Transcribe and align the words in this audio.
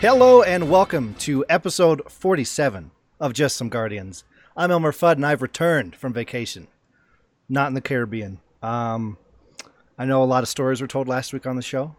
Hello 0.00 0.42
and 0.42 0.70
welcome 0.70 1.14
to 1.16 1.44
episode 1.48 2.10
47 2.10 2.90
of 3.20 3.32
Just 3.34 3.56
Some 3.56 3.68
Guardians. 3.68 4.24
I'm 4.56 4.70
Elmer 4.70 4.92
Fudd 4.92 5.12
and 5.16 5.26
I've 5.26 5.42
returned 5.42 5.94
from 5.94 6.12
vacation. 6.14 6.68
Not 7.48 7.68
in 7.68 7.74
the 7.74 7.80
Caribbean. 7.80 8.40
Um, 8.62 9.18
I 9.98 10.06
know 10.06 10.22
a 10.22 10.24
lot 10.24 10.42
of 10.42 10.48
stories 10.48 10.80
were 10.80 10.86
told 10.86 11.06
last 11.06 11.32
week 11.32 11.46
on 11.46 11.56
the 11.56 11.62
show. 11.62 11.94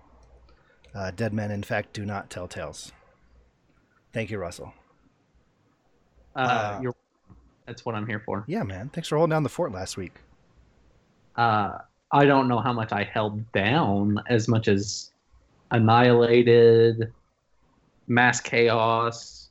Uh, 0.95 1.12
dead 1.12 1.34
men, 1.34 1.52
in 1.52 1.64
fact, 1.64 1.94
do 1.94 2.06
not 2.06 2.30
tell 2.30 2.48
tales. 2.48 2.92
Thank 4.14 4.31
you, 4.31 4.40
Russell. 4.40 4.73
Uh, 6.36 6.40
Uh, 6.40 6.80
you're, 6.81 6.95
that's 7.68 7.86
what 7.86 7.94
I'm 7.95 8.08
here 8.08 8.22
for. 8.26 8.44
Yeah, 8.48 8.64
man. 8.64 8.90
Thanks 8.90 9.09
for 9.09 9.18
holding 9.18 9.31
down 9.31 9.44
the 9.44 9.50
fort 9.50 9.72
last 9.72 9.95
week. 9.95 10.14
Uh, 11.36 11.78
I 12.12 12.26
don't 12.26 12.48
know 12.48 12.59
how 12.59 12.73
much 12.73 12.92
I 12.92 13.04
held 13.04 13.50
down 13.52 14.18
as 14.28 14.48
much 14.48 14.68
as 14.68 15.12
annihilated, 15.70 17.14
mass 18.12 18.42
chaos, 18.42 19.50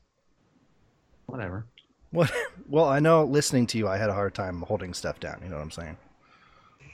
whatever. 1.27 1.67
What? 2.11 2.31
Well, 2.69 2.85
I 2.85 3.01
know 3.01 3.25
listening 3.25 3.67
to 3.69 3.79
you, 3.79 3.89
I 3.89 3.97
had 3.97 4.11
a 4.11 4.15
hard 4.15 4.33
time 4.33 4.63
holding 4.63 4.95
stuff 4.95 5.19
down. 5.19 5.41
You 5.43 5.49
know 5.49 5.57
what 5.57 5.63
I'm 5.63 5.73
saying? 5.73 5.97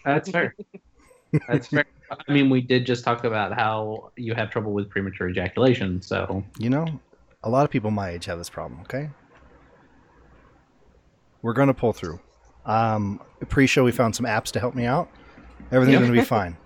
That's 0.06 0.30
fair. 0.30 0.54
That's 1.48 1.66
fair. 1.66 1.84
I 2.26 2.32
mean, 2.32 2.48
we 2.48 2.62
did 2.62 2.86
just 2.86 3.04
talk 3.04 3.24
about 3.24 3.52
how 3.52 4.10
you 4.16 4.32
have 4.32 4.50
trouble 4.50 4.72
with 4.72 4.88
premature 4.88 5.28
ejaculation, 5.28 6.00
so 6.00 6.42
You 6.58 6.70
know, 6.70 6.86
a 7.42 7.50
lot 7.50 7.66
of 7.66 7.70
people 7.70 7.90
my 7.90 8.08
age 8.08 8.24
have 8.24 8.38
this 8.38 8.48
problem. 8.48 8.80
Okay, 8.82 9.10
we're 11.42 11.52
gonna 11.52 11.74
pull 11.74 11.92
through. 11.92 12.20
Um, 12.64 13.20
pre-show, 13.50 13.84
we 13.84 13.92
found 13.92 14.16
some 14.16 14.24
apps 14.24 14.50
to 14.52 14.60
help 14.60 14.74
me 14.74 14.86
out. 14.86 15.10
Everything's 15.70 16.00
gonna 16.00 16.10
be 16.10 16.22
fine. 16.22 16.56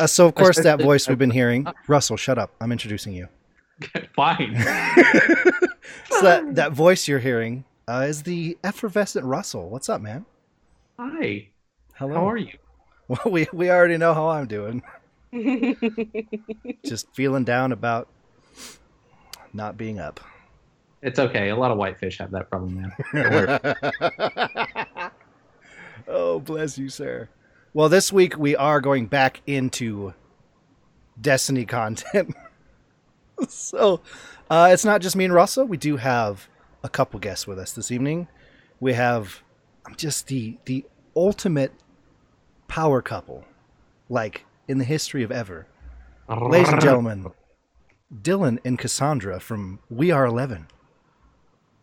Uh, 0.00 0.08
so, 0.08 0.26
of 0.26 0.34
course, 0.34 0.60
that 0.60 0.82
voice 0.82 1.08
we've 1.08 1.16
been 1.16 1.30
hearing, 1.30 1.64
Russell. 1.86 2.16
Shut 2.16 2.38
up! 2.38 2.50
I'm 2.60 2.72
introducing 2.72 3.12
you. 3.12 3.28
fine. 4.14 4.56
So 6.10 6.22
that 6.22 6.54
that 6.56 6.72
voice 6.72 7.08
you're 7.08 7.18
hearing 7.18 7.64
uh, 7.88 8.04
is 8.06 8.22
the 8.22 8.58
effervescent 8.62 9.24
Russell. 9.24 9.70
What's 9.70 9.88
up, 9.88 10.02
man? 10.02 10.26
Hi. 10.98 11.48
Hello. 11.94 12.14
How 12.14 12.30
are 12.30 12.36
you? 12.36 12.52
Well, 13.08 13.22
we 13.28 13.48
we 13.52 13.70
already 13.70 13.96
know 13.96 14.14
how 14.14 14.28
I'm 14.28 14.46
doing. 14.46 14.82
Just 16.84 17.12
feeling 17.12 17.42
down 17.42 17.72
about 17.72 18.06
not 19.52 19.76
being 19.76 19.98
up. 19.98 20.20
It's 21.02 21.18
okay. 21.18 21.48
A 21.48 21.56
lot 21.56 21.72
of 21.72 21.78
whitefish 21.78 22.18
have 22.18 22.30
that 22.30 22.50
problem, 22.50 22.92
man. 23.12 25.02
oh, 26.06 26.38
bless 26.38 26.78
you, 26.78 26.88
sir. 26.88 27.28
Well, 27.74 27.88
this 27.88 28.12
week 28.12 28.38
we 28.38 28.54
are 28.54 28.80
going 28.80 29.06
back 29.06 29.40
into 29.44 30.14
Destiny 31.20 31.64
content. 31.64 32.36
so 33.48 34.00
uh, 34.50 34.70
it's 34.72 34.84
not 34.84 35.00
just 35.00 35.16
me 35.16 35.24
and 35.24 35.34
Russell. 35.34 35.64
We 35.64 35.76
do 35.76 35.96
have 35.96 36.48
a 36.82 36.88
couple 36.88 37.20
guests 37.20 37.46
with 37.46 37.58
us 37.58 37.72
this 37.72 37.90
evening. 37.90 38.28
We 38.80 38.92
have 38.94 39.42
just 39.96 40.26
the 40.28 40.56
the 40.64 40.84
ultimate 41.16 41.72
power 42.68 43.02
couple, 43.02 43.44
like 44.08 44.44
in 44.68 44.78
the 44.78 44.84
history 44.84 45.22
of 45.22 45.32
ever. 45.32 45.66
Ladies 46.28 46.68
and 46.72 46.80
gentlemen, 46.80 47.26
Dylan 48.22 48.58
and 48.64 48.78
Cassandra 48.78 49.40
from 49.40 49.80
We 49.90 50.10
Are 50.12 50.24
Eleven. 50.24 50.68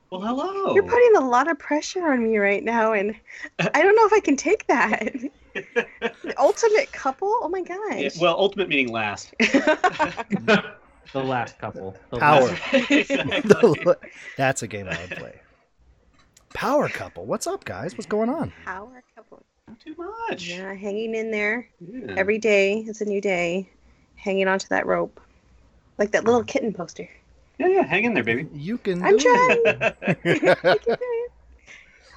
Well, 0.10 0.22
hello. 0.22 0.74
You're 0.74 0.84
putting 0.88 1.16
a 1.18 1.28
lot 1.28 1.52
of 1.52 1.60
pressure 1.60 2.14
on 2.14 2.24
me 2.24 2.38
right 2.38 2.64
now, 2.64 2.94
and 2.94 3.14
I 3.60 3.82
don't 3.82 3.94
know 3.96 4.06
if 4.06 4.14
I 4.14 4.22
can 4.22 4.38
take 4.38 4.66
that. 4.68 5.14
the 5.54 6.34
ultimate 6.38 6.94
couple? 6.94 7.28
Oh 7.42 7.50
my 7.50 7.62
Yeah, 7.68 8.04
gosh. 8.04 8.18
well, 8.22 8.36
ultimate 8.38 8.70
meaning 8.70 8.90
last. 8.90 9.34
the 11.14 11.24
last 11.24 11.58
couple. 11.60 11.96
The 12.12 12.20
Power. 12.20 12.42
last- 12.48 12.74
exactly. 12.92 13.86
That's 14.38 14.62
a 14.64 14.68
game 14.68 14.88
I 14.90 14.98
would 15.02 15.18
play. 15.18 15.40
Power 16.54 16.90
couple. 16.90 17.26
What's 17.26 17.48
up, 17.48 17.66
guys? 17.66 17.94
What's 17.98 18.06
going 18.08 18.30
on? 18.30 18.52
Power 18.66 19.04
couple. 19.16 19.44
Not 19.68 19.80
too 19.80 19.96
much. 19.98 20.48
Yeah, 20.48 20.74
hanging 20.74 21.14
in 21.16 21.30
there. 21.32 21.68
Yeah. 21.80 22.14
Every 22.18 22.38
day 22.40 22.80
is 22.80 23.02
a 23.02 23.06
new 23.06 23.22
day. 23.22 23.70
Hanging 24.16 24.48
onto 24.48 24.68
that 24.70 24.86
rope. 24.86 25.20
Like 25.98 26.12
that 26.12 26.24
little 26.26 26.44
kitten 26.44 26.74
poster. 26.74 27.08
yeah, 27.60 27.68
yeah, 27.68 27.84
hang 27.84 28.06
in 28.06 28.14
there, 28.14 28.24
baby. 28.24 28.48
You 28.54 28.78
can. 28.78 29.04
I'm 29.04 29.18
do 29.18 29.24
trying. 29.24 29.82
I 29.82 29.96
it. 30.24 31.00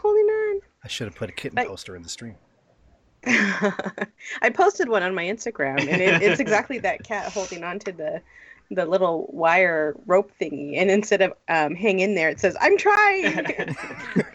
Holding 0.00 0.24
on. 0.26 0.60
I 0.84 0.88
should 0.88 1.06
have 1.08 1.14
put 1.16 1.28
a 1.28 1.32
kitten 1.32 1.56
But- 1.56 1.66
poster 1.66 1.96
in 1.96 2.02
the 2.02 2.08
stream. 2.08 2.36
I 3.26 4.48
posted 4.54 4.88
one 4.88 5.02
on 5.02 5.14
my 5.14 5.24
Instagram, 5.24 5.78
and 5.80 6.00
it, 6.00 6.22
it's 6.22 6.40
exactly 6.40 6.78
that 6.78 7.04
cat 7.04 7.30
holding 7.30 7.62
onto 7.64 7.92
the 7.92 8.22
the 8.70 8.86
little 8.86 9.28
wire 9.32 9.94
rope 10.06 10.30
thingy, 10.40 10.76
and 10.76 10.90
instead 10.90 11.20
of 11.22 11.32
um, 11.48 11.74
hang 11.74 12.00
in 12.00 12.14
there, 12.14 12.28
it 12.28 12.40
says 12.40 12.56
"I'm 12.60 12.76
trying." 12.78 13.76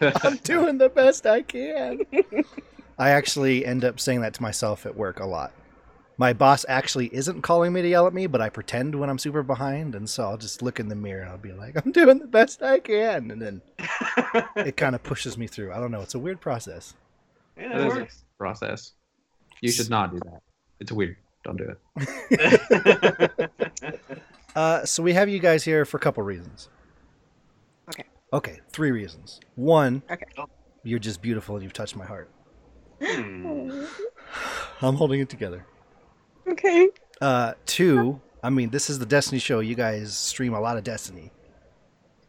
I'm 0.22 0.36
doing 0.38 0.78
the 0.78 0.88
best 0.90 1.26
I 1.26 1.42
can. 1.42 2.00
I 2.98 3.10
actually 3.10 3.64
end 3.66 3.84
up 3.84 4.00
saying 4.00 4.20
that 4.22 4.34
to 4.34 4.42
myself 4.42 4.86
at 4.86 4.96
work 4.96 5.20
a 5.20 5.26
lot. 5.26 5.52
My 6.18 6.32
boss 6.32 6.64
actually 6.66 7.14
isn't 7.14 7.42
calling 7.42 7.74
me 7.74 7.82
to 7.82 7.88
yell 7.88 8.06
at 8.06 8.14
me, 8.14 8.26
but 8.26 8.40
I 8.40 8.48
pretend 8.48 8.94
when 8.94 9.10
I'm 9.10 9.18
super 9.18 9.42
behind, 9.42 9.94
and 9.94 10.08
so 10.08 10.24
I'll 10.24 10.38
just 10.38 10.62
look 10.62 10.80
in 10.80 10.88
the 10.88 10.94
mirror 10.94 11.20
and 11.22 11.30
I'll 11.30 11.36
be 11.38 11.52
like, 11.52 11.76
"I'm 11.84 11.92
doing 11.92 12.18
the 12.18 12.26
best 12.26 12.62
I 12.62 12.78
can," 12.78 13.30
and 13.30 13.40
then 13.42 13.60
it 14.56 14.76
kind 14.78 14.94
of 14.94 15.02
pushes 15.02 15.36
me 15.36 15.46
through. 15.46 15.72
I 15.72 15.78
don't 15.78 15.90
know. 15.90 16.00
It's 16.00 16.14
a 16.14 16.18
weird 16.18 16.40
process. 16.40 16.94
Yeah, 17.58 17.68
That 17.68 17.76
that 17.78 17.86
is 17.88 17.92
a 17.92 17.96
works. 18.00 18.24
process. 18.38 18.92
You 19.60 19.70
should 19.70 19.90
not 19.90 20.10
do 20.12 20.18
that. 20.24 20.40
It's 20.80 20.92
weird. 20.92 21.16
Don't 21.46 21.56
do 21.56 21.76
it. 22.00 23.50
Uh, 24.56 24.86
so 24.86 25.02
we 25.02 25.12
have 25.12 25.28
you 25.28 25.38
guys 25.38 25.62
here 25.64 25.84
for 25.84 25.98
a 25.98 26.00
couple 26.00 26.22
reasons. 26.22 26.70
Okay. 27.90 28.04
Okay, 28.32 28.58
three 28.70 28.90
reasons. 28.90 29.38
One, 29.54 30.02
Okay. 30.10 30.24
you're 30.82 30.98
just 30.98 31.20
beautiful 31.20 31.56
and 31.56 31.62
you've 31.62 31.74
touched 31.74 31.94
my 31.94 32.06
heart. 32.06 32.30
Hmm. 33.04 33.84
I'm 34.80 34.94
holding 34.94 35.20
it 35.20 35.28
together. 35.28 35.66
okay. 36.48 36.88
Uh, 37.20 37.52
two, 37.66 38.18
I 38.42 38.48
mean, 38.48 38.70
this 38.70 38.88
is 38.88 38.98
the 38.98 39.04
Destiny 39.04 39.40
show. 39.40 39.60
You 39.60 39.74
guys 39.74 40.16
stream 40.16 40.54
a 40.54 40.60
lot 40.60 40.78
of 40.78 40.84
Destiny, 40.84 41.32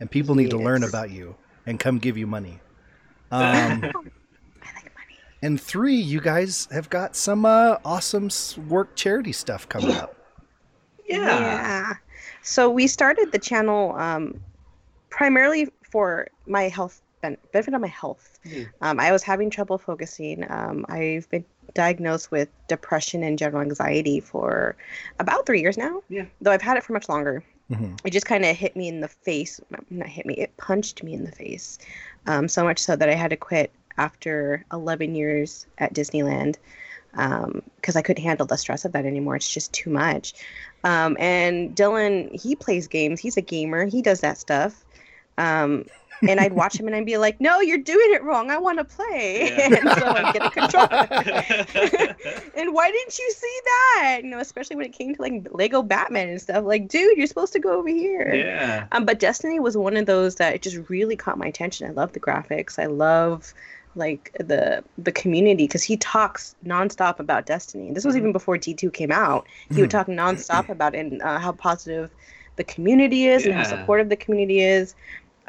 and 0.02 0.12
people 0.12 0.36
need 0.36 0.50
to 0.50 0.58
learn 0.58 0.84
about 0.84 1.10
you 1.10 1.34
and 1.66 1.80
come 1.80 1.98
give 1.98 2.18
you 2.18 2.28
money. 2.28 2.60
Um, 3.32 3.80
money. 3.80 3.92
and 5.42 5.60
three, 5.62 5.96
you 5.96 6.20
guys 6.22 6.68
have 6.72 6.90
got 6.90 7.16
some 7.16 7.46
uh, 7.46 7.78
awesome 7.86 8.30
work 8.68 8.96
charity 8.96 9.32
stuff 9.32 9.68
coming 9.70 9.92
up. 9.96 10.16
Yeah. 11.08 11.94
So 12.42 12.70
we 12.70 12.88
started 12.88 13.32
the 13.32 13.40
channel 13.40 13.94
um, 13.98 14.40
primarily 15.10 15.70
for 15.90 16.28
my 16.46 16.64
health 16.70 17.02
ben- 17.22 17.38
benefit 17.52 17.74
of 17.74 17.82
my 17.82 17.88
health. 17.88 18.40
Mhm. 18.46 18.68
Um, 18.82 19.00
I 19.00 19.12
was 19.12 19.24
having 19.24 19.50
trouble 19.50 19.78
focusing. 19.78 20.46
Um, 20.50 20.86
I've 20.90 21.30
been 21.30 21.46
diagnosed 21.74 22.32
with 22.32 22.50
depression 22.68 23.24
and 23.24 23.38
general 23.38 23.62
anxiety 23.62 24.20
for 24.20 24.76
about 25.20 25.46
three 25.46 25.62
years 25.62 25.78
now. 25.78 26.02
Yeah. 26.10 26.26
Though 26.42 26.52
I've 26.52 26.62
had 26.62 26.78
it 26.78 26.84
for 26.84 26.94
much 26.94 27.10
longer. 27.10 27.44
Mhm. 27.72 28.00
It 28.06 28.12
just 28.12 28.26
kind 28.26 28.46
of 28.46 28.56
hit 28.56 28.76
me 28.78 28.88
in 28.88 29.02
the 29.02 29.10
face. 29.10 29.60
Not 29.90 30.08
hit 30.08 30.26
me. 30.26 30.36
It 30.36 30.56
punched 30.58 31.04
me 31.04 31.14
in 31.14 31.26
the 31.26 31.32
face. 31.32 31.78
Um, 32.26 32.48
so 32.48 32.64
much 32.64 32.80
so 32.80 32.96
that 32.96 33.10
I 33.10 33.14
had 33.14 33.30
to 33.32 33.38
quit 33.38 33.72
after 33.98 34.64
11 34.72 35.16
years 35.16 35.66
at 35.78 35.94
Disneyland 35.94 36.58
because 37.12 37.96
I 37.96 38.02
couldn't 38.02 38.24
handle 38.24 38.46
the 38.46 38.58
stress 38.58 38.86
of 38.86 38.92
that 38.92 39.06
anymore. 39.06 39.36
It's 39.36 39.52
just 39.52 39.74
too 39.74 39.90
much. 39.90 40.34
Um, 40.84 41.18
and 41.20 41.76
Dylan, 41.76 42.40
he 42.40 42.56
plays 42.56 42.88
games. 42.88 43.20
He's 43.20 43.38
a 43.38 43.42
gamer. 43.42 43.86
He 43.86 44.02
does 44.02 44.22
that 44.22 44.38
stuff. 44.38 44.86
Um, 45.38 45.86
and 46.28 46.40
I'd 46.40 46.54
watch 46.54 46.80
him 46.80 46.88
and 46.88 46.96
I'd 46.96 47.06
be 47.06 47.18
like, 47.18 47.40
"No, 47.40 47.60
you're 47.60 47.78
doing 47.78 48.14
it 48.14 48.24
wrong. 48.24 48.50
I 48.50 48.58
want 48.58 48.80
to 48.80 48.84
play." 48.84 49.50
Yeah. 49.50 49.66
and 49.82 49.90
so 50.00 50.08
I'd 50.08 50.34
get 50.34 50.46
a 50.46 50.50
controller. 50.50 51.08
and 52.56 52.74
why 52.74 52.92
didn't 52.92 53.20
you 53.20 53.32
see 53.32 53.60
that? 53.66 54.22
You 54.24 54.30
know, 54.32 54.40
especially 54.40 54.78
when 54.78 54.86
it 54.86 54.94
came 54.94 55.16
to 55.16 55.22
like 55.22 55.48
Lego 55.52 55.84
Batman 55.84 56.30
and 56.30 56.42
stuff. 56.42 56.64
Like, 56.66 56.88
dude, 56.88 57.18
you're 57.18 57.28
supposed 57.28 57.54
to 57.54 57.60
go 57.60 57.78
over 57.78 57.90
here. 57.90 58.34
yeah. 58.34 58.88
Um, 58.92 59.06
but 59.06 59.20
Destiny 59.20 59.60
was 59.60 59.78
one 59.78 59.98
of 59.98 60.06
those 60.06 60.36
that 60.36 60.56
it 60.56 60.62
just 60.62 60.90
really 60.90 61.16
caught 61.16 61.38
my 61.38 61.48
attention. 61.48 61.88
I 61.88 61.92
love 61.92 62.14
the 62.14 62.20
graphics. 62.20 62.80
I 62.80 62.88
love 62.88 63.54
like 63.98 64.32
the 64.40 64.84
the 64.98 65.12
community 65.12 65.66
because 65.66 65.84
he 65.84 65.98
talks 65.98 66.56
nonstop 66.66 67.20
about 67.20 67.46
Destiny. 67.46 67.92
This 67.92 68.06
was 68.06 68.16
Mhm. 68.16 68.20
even 68.20 68.32
before 68.32 68.58
D 68.58 68.74
two 68.74 68.92
came 68.92 69.12
out. 69.12 69.48
He 69.74 69.82
would 69.82 69.90
Mhm. 69.90 69.92
talk 69.92 70.08
nonstop 70.08 70.70
about 70.70 70.96
it 70.96 71.00
and 71.00 71.22
uh, 71.22 71.40
how 71.40 71.52
positive 71.52 72.12
the 72.56 72.64
community 72.64 73.28
is 73.28 73.46
and 73.46 73.54
how 73.54 73.64
supportive 73.64 74.10
the 74.10 74.16
community 74.16 74.60
is. 74.62 74.96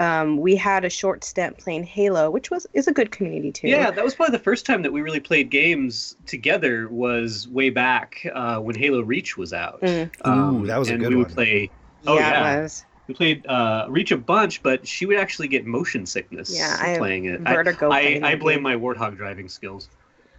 Um, 0.00 0.38
we 0.38 0.54
had 0.54 0.84
a 0.84 0.90
short 0.90 1.24
stint 1.24 1.58
playing 1.58 1.82
Halo, 1.82 2.30
which 2.30 2.50
was 2.50 2.66
is 2.72 2.86
a 2.86 2.92
good 2.92 3.10
community 3.10 3.50
too. 3.50 3.68
Yeah, 3.68 3.90
that 3.90 4.04
was 4.04 4.14
probably 4.14 4.36
the 4.36 4.44
first 4.44 4.64
time 4.64 4.82
that 4.82 4.92
we 4.92 5.02
really 5.02 5.18
played 5.20 5.50
games 5.50 6.14
together. 6.26 6.88
Was 6.88 7.48
way 7.48 7.70
back 7.70 8.24
uh, 8.32 8.58
when 8.60 8.76
Halo 8.76 9.00
Reach 9.02 9.36
was 9.36 9.52
out. 9.52 9.80
Mm. 9.82 10.10
Ooh, 10.26 10.66
that 10.66 10.78
was 10.78 10.88
a 10.88 10.92
and 10.92 11.00
good 11.00 11.10
we 11.10 11.16
would 11.16 11.26
one. 11.26 11.34
play. 11.34 11.70
Oh 12.06 12.14
yeah, 12.16 12.58
it 12.58 12.62
was. 12.62 12.84
We 13.08 13.14
played 13.14 13.46
uh, 13.46 13.86
Reach 13.88 14.12
a 14.12 14.16
bunch, 14.18 14.62
but 14.62 14.86
she 14.86 15.06
would 15.06 15.16
actually 15.16 15.48
get 15.48 15.66
motion 15.66 16.06
sickness. 16.06 16.54
Yeah, 16.56 16.76
I 16.78 16.98
playing 16.98 17.24
it. 17.24 17.40
Vertigo 17.40 17.86
I, 17.86 17.88
playing 18.02 18.24
I, 18.24 18.36
blame 18.36 18.62
my 18.62 18.74
warthog 18.76 19.16
driving 19.16 19.48
skills. 19.48 19.88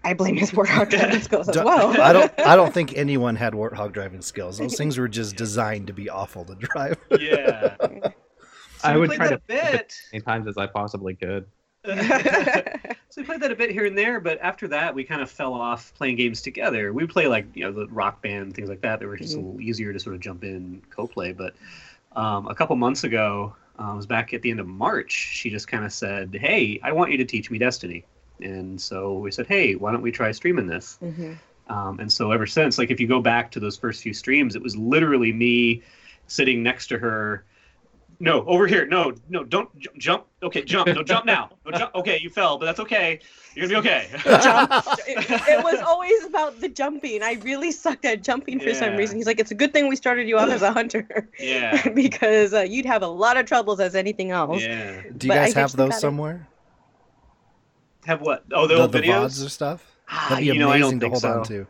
I 0.04 0.14
blame 0.14 0.38
his 0.38 0.52
warthog 0.52 0.90
driving 0.98 1.20
skills 1.22 1.50
as 1.50 1.58
well. 1.58 2.00
I 2.02 2.14
don't. 2.14 2.32
I 2.40 2.56
don't 2.56 2.74
think 2.74 2.96
anyone 2.96 3.36
had 3.36 3.54
warthog 3.54 3.92
driving 3.92 4.22
skills. 4.22 4.60
Those 4.60 4.78
things 4.78 4.98
were 4.98 5.08
just 5.10 5.36
designed 5.36 5.88
to 5.88 5.94
be 5.94 6.10
awful 6.10 6.46
to 6.46 6.56
drive. 6.56 6.98
Yeah. 7.20 7.76
So 7.82 8.14
I 8.84 8.96
would 8.96 9.12
try 9.12 9.28
to 9.28 9.36
a 9.36 9.40
bit. 9.40 9.88
as 9.92 10.14
many 10.14 10.22
times 10.24 10.48
as 10.48 10.58
I 10.58 10.68
possibly 10.68 11.16
could. 11.16 11.46
so 11.86 11.94
we 13.18 13.24
played 13.24 13.42
that 13.42 13.52
a 13.52 13.56
bit 13.56 13.72
here 13.72 13.86
and 13.86 13.98
there, 13.98 14.20
but 14.20 14.38
after 14.42 14.68
that, 14.68 14.94
we 14.94 15.04
kind 15.04 15.22
of 15.22 15.30
fell 15.32 15.54
off 15.54 15.94
playing 15.96 16.16
games 16.18 16.42
together. 16.42 16.94
We 16.94 17.04
would 17.04 17.10
play 17.12 17.28
like 17.28 17.46
you 17.56 17.64
know 17.64 17.72
the 17.72 17.88
rock 17.88 18.22
band 18.22 18.54
things 18.54 18.70
like 18.70 18.82
that. 18.82 19.00
That 19.00 19.08
were 19.08 19.18
just 19.18 19.34
a 19.34 19.38
Mhm. 19.38 19.44
little 19.46 19.62
easier 19.62 19.92
to 19.92 20.00
sort 20.00 20.16
of 20.16 20.22
jump 20.22 20.44
in 20.44 20.82
co-play. 20.92 21.34
But 21.34 21.56
um, 22.16 22.48
a 22.48 22.56
couple 22.56 22.76
months 22.76 23.04
ago, 23.04 23.56
uh, 23.80 23.94
it 23.94 23.96
was 23.96 24.06
back 24.06 24.34
at 24.34 24.42
the 24.42 24.52
end 24.52 24.60
of 24.60 24.68
March. 24.68 25.12
She 25.12 25.50
just 25.50 25.68
kind 25.68 25.86
of 25.86 25.92
said, 25.94 26.36
"Hey, 26.36 26.80
I 26.84 26.92
want 26.92 27.12
you 27.12 27.18
to 27.18 27.26
teach 27.26 27.50
me 27.52 27.58
Destiny." 27.58 28.06
And 28.42 28.80
so 28.80 29.18
we 29.20 29.32
said, 29.32 29.48
"Hey, 29.48 29.76
why 29.76 29.92
don't 29.92 30.02
we 30.02 30.12
try 30.12 30.32
streaming 30.32 30.68
this?" 30.68 30.98
Mhm. 31.02 31.38
Um, 31.68 32.00
and 32.00 32.12
so 32.12 32.32
ever 32.32 32.46
since, 32.48 32.78
like 32.78 32.90
if 32.92 33.00
you 33.00 33.08
go 33.08 33.22
back 33.22 33.52
to 33.52 33.60
those 33.60 33.78
first 33.78 34.02
few 34.02 34.14
streams, 34.14 34.56
it 34.56 34.62
was 34.64 34.76
literally 34.76 35.32
me 35.32 35.84
sitting 36.28 36.64
next 36.64 36.88
to 36.88 36.98
her. 36.98 37.46
No, 38.22 38.46
over 38.48 38.68
here. 38.68 38.86
No, 38.86 39.14
no, 39.30 39.46
don't 39.46 39.70
j- 39.80 39.88
jump. 39.98 40.26
Okay, 40.44 40.62
jump. 40.64 40.88
No, 40.88 41.04
jump 41.04 41.26
now. 41.26 41.52
No, 41.66 41.72
jump. 41.78 41.96
Okay, 41.96 42.20
you 42.22 42.30
fell, 42.30 42.58
but 42.58 42.66
that's 42.66 42.80
okay. 42.82 43.20
You're 43.56 43.68
gonna 43.70 43.82
be 43.82 43.88
okay. 43.90 44.10
it, 44.14 45.32
it 45.48 45.64
was 45.64 45.80
always 45.80 46.26
about 46.26 46.60
the 46.60 46.68
jumping. 46.68 47.24
I 47.24 47.34
really 47.44 47.72
sucked 47.72 48.04
at 48.04 48.22
jumping 48.22 48.60
for 48.60 48.74
some 48.74 48.92
Yeah. 48.92 48.98
reason. 48.98 49.16
He's 49.18 49.26
like, 49.26 49.40
"It's 49.40 49.52
a 49.52 49.56
good 49.56 49.72
thing 49.72 49.88
we 49.88 49.96
started 49.96 50.28
you 50.28 50.38
off 50.38 50.50
as 50.50 50.62
a 50.62 50.72
hunter, 50.74 51.30
yeah. 51.40 51.88
because 51.96 52.54
uh, 52.54 52.62
you'd 52.62 52.86
have 52.86 53.04
a 53.04 53.08
lot 53.08 53.38
of 53.38 53.46
troubles 53.46 53.80
as 53.80 53.96
anything 53.96 54.32
else." 54.32 54.62
Yeah. 54.62 55.02
Do 55.18 55.28
you 55.28 55.30
But 55.30 55.38
I 55.38 55.46
guys 55.46 55.54
have 55.54 55.72
those 55.78 55.90
got 55.92 55.98
it. 55.98 56.02
somewhere? 56.02 56.48
Have 58.06 58.22
what? 58.22 58.44
Oh, 58.54 58.68
the, 58.68 58.76
The, 58.76 58.82
old 58.82 58.92
the 58.92 59.00
videos. 59.02 59.26
VODs 59.40 59.46
or 59.46 59.50
stuff? 59.50 59.96
Ah, 60.10 60.28
That'd 60.30 60.42
be 60.44 60.46
you 60.48 60.60
know, 60.60 60.70
I 60.72 60.78
amazing 60.78 61.00
don't 61.00 61.12
to 61.12 61.18
think 61.18 61.24
hold 61.24 61.48
so. 61.48 61.56
on 61.58 61.64
to. 61.64 61.68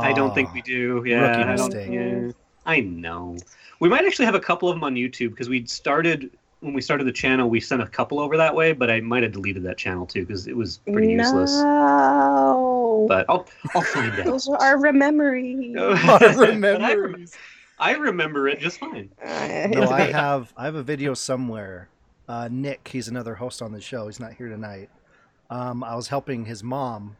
I 0.00 0.12
don't 0.12 0.34
think 0.34 0.50
Oh. 0.50 0.54
we 0.54 0.62
do. 0.62 1.02
Yeah, 1.06 1.20
Rookie 1.20 1.42
I 1.42 1.56
don't- 1.56 1.74
mistake. 1.74 2.36
Yeah. 2.66 2.72
I 2.72 2.80
know. 2.80 3.36
We 3.80 3.88
might 3.88 4.04
actually 4.04 4.24
have 4.26 4.34
a 4.34 4.40
couple 4.40 4.68
of 4.68 4.76
them 4.76 4.84
on 4.84 4.94
YouTube 4.94 5.30
because 5.30 5.48
we 5.48 5.64
started 5.66 6.30
when 6.60 6.72
we 6.72 6.80
started 6.80 7.04
the 7.06 7.12
channel. 7.12 7.48
We 7.50 7.60
sent 7.60 7.82
a 7.82 7.86
couple 7.86 8.18
over 8.18 8.36
that 8.38 8.54
way, 8.54 8.72
but 8.72 8.90
I 8.90 9.00
might 9.00 9.22
have 9.22 9.32
deleted 9.32 9.62
that 9.64 9.76
channel 9.76 10.06
too 10.06 10.24
because 10.24 10.46
it 10.46 10.56
was 10.56 10.78
pretty 10.90 11.12
useless. 11.12 11.52
No, 11.52 13.04
But 13.08 13.26
I'll 13.28 13.46
I'll 13.74 13.82
find 13.82 14.12
out. 14.18 14.24
those 14.24 14.48
are 14.48 14.56
our 14.60 14.92
memories. 14.92 15.76
Our 15.78 15.94
But 16.06 16.22
I, 16.22 16.34
rem- 16.36 16.60
memories. 16.60 17.34
I 17.78 17.92
remember 17.92 18.48
it 18.48 18.58
just 18.60 18.78
fine. 18.78 19.10
Uh, 19.22 19.68
no, 19.70 19.88
I 19.90 20.00
have 20.12 20.52
I 20.56 20.64
have 20.64 20.74
a 20.76 20.82
video 20.82 21.12
somewhere. 21.14 21.88
Uh, 22.28 22.48
Nick, 22.50 22.88
he's 22.88 23.06
another 23.08 23.34
host 23.36 23.60
on 23.62 23.72
the 23.72 23.80
show. 23.80 24.06
He's 24.06 24.18
not 24.18 24.32
here 24.32 24.48
tonight. 24.48 24.88
Um, 25.50 25.84
I 25.84 25.94
was 25.94 26.08
helping 26.08 26.44
his 26.46 26.64
mom 26.64 27.16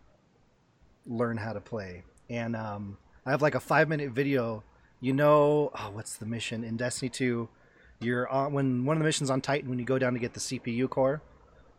learn 1.06 1.36
how 1.36 1.52
to 1.52 1.60
play, 1.60 2.02
and 2.30 2.56
um, 2.56 2.96
I 3.24 3.30
have 3.30 3.42
like 3.42 3.54
a 3.54 3.60
five 3.60 3.88
minute 3.88 4.10
video. 4.10 4.64
You 5.00 5.12
know, 5.12 5.70
oh, 5.78 5.90
what's 5.92 6.16
the 6.16 6.26
mission 6.26 6.64
in 6.64 6.76
Destiny 6.76 7.08
Two? 7.08 7.48
You're 8.00 8.28
on 8.28 8.52
when 8.52 8.84
one 8.84 8.96
of 8.96 9.00
the 9.00 9.04
missions 9.04 9.30
on 9.30 9.40
Titan 9.40 9.68
when 9.70 9.78
you 9.78 9.84
go 9.84 9.98
down 9.98 10.14
to 10.14 10.18
get 10.18 10.34
the 10.34 10.40
CPU 10.40 10.88
core, 10.88 11.22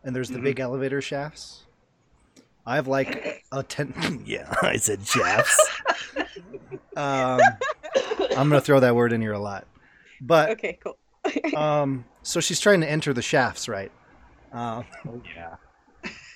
and 0.04 0.14
there's 0.14 0.30
the 0.30 0.38
Mhm. 0.38 0.44
big 0.44 0.60
elevator 0.60 1.00
shafts. 1.00 1.64
I 2.66 2.76
have 2.76 2.86
like 2.86 3.44
a 3.52 3.62
ten. 3.62 3.92
yeah, 4.26 4.52
I 4.62 4.76
said 4.76 5.06
shafts. 5.06 5.68
um, 6.96 7.40
I'm 8.36 8.48
gonna 8.48 8.60
throw 8.60 8.80
that 8.80 8.94
word 8.94 9.12
in 9.12 9.20
here 9.20 9.32
a 9.32 9.38
lot, 9.38 9.66
but 10.20 10.50
okay, 10.50 10.78
cool. 10.82 10.98
um, 11.56 12.04
so 12.22 12.40
she's 12.40 12.60
trying 12.60 12.80
to 12.82 12.90
enter 12.90 13.12
the 13.12 13.22
shafts, 13.22 13.68
right? 13.68 13.90
Um, 14.52 14.84
Oh 15.06 15.20
yeah. 15.36 15.54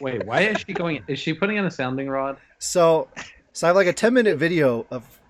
Wait, 0.00 0.24
why 0.26 0.42
is 0.42 0.58
she 0.66 0.72
going? 0.72 1.02
Is 1.08 1.18
she 1.20 1.32
putting 1.32 1.58
on 1.58 1.64
a 1.66 1.70
sounding 1.70 2.08
rod? 2.08 2.38
so, 2.58 3.08
so 3.52 3.66
I 3.66 3.68
have 3.68 3.76
like 3.76 3.86
a 3.86 3.92
ten 3.92 4.14
minute 4.14 4.36
video 4.36 4.86
of 4.90 5.20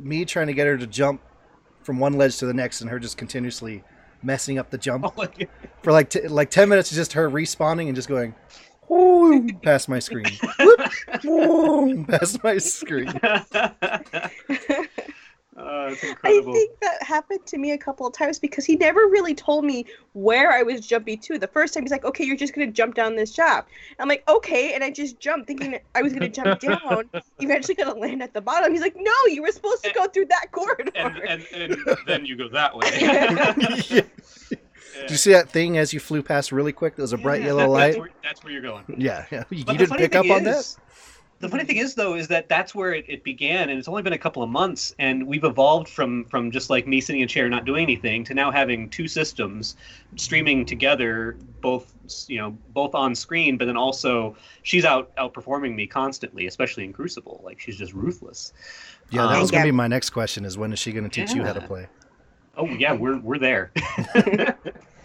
me 0.00 0.24
trying 0.24 0.46
to 0.48 0.52
get 0.52 0.66
her 0.66 0.76
to 0.78 0.86
jump 0.86 1.20
from 1.82 1.98
one 1.98 2.14
ledge 2.14 2.36
to 2.38 2.46
the 2.46 2.54
next, 2.54 2.80
and 2.80 2.90
her 2.90 2.98
just 2.98 3.16
continuously 3.16 3.82
messing 4.22 4.58
up 4.58 4.70
the 4.70 4.78
jump 4.78 5.04
Oh, 5.04 5.12
like- 5.16 5.48
for 5.82 5.92
like 5.92 6.10
t- 6.10 6.26
like 6.28 6.50
ten 6.50 6.68
minutes. 6.68 6.90
Just 6.90 7.12
her 7.14 7.30
respawning 7.30 7.86
and 7.86 7.94
just 7.96 8.08
going 8.08 8.34
past 9.62 9.88
my 9.88 9.98
screen, 9.98 10.26
Whoop, 11.24 12.08
past 12.08 12.42
my 12.42 12.58
screen. 12.58 13.12
Oh, 15.70 15.86
I 16.24 16.40
think 16.42 16.78
that 16.80 17.02
happened 17.02 17.46
to 17.46 17.58
me 17.58 17.70
a 17.72 17.78
couple 17.78 18.06
of 18.06 18.12
times 18.12 18.38
because 18.38 18.64
he 18.64 18.76
never 18.76 19.00
really 19.06 19.34
told 19.34 19.64
me 19.64 19.86
where 20.12 20.52
I 20.52 20.62
was 20.62 20.86
jumping 20.86 21.18
to. 21.20 21.38
The 21.38 21.46
first 21.46 21.72
time 21.74 21.84
he's 21.84 21.90
like, 21.92 22.04
"Okay, 22.04 22.24
you're 22.24 22.36
just 22.36 22.54
gonna 22.54 22.70
jump 22.70 22.94
down 22.94 23.16
this 23.16 23.32
shaft." 23.32 23.68
I'm 23.98 24.08
like, 24.08 24.24
"Okay," 24.28 24.74
and 24.74 24.82
I 24.82 24.90
just 24.90 25.20
jumped, 25.20 25.46
thinking 25.46 25.78
I 25.94 26.02
was 26.02 26.12
gonna 26.12 26.28
jump 26.28 26.60
down. 26.60 27.08
Eventually, 27.38 27.74
gonna 27.76 27.94
land 27.98 28.22
at 28.22 28.34
the 28.34 28.40
bottom. 28.40 28.72
He's 28.72 28.80
like, 28.82 28.96
"No, 28.98 29.12
you 29.28 29.42
were 29.42 29.52
supposed 29.52 29.84
to 29.84 29.92
go 29.92 30.06
through 30.08 30.26
that 30.26 30.46
corridor." 30.52 30.90
and, 30.96 31.16
and, 31.18 31.42
and 31.52 31.76
then 32.06 32.26
you 32.26 32.36
go 32.36 32.48
that 32.48 32.76
way. 32.76 32.90
Yeah. 33.00 34.02
Did 35.02 35.10
you 35.12 35.16
see 35.16 35.32
that 35.32 35.48
thing 35.48 35.78
as 35.78 35.92
you 35.94 36.00
flew 36.00 36.22
past 36.22 36.50
really 36.52 36.72
quick? 36.72 36.96
There 36.96 37.02
was 37.04 37.12
a 37.12 37.16
bright 37.18 37.40
Yeah, 37.40 37.48
yellow 37.48 37.62
that- 37.62 37.68
light. 37.68 37.86
That's 37.92 37.98
where, 37.98 38.10
that's 38.22 38.44
where 38.44 38.52
you're 38.52 38.62
going. 38.62 38.84
Yeah, 38.98 39.24
yeah. 39.30 39.44
You, 39.50 39.58
you 39.58 39.64
didn't 39.64 39.96
pick 39.96 40.14
up 40.14 40.24
thing 40.24 40.32
on 40.32 40.44
that. 40.44 40.76
Is- 41.40 41.46
The 41.46 41.48
funny 41.48 41.64
thing 41.64 41.78
is, 41.78 41.94
though, 41.94 42.14
is 42.14 42.28
that 42.28 42.48
that's 42.48 42.74
where 42.74 42.92
it, 42.92 43.04
it 43.08 43.24
began, 43.24 43.70
and 43.70 43.78
it's 43.78 43.88
only 43.88 44.02
been 44.02 44.12
a 44.12 44.18
couple 44.18 44.42
of 44.42 44.50
months, 44.50 44.94
and 44.98 45.26
we've 45.26 45.44
evolved 45.44 45.88
from 45.88 46.24
from 46.26 46.50
just 46.50 46.68
like 46.70 46.86
me 46.86 47.00
sitting 47.00 47.20
in 47.22 47.24
a 47.24 47.28
chair 47.28 47.48
not 47.48 47.64
doing 47.64 47.82
anything 47.82 48.24
to 48.24 48.34
now 48.34 48.50
having 48.50 48.88
two 48.90 49.08
systems 49.08 49.76
streaming 50.16 50.64
together, 50.66 51.36
both 51.62 51.94
you 52.28 52.38
know 52.38 52.50
both 52.74 52.94
on 52.94 53.14
screen, 53.14 53.56
but 53.56 53.64
then 53.66 53.76
also 53.76 54.36
she's 54.62 54.84
out 54.84 55.14
outperforming 55.16 55.74
me 55.74 55.86
constantly, 55.86 56.46
especially 56.46 56.84
in 56.84 56.92
Crucible. 56.92 57.40
Like 57.44 57.58
she's 57.58 57.76
just 57.76 57.92
ruthless. 57.94 58.52
Yeah, 59.10 59.22
that 59.26 59.34
Um, 59.34 59.40
was 59.40 59.50
gonna 59.50 59.62
Yeah. 59.64 59.72
be 59.72 59.76
my 59.76 59.88
next 59.88 60.10
question: 60.10 60.44
is 60.44 60.58
when 60.58 60.72
is 60.72 60.78
she 60.78 60.92
gonna 60.92 61.08
teach 61.08 61.32
you 61.32 61.42
how 61.42 61.52
to 61.54 61.60
play? 61.60 61.86
Oh 62.56 62.66
yeah, 62.66 62.92
we're 62.92 63.18
we're 63.18 63.38
there. 63.38 63.72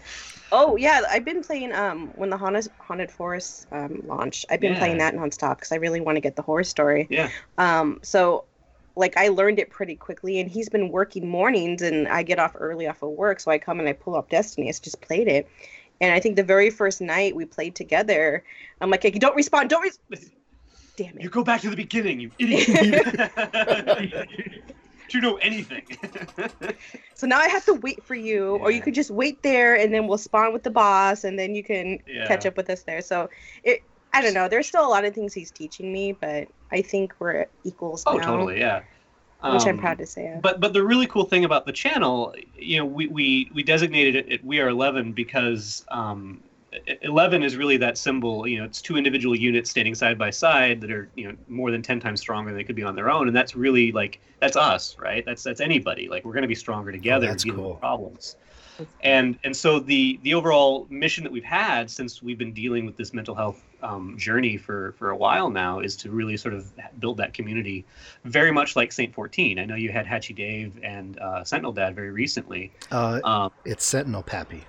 Oh 0.52 0.76
yeah, 0.76 1.02
I've 1.10 1.24
been 1.24 1.42
playing 1.42 1.72
um 1.72 2.08
when 2.14 2.30
the 2.30 2.36
Haunted 2.36 2.68
Haunted 2.80 3.10
Forest 3.10 3.66
um 3.72 4.00
launched. 4.04 4.44
I've 4.50 4.60
been 4.60 4.74
Yeah. 4.74 4.78
playing 4.78 4.98
that 4.98 5.14
nonstop 5.14 5.56
because 5.56 5.72
I 5.72 5.76
really 5.76 6.00
want 6.00 6.16
to 6.16 6.20
get 6.20 6.36
the 6.36 6.42
horror 6.42 6.64
story. 6.64 7.10
Yeah. 7.10 7.32
Um, 7.58 8.00
so 8.02 8.44
like 8.96 9.16
I 9.16 9.28
learned 9.28 9.58
it 9.58 9.70
pretty 9.70 9.96
quickly, 9.96 10.38
and 10.40 10.48
he's 10.50 10.68
been 10.68 10.90
working 10.90 11.28
mornings, 11.28 11.82
and 11.82 12.08
I 12.08 12.22
get 12.22 12.38
off 12.38 12.52
early 12.56 12.86
off 12.86 13.02
of 13.02 13.10
work, 13.10 13.40
so 13.40 13.50
I 13.50 13.58
come 13.58 13.80
and 13.80 13.88
I 13.88 13.92
pull 13.92 14.14
up 14.16 14.30
Destiny. 14.30 14.68
It's 14.68 14.80
just 14.80 15.00
played 15.00 15.28
it, 15.28 15.48
and 16.00 16.12
I 16.14 16.20
think 16.20 16.36
the 16.36 16.44
very 16.44 16.70
first 16.70 17.00
night 17.00 17.34
we 17.36 17.44
played 17.44 17.74
together, 17.76 18.44
I'm 18.80 18.90
like, 18.90 19.02
hey, 19.02 19.10
don't 19.10 19.36
respond, 19.36 19.70
don't 19.70 19.82
res-. 19.82 19.98
Damn 20.96 21.18
it! 21.18 21.22
You 21.22 21.30
go 21.30 21.44
back 21.44 21.60
to 21.62 21.70
the 21.70 21.76
beginning, 21.76 22.20
you 22.20 22.32
idiot. 22.38 23.14
Do 25.10 25.18
you 25.18 25.22
know 25.22 25.36
anything? 25.36 25.86
So 27.14 27.26
now 27.26 27.38
I 27.38 27.48
have 27.48 27.64
to 27.66 27.74
wait 27.74 28.04
for 28.04 28.14
you, 28.14 28.56
or 28.56 28.70
you 28.70 28.80
Yeah. 28.80 28.82
could 28.82 28.94
just 28.94 29.10
wait 29.10 29.42
there, 29.42 29.74
and 29.74 29.92
then 29.92 30.06
we'll 30.06 30.18
spawn 30.18 30.52
with 30.52 30.62
the 30.62 30.70
boss, 30.70 31.24
and 31.24 31.38
then 31.38 31.54
you 31.54 31.64
can 31.64 31.98
catch 32.24 32.46
up 32.46 32.56
with 32.56 32.70
us 32.70 32.84
there. 32.84 33.00
So 33.02 33.28
it. 33.62 33.80
I 34.12 34.22
don't 34.22 34.34
know. 34.34 34.48
There's 34.48 34.66
still 34.68 34.86
a 34.86 34.88
lot 34.88 35.04
of 35.04 35.14
things 35.14 35.34
he's 35.34 35.50
teaching 35.52 35.92
me, 35.92 36.12
but 36.12 36.48
I 36.72 36.82
think 36.82 37.14
we're 37.18 37.46
equals 37.64 38.06
oh, 38.06 38.12
now, 38.12 38.18
totally, 38.18 38.58
yeah. 38.60 38.82
which 39.44 39.66
I'm 39.66 39.76
Um, 39.76 39.78
proud 39.78 39.98
to 39.98 40.06
say. 40.06 40.42
But 40.42 40.60
but 40.60 40.72
the 40.72 40.82
really 40.82 41.06
cool 41.06 41.24
thing 41.26 41.44
about 41.44 41.66
the 41.66 41.72
channel, 41.72 42.34
you 42.54 42.78
know, 42.78 42.86
we 42.86 43.06
we, 43.08 43.50
we 43.54 43.62
designated 43.62 44.16
it, 44.16 44.32
it 44.32 44.44
We 44.44 44.60
Are 44.60 44.68
Eleven 44.68 45.12
because 45.12 45.84
um, 45.88 46.42
e- 46.88 46.98
Eleven 47.02 47.42
is 47.42 47.56
really 47.56 47.76
that 47.78 47.98
symbol. 47.98 48.46
You 48.46 48.58
know, 48.58 48.64
it's 48.64 48.82
two 48.82 48.96
individual 48.96 49.36
units 49.36 49.70
standing 49.70 49.94
side 49.94 50.18
by 50.18 50.30
side 50.30 50.80
that 50.80 50.90
are 50.90 51.08
you 51.14 51.28
know 51.28 51.36
more 51.48 51.70
than 51.70 51.82
ten 51.82 52.00
times 52.00 52.20
stronger 52.20 52.50
than 52.50 52.56
they 52.58 52.64
could 52.64 52.76
be 52.76 52.82
on 52.82 52.94
their 52.94 53.10
own, 53.10 53.28
and 53.28 53.36
that's 53.36 53.54
really 53.56 53.92
like 53.92 54.20
that's 54.40 54.56
us, 54.56 54.96
right? 54.98 55.24
That's 55.24 55.42
that's 55.42 55.60
anybody. 55.60 56.08
Like 56.08 56.24
we're 56.24 56.32
going 56.32 56.42
to 56.42 56.48
be 56.48 56.54
stronger 56.54 56.92
together. 56.92 57.26
Oh, 57.26 57.30
that's 57.30 57.44
dealing 57.44 57.60
with 57.60 57.66
cool. 57.66 57.76
Problems. 57.76 58.36
And 59.02 59.38
and 59.42 59.56
so 59.56 59.78
the 59.80 60.20
the 60.22 60.34
overall 60.34 60.86
mission 60.90 61.24
that 61.24 61.32
we've 61.32 61.42
had 61.42 61.90
since 61.90 62.22
we've 62.22 62.36
been 62.36 62.52
dealing 62.52 62.84
with 62.84 62.96
this 62.98 63.14
mental 63.14 63.34
health 63.34 63.64
um, 63.82 64.16
journey 64.18 64.58
for 64.58 64.92
for 64.98 65.10
a 65.10 65.16
while 65.16 65.48
now 65.48 65.80
is 65.80 65.96
to 65.96 66.10
really 66.10 66.36
sort 66.36 66.52
of 66.52 66.70
build 66.98 67.16
that 67.16 67.32
community, 67.32 67.86
very 68.24 68.52
much 68.52 68.76
like 68.76 68.92
Saint 68.92 69.14
14. 69.14 69.58
I 69.58 69.64
know 69.64 69.76
you 69.76 69.90
had 69.90 70.06
Hatchy 70.06 70.34
Dave 70.34 70.78
and 70.82 71.18
uh, 71.18 71.42
Sentinel 71.42 71.72
Dad 71.72 71.94
very 71.94 72.10
recently. 72.10 72.70
Uh, 72.90 73.20
Um, 73.24 73.50
it's 73.64 73.84
Sentinel 73.84 74.22
Pappy. 74.22 74.62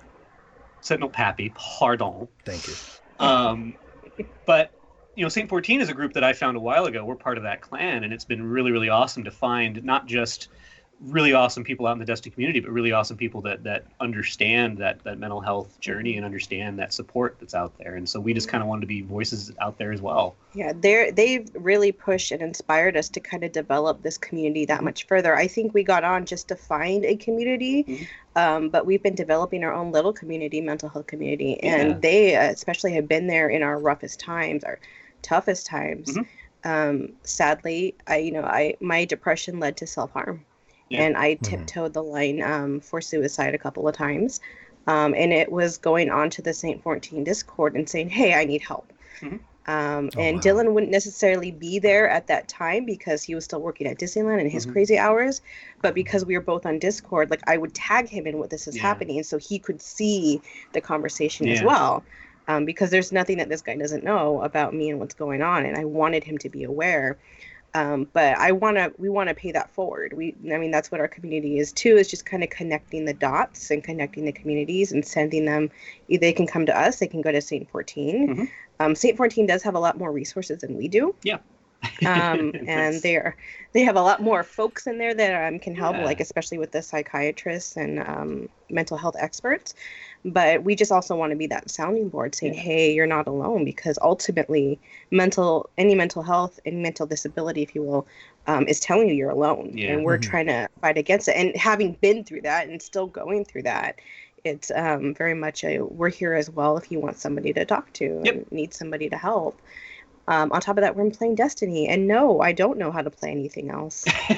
Sentinel 0.80 1.10
Pappy, 1.10 1.52
pardon. 1.54 2.28
Thank 2.44 2.68
you. 2.68 2.74
Um, 3.18 3.74
but 4.46 4.72
you 5.14 5.24
know, 5.24 5.28
Saint 5.28 5.48
14 5.48 5.80
is 5.80 5.88
a 5.88 5.94
group 5.94 6.12
that 6.12 6.22
I 6.22 6.32
found 6.32 6.56
a 6.56 6.60
while 6.60 6.84
ago. 6.84 7.04
We're 7.04 7.16
part 7.16 7.38
of 7.38 7.42
that 7.42 7.60
clan, 7.60 8.04
and 8.04 8.12
it's 8.12 8.24
been 8.24 8.42
really, 8.42 8.70
really 8.70 8.88
awesome 8.88 9.24
to 9.24 9.32
find 9.32 9.82
not 9.82 10.06
just 10.06 10.48
really 11.00 11.32
awesome 11.32 11.62
people 11.62 11.86
out 11.86 11.92
in 11.92 11.98
the 11.98 12.04
Destiny 12.04 12.32
community, 12.32 12.58
but 12.60 12.70
really 12.72 12.90
awesome 12.92 13.16
people 13.16 13.40
that 13.42 13.62
that 13.64 13.84
understand 14.00 14.78
that 14.78 15.02
that 15.04 15.18
mental 15.18 15.40
health 15.40 15.78
journey 15.80 16.16
and 16.16 16.24
understand 16.24 16.78
that 16.78 16.92
support 16.92 17.36
that's 17.38 17.54
out 17.54 17.76
there. 17.78 17.94
And 17.94 18.08
so 18.08 18.18
we 18.18 18.34
just 18.34 18.48
kind 18.48 18.62
of 18.62 18.68
wanted 18.68 18.80
to 18.80 18.86
be 18.88 19.02
voices 19.02 19.52
out 19.60 19.78
there 19.78 19.92
as 19.92 20.00
well. 20.00 20.34
Yeah, 20.54 20.72
they're 20.74 21.12
they've 21.12 21.48
really 21.54 21.92
pushed 21.92 22.32
and 22.32 22.42
inspired 22.42 22.96
us 22.96 23.08
to 23.10 23.20
kind 23.20 23.44
of 23.44 23.52
develop 23.52 24.02
this 24.02 24.18
community 24.18 24.64
that 24.64 24.82
much 24.82 25.06
further. 25.06 25.36
I 25.36 25.46
think 25.46 25.72
we 25.72 25.84
got 25.84 26.02
on 26.02 26.26
just 26.26 26.48
to 26.48 26.56
find 26.56 27.04
a 27.04 27.14
community, 27.16 27.84
Mhm. 27.84 28.06
um, 28.34 28.68
but 28.68 28.84
we've 28.84 29.02
been 29.02 29.14
developing 29.14 29.62
our 29.62 29.72
own 29.72 29.92
little 29.92 30.12
community, 30.12 30.60
mental 30.60 30.88
health 30.88 31.06
community, 31.06 31.60
Yeah. 31.62 31.76
and 31.76 32.02
they 32.02 32.34
uh, 32.34 32.50
especially 32.50 32.92
have 32.94 33.06
been 33.06 33.28
there 33.28 33.48
in 33.48 33.62
our 33.62 33.78
roughest 33.78 34.18
times, 34.18 34.64
our 34.64 34.80
toughest 35.22 35.66
times. 35.66 36.16
Mhm. 36.16 36.26
um, 36.64 37.12
sadly, 37.22 37.94
I 38.08 38.16
you 38.16 38.32
know 38.32 38.42
I 38.42 38.74
my 38.80 39.04
depression 39.04 39.60
led 39.60 39.76
to 39.76 39.86
self 39.86 40.10
harm, 40.10 40.44
Yeah. 40.90 41.04
and 41.04 41.16
I 41.16 41.34
Mhm. 41.40 41.70
tiptoed 41.74 41.94
the 41.94 42.02
line 42.02 42.42
um, 42.42 42.80
for 42.80 43.00
suicide 43.00 43.54
a 43.54 43.58
couple 43.58 43.88
of 43.88 43.94
times, 43.96 44.40
um, 44.86 45.14
and 45.14 45.32
it 45.32 45.52
was 45.52 45.78
going 45.78 46.10
on 46.10 46.30
to 46.30 46.42
the 46.42 46.54
Saint 46.54 46.82
Fourteen 46.82 47.24
Discord 47.24 47.74
and 47.76 47.88
saying, 47.88 48.10
"Hey, 48.10 48.34
I 48.34 48.44
need 48.44 48.62
help." 48.62 48.92
Mhm. 49.20 49.46
Um, 49.66 50.10
Oh, 50.16 50.20
and 50.20 50.40
wow. 50.40 50.42
Dylan 50.42 50.72
wouldn't 50.72 50.92
necessarily 50.92 51.50
be 51.52 51.78
there 51.78 52.08
at 52.08 52.26
that 52.28 52.48
time 52.48 52.86
because 52.86 53.22
he 53.22 53.34
was 53.34 53.44
still 53.44 53.60
working 53.60 53.86
at 53.86 53.98
Disneyland 53.98 54.40
in 54.40 54.48
his 54.48 54.64
Mhm. 54.64 54.66
crazy 54.66 54.96
hours. 54.96 55.42
But 55.82 55.94
because 55.94 56.24
we 56.24 56.36
were 56.38 56.42
both 56.44 56.64
on 56.64 56.78
Discord, 56.78 57.30
like 57.30 57.42
I 57.46 57.58
would 57.58 57.74
tag 57.74 58.08
him 58.08 58.26
in 58.26 58.38
what 58.38 58.48
this 58.50 58.66
is 58.66 58.76
Yeah. 58.76 58.78
happening, 58.78 59.22
so 59.24 59.36
he 59.38 59.58
could 59.58 59.82
see 59.82 60.42
the 60.72 60.80
conversation 60.80 61.48
as 61.48 61.62
well 61.62 62.06
um, 62.48 62.64
because 62.64 62.90
there's 62.90 63.12
nothing 63.12 63.36
that 63.38 63.50
this 63.50 63.60
guy 63.62 63.76
doesn't 63.76 64.04
know 64.04 64.40
about 64.42 64.72
me 64.74 64.88
and 64.88 64.98
what's 65.00 65.14
going 65.14 65.42
on, 65.42 65.66
and 65.66 65.76
I 65.76 65.84
wanted 65.84 66.24
him 66.24 66.38
to 66.38 66.48
be 66.48 66.62
aware. 66.64 67.18
Um, 67.78 68.08
but 68.12 68.36
I 68.36 68.50
want 68.52 68.76
to, 68.76 68.92
we 68.98 69.08
want 69.08 69.28
to 69.28 69.34
pay 69.34 69.52
that 69.52 69.70
forward. 69.70 70.12
We, 70.14 70.34
I 70.52 70.58
mean, 70.58 70.72
that's 70.72 70.90
what 70.90 71.00
our 71.00 71.06
community 71.08 71.58
is 71.58 71.72
too. 71.72 71.96
Is 71.96 72.08
just 72.08 72.26
kind 72.26 72.42
of 72.42 72.50
connecting 72.50 73.04
the 73.04 73.14
dots 73.14 73.70
and 73.70 73.84
connecting 73.84 74.24
the 74.24 74.32
communities 74.32 74.90
and 74.90 75.06
sending 75.06 75.44
them. 75.44 75.70
Either 76.08 76.20
they 76.20 76.32
can 76.32 76.46
come 76.46 76.66
to 76.66 76.76
us, 76.76 76.98
they 76.98 77.06
can 77.06 77.22
go 77.22 77.30
to 77.30 77.40
Saint 77.40 77.70
14. 77.70 78.28
Mhm. 78.28 78.50
Um, 78.80 78.94
Saint 78.94 79.16
14 79.16 79.46
does 79.46 79.62
have 79.62 79.74
a 79.76 79.80
lot 79.80 79.96
more 79.96 80.10
resources 80.10 80.58
than 80.60 80.76
we 80.76 80.88
do. 80.88 81.14
Yeah. 81.22 81.38
um, 82.06 82.52
and 82.66 83.00
they're 83.02 83.36
they 83.72 83.82
have 83.82 83.94
a 83.94 84.02
lot 84.02 84.20
more 84.20 84.42
folks 84.42 84.88
in 84.88 84.98
there 84.98 85.14
that 85.14 85.46
um, 85.46 85.60
can 85.60 85.76
help, 85.76 85.94
Yeah. 85.94 86.04
like 86.04 86.18
especially 86.18 86.58
with 86.58 86.72
the 86.72 86.82
psychiatrists 86.82 87.76
and 87.76 88.00
um, 88.00 88.48
mental 88.68 88.96
health 88.96 89.14
experts. 89.18 89.74
But 90.24 90.64
we 90.64 90.74
just 90.74 90.90
also 90.92 91.14
want 91.16 91.30
to 91.30 91.36
be 91.36 91.46
that 91.46 91.70
sounding 91.70 92.08
board, 92.08 92.34
saying, 92.34 92.54
Yeah. 92.54 92.60
"Hey, 92.60 92.92
you're 92.92 93.06
not 93.06 93.26
alone," 93.28 93.64
because 93.64 93.98
ultimately, 94.02 94.78
mental 95.10 95.70
any 95.78 95.94
mental 95.94 96.22
health 96.22 96.58
and 96.66 96.82
mental 96.82 97.06
disability, 97.06 97.62
if 97.62 97.74
you 97.74 97.82
will, 97.82 98.06
um, 98.46 98.66
is 98.66 98.80
telling 98.80 99.08
you 99.08 99.14
you're 99.14 99.30
alone, 99.30 99.70
Yeah. 99.74 99.92
and 99.92 100.04
we're 100.04 100.18
Mhm. 100.18 100.22
trying 100.22 100.46
to 100.46 100.68
fight 100.80 100.98
against 100.98 101.28
it. 101.28 101.36
And 101.36 101.56
having 101.56 101.92
been 102.00 102.24
through 102.24 102.42
that 102.42 102.68
and 102.68 102.82
still 102.82 103.06
going 103.06 103.44
through 103.44 103.62
that, 103.62 104.00
it's 104.44 104.70
um, 104.74 105.14
very 105.14 105.34
much 105.34 105.62
a 105.64 105.80
we're 105.80 106.08
here 106.10 106.34
as 106.34 106.50
well 106.50 106.76
if 106.76 106.90
you 106.90 106.98
want 107.00 107.18
somebody 107.18 107.52
to 107.52 107.64
talk 107.64 107.92
to 107.94 108.20
Yep. 108.24 108.34
and 108.34 108.52
need 108.52 108.74
somebody 108.74 109.08
to 109.08 109.16
help. 109.16 109.60
Um, 110.26 110.52
on 110.52 110.60
top 110.60 110.76
of 110.76 110.82
that, 110.82 110.94
we're 110.94 111.08
playing 111.10 111.36
Destiny, 111.36 111.88
and 111.88 112.06
no, 112.06 112.40
I 112.40 112.52
don't 112.52 112.76
know 112.76 112.90
how 112.92 113.00
to 113.02 113.10
play 113.10 113.30
anything 113.30 113.70
else. 113.70 114.04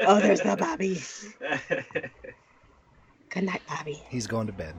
oh, 0.00 0.20
there's 0.20 0.42
the 0.42 0.56
Bobby. 0.58 1.00
Good 3.30 3.44
night, 3.44 3.62
Bobby. 3.68 4.04
He's 4.10 4.26
going 4.26 4.46
to 4.46 4.52
bed. 4.52 4.74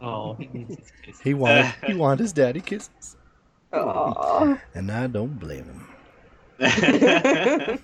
Oh, 0.00 0.34
he 0.34 0.46
needs. 0.46 0.92
He 1.22 1.34
wanted 1.34 1.74
he 1.86 1.94
wanted 2.02 2.20
his 2.20 2.32
daddy 2.32 2.60
kisses, 2.60 3.16
Oh. 3.72 4.58
and 4.74 4.90
I 4.90 5.06
don't 5.06 5.38
blame 5.38 5.64
him. 5.64 5.86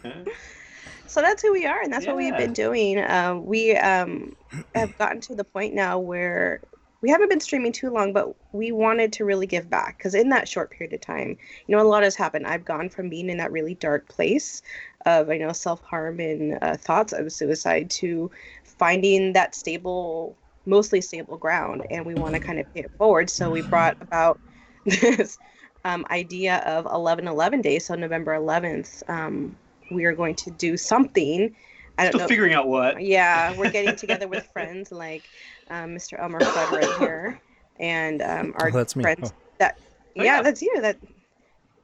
so 1.07 1.21
that's 1.21 1.43
who 1.43 1.53
we 1.53 1.67
are, 1.67 1.81
and 1.83 1.93
that's 1.93 2.07
what 2.07 2.17
we've 2.17 2.37
been 2.37 2.53
doing. 2.53 2.99
Uh, 2.99 3.37
we 3.37 3.77
um, 3.77 4.35
have 4.75 4.97
gotten 4.99 5.21
to 5.23 5.35
the 5.35 5.45
point 5.45 5.75
now 5.75 5.99
where 5.99 6.61
we 7.03 7.11
haven't 7.11 7.29
been 7.29 7.41
streaming 7.41 7.71
too 7.73 7.91
long, 7.91 8.13
but 8.13 8.35
we 8.53 8.73
wanted 8.73 9.13
to 9.13 9.25
really 9.25 9.47
give 9.47 9.69
back 9.69 9.99
because 9.99 10.15
in 10.15 10.31
that 10.31 10.49
short 10.49 10.71
period 10.71 10.95
of 10.95 11.01
time, 11.03 11.37
you 11.67 11.77
know, 11.77 11.83
a 11.83 11.87
lot 11.87 12.03
has 12.03 12.17
happened. 12.17 12.47
I've 12.47 12.65
gone 12.65 12.89
from 12.89 13.09
being 13.11 13.29
in 13.29 13.37
that 13.37 13.53
really 13.53 13.75
dark 13.75 14.09
place 14.09 14.63
of, 15.05 15.29
you 15.31 15.39
know, 15.41 15.53
self 15.53 15.83
harm 15.83 16.19
and 16.19 16.59
uh, 16.63 16.77
thoughts 16.77 17.13
of 17.13 17.31
suicide 17.31 17.91
to 17.91 18.31
finding 18.65 19.35
that 19.35 19.55
stable, 19.55 20.37
mostly 20.67 21.01
stable 21.01 21.37
ground, 21.37 21.83
and 21.91 22.07
we 22.07 22.15
want 22.15 22.35
to 22.35 22.41
kind 22.41 22.59
of 22.59 22.73
pay 22.75 22.81
it 22.81 22.91
forward. 22.99 23.31
So 23.31 23.51
we 23.51 23.63
brought 23.63 23.97
about 24.01 24.41
this 24.87 25.39
um, 25.85 26.07
idea 26.11 26.57
of 26.67 26.87
11 26.87 27.29
11 27.29 27.61
days. 27.63 27.87
So 27.87 27.95
November 27.95 28.35
11th, 28.35 29.03
um, 29.09 29.57
we 29.91 30.05
are 30.05 30.15
going 30.15 30.35
to 30.37 30.51
do 30.51 30.77
something. 30.77 31.55
I 31.99 32.05
don't 32.05 32.13
Still 32.13 32.21
know. 32.21 32.29
figuring 32.29 32.55
out 32.55 32.69
what. 32.69 33.03
Yeah, 33.03 33.57
we're 33.59 33.71
getting 33.73 33.97
together 33.97 34.27
with 34.27 34.47
friends 34.49 34.91
like 34.91 35.23
um, 35.71 35.91
Mr. 35.91 36.19
Elmer 36.19 36.41
Fudd 36.41 36.71
right 36.73 36.95
here, 36.99 37.41
and 37.79 38.21
um, 38.23 38.55
our 38.57 38.69
Oh, 38.71 38.73
that's 38.73 38.97
me. 38.97 39.03
friends. 39.03 39.21
Oh. 39.33 39.37
That 39.59 39.77
Oh, 40.17 40.23
yeah, 40.23 40.37
yeah. 40.37 40.43
that's 40.43 40.63
you. 40.63 40.81
That 40.81 40.99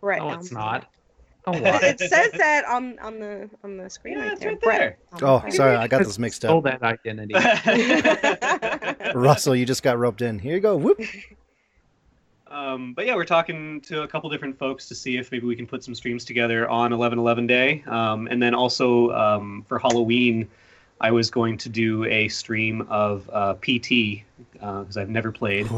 right. 0.03 0.23
No, 0.23 0.33
it's 0.33 0.53
not. 0.53 0.87
Don't 1.47 1.56
It, 1.64 1.99
says 2.00 2.32
that 2.32 2.64
on 2.66 2.99
on 2.99 3.18
the 3.18 3.49
on 3.64 3.76
the 3.76 3.88
screen 3.88 4.14
Yeah, 4.18 4.25
right 4.25 4.32
it's 4.32 4.40
there. 4.40 4.50
right 4.50 4.61
Brett 4.61 4.99
Oh, 5.23 5.37
Elmer 5.38 5.50
sorry, 5.50 5.76
I 5.76 5.88
got 5.88 5.99
this 6.04 6.18
mixed 6.18 6.42
Stole 6.42 6.59
up. 6.59 6.64
that 6.64 6.82
identity. 6.82 7.35
Russell, 9.14 9.56
you 9.56 9.64
just 9.66 9.82
got 9.82 9.99
roped 9.99 10.23
in. 10.23 10.38
Here 10.38 10.54
you 10.54 10.61
go. 10.61 10.76
Whoop. 10.76 11.00
Um, 12.49 12.94
but 12.94 13.06
yeah, 13.06 13.14
we're 13.14 13.25
talking 13.25 13.80
to 13.82 14.02
a 14.02 14.09
couple 14.09 14.28
different 14.28 14.59
folks 14.59 14.88
to 14.88 14.94
see 14.94 15.16
if 15.16 15.30
maybe 15.30 15.47
we 15.47 15.54
can 15.54 15.66
put 15.68 15.85
some 15.85 15.94
streams 15.94 16.25
together 16.25 16.68
on 16.68 16.90
11-11 16.90 17.47
day. 17.47 17.85
Um, 17.87 18.26
and 18.26 18.42
then 18.42 18.54
also 18.54 19.11
um, 19.12 19.64
for 19.68 19.78
Halloween, 19.78 20.49
I 21.00 21.12
was 21.12 21.30
going 21.30 21.56
to 21.59 21.68
do 21.68 22.04
a 22.06 22.26
stream 22.28 22.82
of 22.90 23.30
uh, 23.32 23.54
PT 23.54 24.23
because 24.52 24.97
I've 24.97 25.09
never 25.11 25.30
played. 25.30 25.68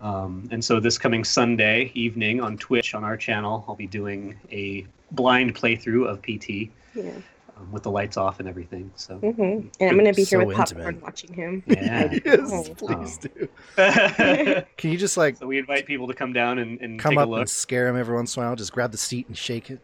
Um, 0.00 0.48
and 0.52 0.64
so 0.64 0.78
this 0.80 0.96
coming 0.98 1.24
Sunday 1.24 1.90
evening 1.94 2.40
on 2.40 2.56
Twitch 2.56 2.94
on 2.94 3.02
our 3.04 3.16
channel, 3.16 3.64
I'll 3.66 3.74
be 3.74 3.86
doing 3.86 4.38
a 4.52 4.86
blind 5.12 5.54
playthrough 5.54 6.06
of 6.08 6.22
PT 6.22 6.70
Yeah. 6.94 7.10
um, 7.56 7.72
with 7.72 7.82
the 7.82 7.90
lights 7.90 8.16
off 8.16 8.38
and 8.38 8.48
everything. 8.48 8.90
So 8.94 9.16
hmm 9.18 9.40
And 9.80 9.90
I'm 9.90 9.96
gonna 9.96 10.12
be 10.12 10.22
here 10.24 10.40
So 10.40 10.44
with 10.46 10.56
popcorn 10.56 10.80
intimate. 10.82 11.02
watching 11.02 11.34
him. 11.34 11.62
yeah. 11.66 12.12
yes, 12.24 12.50
Oh. 12.52 12.74
please 12.74 13.18
do. 13.18 13.48
Can 14.76 14.90
you 14.92 14.96
just 14.98 15.16
like 15.16 15.36
So 15.38 15.46
we 15.46 15.58
invite 15.58 15.86
people 15.86 16.06
to 16.06 16.14
come 16.14 16.32
down 16.32 16.58
and, 16.58 16.80
and 16.80 17.00
come 17.00 17.10
take 17.12 17.18
up 17.18 17.26
a 17.26 17.30
look. 17.30 17.40
and 17.40 17.50
scare 17.50 17.88
him 17.88 17.96
every 17.96 18.14
once 18.14 18.36
in 18.36 18.42
a 18.42 18.46
while? 18.46 18.54
Just 18.56 18.72
grab 18.72 18.92
the 18.92 18.98
seat 18.98 19.26
and 19.26 19.36
shake 19.36 19.70
it. 19.70 19.80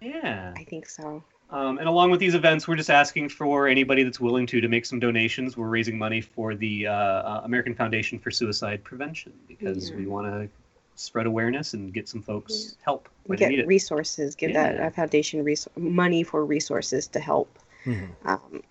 Yeah. 0.00 0.52
I 0.56 0.64
think 0.64 0.88
so. 0.88 1.22
Um, 1.50 1.78
and 1.78 1.86
along 1.86 2.10
with 2.10 2.20
these 2.20 2.34
events, 2.34 2.66
we're 2.66 2.74
just 2.76 2.90
asking 2.90 3.28
for 3.28 3.68
anybody 3.68 4.02
that's 4.02 4.18
willing 4.18 4.46
to 4.46 4.60
to 4.60 4.68
make 4.68 4.84
some 4.86 4.98
donations. 4.98 5.56
We're 5.56 5.68
raising 5.68 5.96
money 5.96 6.20
for 6.20 6.54
the 6.54 6.86
uh, 6.88 6.92
uh, 6.92 7.40
American 7.44 7.74
Foundation 7.74 8.18
for 8.18 8.30
Suicide 8.30 8.82
Prevention 8.82 9.32
because 9.46 9.90
Yeah. 9.90 9.96
we 9.96 10.06
want 10.06 10.26
to 10.26 10.48
spread 10.96 11.26
awareness 11.26 11.74
and 11.74 11.92
get 11.92 12.08
some 12.08 12.22
folks 12.22 12.76
help 12.84 13.08
when 13.26 13.36
they 13.36 13.44
Get 13.44 13.50
need 13.50 13.58
it. 13.60 13.66
resources. 13.66 14.34
Give 14.34 14.52
that 14.54 14.76
Yeah. 14.76 14.86
uh, 14.86 14.90
foundation 14.90 15.44
res- 15.44 15.68
money 15.76 16.22
for 16.22 16.44
resources 16.44 17.06
to 17.08 17.20
help. 17.20 17.48
Mhm. 17.84 18.08
um, 18.24 18.62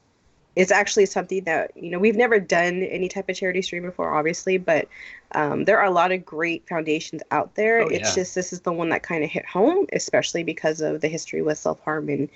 it's 0.55 0.71
actually 0.71 1.05
something 1.07 1.43
that 1.45 1.71
you 1.75 1.89
know 1.91 1.97
we've 1.99 2.15
never 2.15 2.39
done 2.39 2.83
any 2.83 3.07
type 3.09 3.27
of 3.29 3.35
charity 3.35 3.61
stream 3.61 3.81
before 3.83 4.13
obviously 4.13 4.57
but 4.57 4.87
um, 5.33 5.65
there 5.65 5.79
are 5.79 5.85
a 5.85 5.91
lot 5.91 6.11
of 6.11 6.23
great 6.25 6.67
foundations 6.67 7.21
out 7.31 7.53
there 7.55 7.81
Oh, 7.81 7.87
it's 7.87 8.09
yeah. 8.09 8.15
just 8.23 8.35
this 8.35 8.53
is 8.53 8.61
the 8.61 8.71
one 8.71 8.89
that 8.89 9.01
kind 9.03 9.23
of 9.23 9.29
hit 9.31 9.45
home 9.47 9.87
especially 9.93 10.43
because 10.43 10.79
of 10.81 11.01
the 11.01 11.07
history 11.07 11.41
with 11.41 11.57
self-harm 11.57 12.07
and 12.09 12.29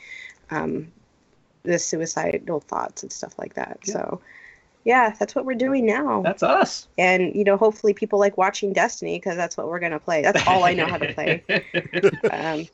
um, 0.51 0.91
the 1.63 1.77
suicidal 1.79 2.59
thoughts 2.61 3.03
and 3.03 3.11
stuff 3.11 3.37
like 3.37 3.53
that 3.55 3.79
Yeah. 3.85 3.93
so 3.93 4.21
yeah 4.85 5.13
that's 5.19 5.35
what 5.35 5.43
we're 5.45 5.55
doing 5.55 5.85
now 5.85 6.21
That's 6.21 6.43
us. 6.43 6.87
and 6.97 7.35
you 7.35 7.43
know 7.43 7.57
hopefully 7.57 7.93
people 7.93 8.19
like 8.19 8.37
watching 8.37 8.71
destiny 8.73 9.17
because 9.19 9.35
that's 9.35 9.57
what 9.57 9.67
we're 9.67 9.79
going 9.79 9.91
to 9.91 9.99
play 9.99 10.21
that's 10.21 10.47
all 10.47 10.63
i 10.63 10.73
know 10.73 10.85
how 10.87 10.97
to 10.97 11.13
play 11.13 11.43
um, 12.31 12.67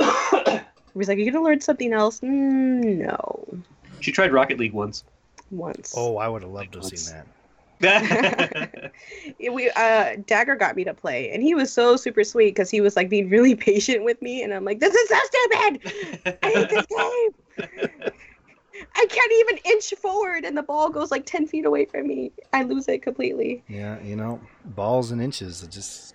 he's 0.94 1.08
like 1.08 1.18
you're 1.18 1.30
going 1.30 1.34
to 1.34 1.42
learn 1.42 1.60
something 1.60 1.92
else 1.92 2.20
mm, 2.20 2.98
no 2.98 3.46
she 4.00 4.10
tried 4.12 4.32
Rocket 4.32 4.58
League 4.58 4.72
once. 4.72 5.04
once 5.50 5.92
Oh, 5.96 6.16
I 6.16 6.26
would 6.26 6.42
have 6.42 6.50
loved 6.50 6.72
to 6.72 6.78
have 6.78 6.84
Let's- 6.84 7.02
seen 7.04 7.14
that. 7.14 7.26
Yeah, 7.80 8.68
we 9.40 9.70
uh 9.70 10.16
Dagger 10.26 10.54
got 10.54 10.76
me 10.76 10.84
to 10.84 10.92
play 10.94 11.30
and 11.30 11.42
he 11.42 11.54
was 11.54 11.72
so 11.72 11.96
super 11.96 12.24
sweet 12.24 12.54
because 12.54 12.70
he 12.70 12.80
was 12.80 12.94
like 12.96 13.08
being 13.08 13.30
really 13.30 13.54
patient 13.70 14.04
with 14.04 14.20
me 14.20 14.42
and 14.42 14.52
I'm 14.52 14.64
like 14.64 14.80
this 14.80 14.94
is 14.94 15.08
so 15.08 15.18
stupid! 15.24 16.38
I 16.42 16.50
hate 16.50 16.68
this 16.68 16.86
game! 16.86 17.30
I 18.94 19.06
can't 19.06 19.32
even 19.40 19.58
inch 19.64 19.94
forward 20.00 20.44
and 20.44 20.56
the 20.56 20.62
ball 20.62 20.90
goes 20.90 21.10
like 21.10 21.26
10 21.26 21.46
feet 21.46 21.64
away 21.64 21.84
from 21.86 22.06
me. 22.06 22.32
I 22.52 22.62
lose 22.62 22.88
it 22.88 23.02
completely. 23.02 23.62
Yeah, 23.68 24.00
you 24.02 24.16
know, 24.16 24.40
balls 24.64 25.10
and 25.10 25.20
inches. 25.20 25.62
It 25.62 25.70
just 25.70 26.14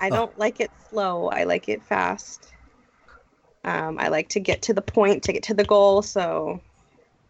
I 0.00 0.10
don't 0.10 0.36
like 0.38 0.60
it 0.60 0.70
slow. 0.88 1.28
I 1.28 1.44
like 1.44 1.68
it 1.68 1.82
fast. 1.82 2.52
Um 3.64 3.98
I 3.98 4.08
like 4.08 4.30
to 4.30 4.40
get 4.40 4.62
to 4.62 4.74
the 4.74 4.82
point 4.82 5.22
to 5.24 5.32
get 5.32 5.42
to 5.44 5.54
the 5.54 5.64
goal 5.64 6.02
so 6.02 6.60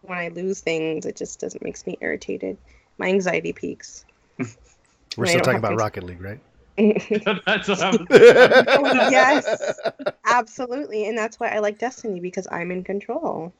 when 0.07 0.19
I 0.19 0.29
lose 0.29 0.61
things 0.61 1.07
it 1.07 1.17
just 1.17 1.41
doesn't 1.41 1.63
makes 1.63 1.87
me 1.87 1.99
irritated 2.01 2.57
my 2.99 3.09
anxiety 3.09 3.53
peaks 3.53 4.05
we're 5.17 5.27
still 5.27 5.41
talking 5.41 5.59
about 5.59 5.71
to- 5.71 5.77
Rocket 5.77 6.05
League, 6.05 6.21
right? 6.21 6.41
That's 6.77 7.69
what 7.69 7.81
I 7.81 7.91
was. 7.93 8.07
Oh, 8.11 9.09
yes, 9.11 9.79
absolutely, 10.25 11.07
and 11.07 11.17
that's 11.17 11.39
why 11.39 11.47
I 11.51 11.61
like 11.61 11.79
Destiny 11.79 12.19
because 12.19 12.49
I'm 12.51 12.73
in 12.73 12.83
control. 12.83 13.53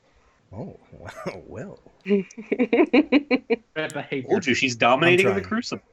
Oh, 0.53 0.77
wow, 0.99 1.43
well. 1.47 1.79
Bad 2.05 3.95
behavior. 3.95 4.29
Told 4.31 4.47
you 4.47 4.55
she's 4.55 4.75
dominating 4.75 5.33
the. 5.33 5.43
Crucible. 5.43 5.85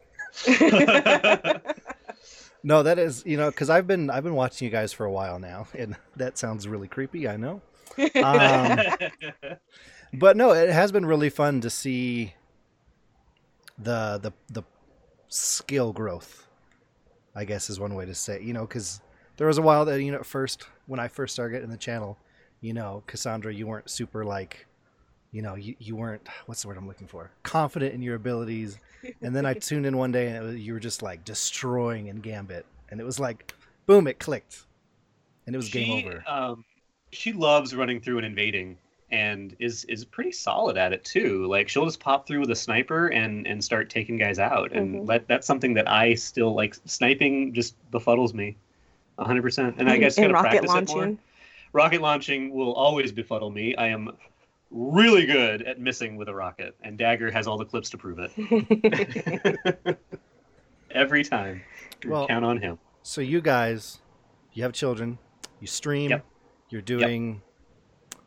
No, 2.64 2.84
that 2.84 3.00
is, 3.00 3.24
you 3.26 3.38
know, 3.38 3.50
because 3.50 3.70
I've 3.70 3.88
been 3.88 4.10
I've 4.10 4.24
been 4.24 4.36
watching 4.36 4.66
you 4.66 4.72
guys 4.72 4.94
for 4.94 5.06
a 5.06 5.12
while 5.12 5.40
now, 5.40 5.68
and 5.78 5.96
that 6.16 6.38
sounds 6.38 6.68
really 6.68 6.88
creepy. 6.88 7.28
I 7.28 7.38
know, 7.38 7.62
um, 8.24 8.80
but 10.14 10.38
no, 10.38 10.52
it 10.52 10.70
has 10.70 10.92
been 10.92 11.06
really 11.06 11.30
fun 11.30 11.62
to 11.62 11.70
see 11.70 12.34
the 13.78 14.20
the 14.22 14.32
the 14.50 14.64
skill 15.28 15.94
growth. 15.94 16.48
I 17.34 17.46
guess 17.46 17.70
is 17.70 17.80
one 17.80 17.96
way 17.96 18.06
to 18.06 18.16
say. 18.16 18.42
You 18.42 18.54
know, 18.54 18.62
because 18.62 19.02
there 19.38 19.48
was 19.48 19.58
a 19.58 19.62
while 19.62 19.86
that 19.86 20.02
you 20.02 20.12
know 20.12 20.20
at 20.20 20.26
first 20.26 20.68
when 20.88 21.00
I 21.00 21.08
first 21.08 21.34
started 21.34 21.54
getting 21.54 21.70
the 21.70 21.78
channel, 21.78 22.18
you 22.60 22.74
know, 22.74 23.04
Cassandra, 23.08 23.54
you 23.54 23.66
weren't 23.68 23.90
super 23.90 24.26
like, 24.26 24.68
you 25.32 25.42
know, 25.42 25.56
you, 25.56 25.76
you 25.80 25.96
weren't 25.96 26.28
what's 26.46 26.62
the 26.62 26.68
word 26.68 26.78
I'm 26.78 26.88
looking 26.88 27.08
for? 27.08 27.32
Confident 27.44 27.94
in 27.94 28.02
your 28.02 28.16
abilities. 28.16 28.78
And 29.22 29.36
then 29.36 29.46
I 29.46 29.54
tuned 29.56 29.86
in 29.86 29.98
one 29.98 30.12
day 30.12 30.28
and 30.28 30.36
it 30.36 30.42
was, 30.42 30.56
you 30.58 30.74
were 30.74 30.80
just 30.80 31.02
like 31.02 31.24
destroying 31.24 32.08
in 32.08 32.18
Gambit, 32.18 32.66
and 32.90 33.00
it 33.00 33.04
was 33.04 33.20
like, 33.20 33.54
boom, 33.86 34.08
it 34.08 34.20
clicked, 34.20 34.66
and 35.46 35.56
it 35.56 35.58
was 35.58 35.68
she, 35.68 35.86
game 35.86 36.06
over. 36.06 36.24
Um, 36.28 36.66
she 37.12 37.34
loves 37.34 37.74
running 37.76 38.02
through 38.02 38.18
and 38.18 38.26
invading, 38.26 38.78
and 39.12 39.56
is 39.60 39.84
is 39.86 40.06
pretty 40.06 40.32
solid 40.32 40.78
at 40.78 40.94
it 40.94 41.04
too. 41.04 41.46
Like 41.48 41.68
she'll 41.70 41.86
just 41.86 42.00
pop 42.00 42.28
through 42.28 42.40
with 42.42 42.52
a 42.52 42.56
sniper 42.56 43.08
and 43.08 43.46
and 43.48 43.64
start 43.64 43.90
taking 43.90 44.18
guys 44.18 44.40
out, 44.40 44.72
and 44.72 44.96
Mhm. 45.02 45.08
that 45.08 45.28
that's 45.28 45.46
something 45.48 45.74
that 45.76 45.90
I 45.90 46.14
still 46.16 46.54
like. 46.56 46.76
Sniping 46.86 47.54
just 47.54 47.76
befuddles 47.92 48.34
me, 48.34 48.56
hundred 49.20 49.42
percent. 49.42 49.76
And 49.80 49.90
I 49.90 49.98
guess 49.98 50.18
and 50.20 50.32
gotta 50.32 50.34
rocket 50.34 50.64
practice 50.66 50.92
it 50.92 50.96
more. 50.96 51.18
Rocket 51.74 52.02
launching 52.02 52.54
will 52.54 52.74
always 52.74 53.12
befuddle 53.12 53.50
me. 53.50 53.76
I 53.76 53.88
am 53.88 54.12
really 54.72 55.26
good 55.26 55.62
at 55.64 55.80
missing 55.80 56.16
with 56.16 56.30
a 56.30 56.34
rocket, 56.34 56.76
and 56.82 56.98
Dagger 56.98 57.30
has 57.32 57.48
all 57.48 57.58
the 57.58 57.66
clips 57.66 57.90
to 57.92 57.98
prove 57.98 58.20
it 58.20 59.98
every 60.92 61.24
time. 61.24 61.62
Well- 62.06 62.28
Count 62.28 62.46
on 62.46 62.58
him. 62.62 62.80
So 63.04 63.20
you 63.22 63.42
guys, 63.42 64.00
you 64.54 64.64
have 64.64 64.74
children, 64.74 65.18
you 65.60 65.68
stream, 65.68 66.10
Yep. 66.12 66.26
you're 66.70 66.82
doing 66.82 67.42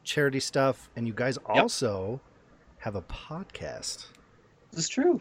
charity 0.05 0.41
stuff, 0.41 0.89
and 0.97 1.07
you 1.07 1.13
guys 1.13 1.39
Yep. 1.49 1.57
also 1.57 2.21
have 2.79 2.95
a 2.95 3.03
podcast. 3.03 4.07
This 4.71 4.81
is 4.85 4.89
true. 4.89 5.21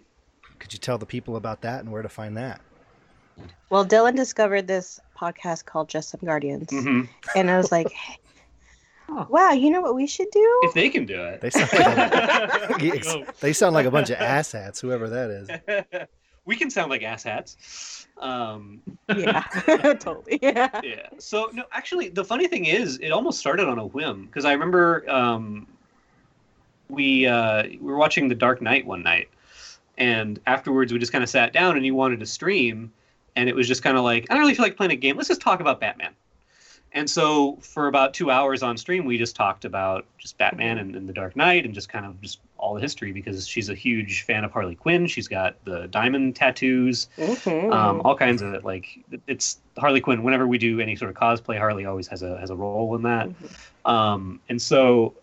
Could 0.60 0.74
you 0.74 0.80
tell 0.80 0.98
the 0.98 1.06
people 1.06 1.36
about 1.36 1.62
that 1.62 1.80
and 1.82 1.92
where 1.92 2.02
to 2.02 2.10
find 2.10 2.36
that? 2.38 2.62
well, 3.70 3.86
Dylan 3.86 4.16
discovered 4.16 4.68
this 4.68 5.00
podcast 5.18 5.66
called 5.66 5.90
Just 5.90 6.10
Some 6.10 6.22
Guardians, 6.24 6.70
hmm 6.72 7.02
and 7.36 7.50
I 7.50 7.58
was 7.58 7.72
like, 7.72 7.90
hey, 7.92 8.18
"Wow, 9.30 9.52
you 9.52 9.70
know 9.72 9.82
what 9.82 9.96
we 9.96 10.06
should 10.08 10.30
do?" 10.32 10.60
If 10.64 10.74
they 10.74 10.90
can 10.90 11.06
do 11.06 11.22
it, 11.24 11.42
They 11.42 11.50
sound 11.50 11.72
like 11.74 11.88
a, 11.88 13.26
they 13.42 13.54
sound 13.54 13.74
like 13.74 13.86
a 13.86 13.92
bunch 13.92 14.10
of 14.12 14.18
asshats, 14.20 14.80
whoever 14.82 15.10
that 15.10 15.30
is. 15.30 16.08
We 16.46 16.56
can 16.56 16.70
sound 16.70 16.90
like 16.90 17.02
asshats. 17.02 18.06
Um, 18.20 18.82
yeah, 19.16 19.42
totally. 20.00 20.40
Yeah. 20.42 20.82
yeah. 20.84 21.10
So 21.18 21.50
no, 21.54 21.64
actually, 21.72 22.10
the 22.10 22.24
funny 22.24 22.48
thing 22.48 22.66
is, 22.66 22.98
it 22.98 23.10
almost 23.10 23.40
started 23.40 23.68
on 23.68 23.80
a 23.80 23.86
whim 23.86 24.26
because 24.26 24.46
I 24.46 24.54
remember 24.54 25.10
um, 25.10 25.68
we 26.90 27.26
uh, 27.28 27.64
we 27.64 27.78
were 27.78 27.98
watching 27.98 28.28
The 28.28 28.36
Dark 28.36 28.62
Knight 28.62 28.86
one 28.86 29.04
night, 29.04 29.30
and 29.98 30.40
afterwards 30.48 30.94
we 30.94 31.00
just 31.00 31.12
kind 31.12 31.24
of 31.24 31.30
sat 31.30 31.54
down 31.54 31.76
and 31.76 31.86
you 31.86 31.96
wanted 31.96 32.20
to 32.20 32.26
stream, 32.26 32.92
and 33.36 33.50
it 33.50 33.56
was 33.56 33.68
just 33.68 33.84
kind 33.84 33.98
of 33.98 34.04
like 34.04 34.28
I 34.30 34.34
don't 34.34 34.42
really 34.42 34.56
feel 34.56 34.66
like 34.66 34.78
playing 34.78 34.92
a 34.92 34.98
game. 34.98 35.18
Let's 35.18 35.30
just 35.30 35.42
talk 35.42 35.60
about 35.60 35.80
Batman. 35.80 36.14
And 36.96 37.10
so 37.10 37.58
for 37.62 37.88
about 37.88 38.14
two 38.14 38.30
hours 38.30 38.62
on 38.62 38.78
stream, 38.78 39.06
we 39.06 39.18
just 39.18 39.36
talked 39.36 39.66
about 39.66 40.06
just 40.20 40.38
Batman 40.38 40.78
and, 40.78 40.96
and 40.96 41.10
the 41.10 41.14
Dark 41.14 41.36
Knight 41.36 41.66
and 41.66 41.74
just 41.74 41.90
kind 41.90 42.06
of 42.06 42.22
just 42.22 42.40
all 42.60 42.76
the 42.76 42.82
history 42.82 43.12
because 43.12 43.48
she's 43.48 43.70
a 43.70 43.74
huge 43.76 44.22
fan 44.22 44.44
of 44.44 44.52
Harley 44.52 44.76
Quinn. 44.76 45.08
She's 45.08 45.28
got 45.28 45.56
the 45.66 45.88
diamond 45.88 46.36
tattoos 46.36 47.08
Mhm. 47.18 47.74
um, 47.74 48.02
all 48.06 48.16
kinds 48.16 48.42
of 48.44 48.64
like 48.64 49.00
it's 49.28 49.60
Harley 49.78 50.02
Quinn. 50.02 50.22
Whenever 50.24 50.46
we 50.48 50.60
do 50.60 50.80
any 50.80 50.96
sort 50.96 51.10
of 51.10 51.18
cosplay, 51.18 51.58
Harley 51.58 51.86
always 51.86 52.08
has 52.08 52.22
a 52.22 52.38
has 52.40 52.52
a 52.52 52.56
role 52.56 52.96
in 52.96 53.02
that. 53.02 53.28
Mhm. 53.30 53.90
Um, 53.92 54.40
and 54.50 54.62
so 54.62 55.16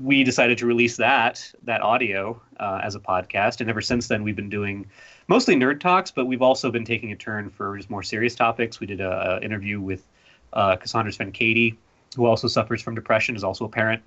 we 0.00 0.24
decided 0.24 0.56
to 0.58 0.66
release 0.66 0.96
that 0.96 1.52
that 1.64 1.82
audio 1.82 2.40
uh, 2.60 2.80
as 2.84 2.94
a 2.94 3.00
podcast. 3.00 3.60
And 3.60 3.68
ever 3.68 3.80
since 3.82 4.06
then, 4.06 4.22
we've 4.22 4.36
been 4.36 4.48
doing 4.48 4.86
mostly 5.26 5.56
nerd 5.56 5.80
talks, 5.80 6.10
but 6.12 6.26
we've 6.26 6.40
also 6.40 6.70
been 6.70 6.84
taking 6.84 7.10
a 7.10 7.16
turn 7.16 7.50
for 7.50 7.76
just 7.76 7.90
more 7.90 8.02
serious 8.04 8.34
topics. 8.36 8.78
We 8.80 8.86
did 8.86 9.00
a, 9.00 9.38
a 9.38 9.44
interview 9.44 9.80
with 9.80 10.06
uh, 10.52 10.76
Cassandra's 10.76 11.16
friend 11.16 11.32
Katie, 11.32 11.76
who 12.16 12.26
also 12.26 12.48
suffers 12.48 12.82
from 12.82 12.94
depression, 12.94 13.36
is 13.36 13.44
also 13.44 13.64
a 13.64 13.68
parent. 13.68 14.02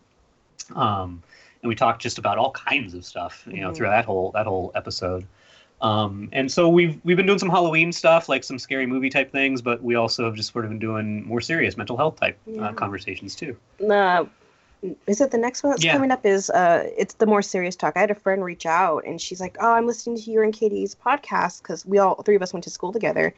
Um, 0.76 1.22
and 1.62 1.70
we 1.70 1.76
talked 1.76 2.02
just 2.02 2.18
about 2.18 2.38
all 2.38 2.52
kinds 2.52 2.94
of 2.94 3.04
stuff, 3.06 3.44
you 3.52 3.62
know, 3.62 3.72
Mhm. 3.72 3.76
through 3.76 3.88
that 3.88 4.06
whole 4.06 4.32
that 4.32 4.46
whole 4.46 4.72
episode. 4.76 5.26
Um, 5.82 6.30
and 6.32 6.50
so 6.52 6.70
we've 6.70 7.00
we've 7.04 7.18
been 7.18 7.26
doing 7.26 7.40
some 7.40 7.50
Halloween 7.50 7.92
stuff, 7.92 8.30
like 8.30 8.44
some 8.44 8.58
scary 8.58 8.86
movie 8.86 9.10
type 9.10 9.32
things, 9.32 9.62
but 9.62 9.84
we 9.84 9.96
also 9.96 10.26
have 10.26 10.36
just 10.36 10.54
sort 10.54 10.66
of 10.66 10.72
been 10.72 10.80
doing 10.80 11.26
more 11.26 11.42
serious 11.42 11.76
mental 11.78 11.98
health 11.98 12.20
type 12.20 12.38
Yeah. 12.46 12.70
uh, 12.70 12.74
conversations 12.74 13.36
too. 13.36 13.58
Uh, 13.90 14.26
is 15.08 15.22
it 15.22 15.32
the 15.32 15.38
next 15.38 15.64
one 15.64 15.72
that's 15.72 15.84
Yeah. 15.84 15.94
coming 15.94 16.12
up? 16.12 16.26
Is 16.26 16.50
uh, 16.50 16.90
it's 16.98 17.16
the 17.16 17.26
more 17.26 17.42
serious 17.42 17.76
talk. 17.76 17.94
I 17.96 18.00
had 18.02 18.12
a 18.12 18.16
friend 18.16 18.44
reach 18.44 18.66
out, 18.66 19.06
and 19.06 19.20
she's 19.20 19.40
like, 19.42 19.58
"Oh, 19.60 19.72
I'm 19.74 19.88
listening 19.88 20.18
to 20.18 20.32
your 20.32 20.44
and 20.44 20.54
Katie's 20.54 20.96
podcast 20.96 21.62
because 21.62 21.86
we 21.86 21.98
all 21.98 22.22
three 22.24 22.36
of 22.36 22.42
us 22.42 22.54
went 22.54 22.64
to 22.66 22.70
school 22.70 22.92
together." 22.92 23.34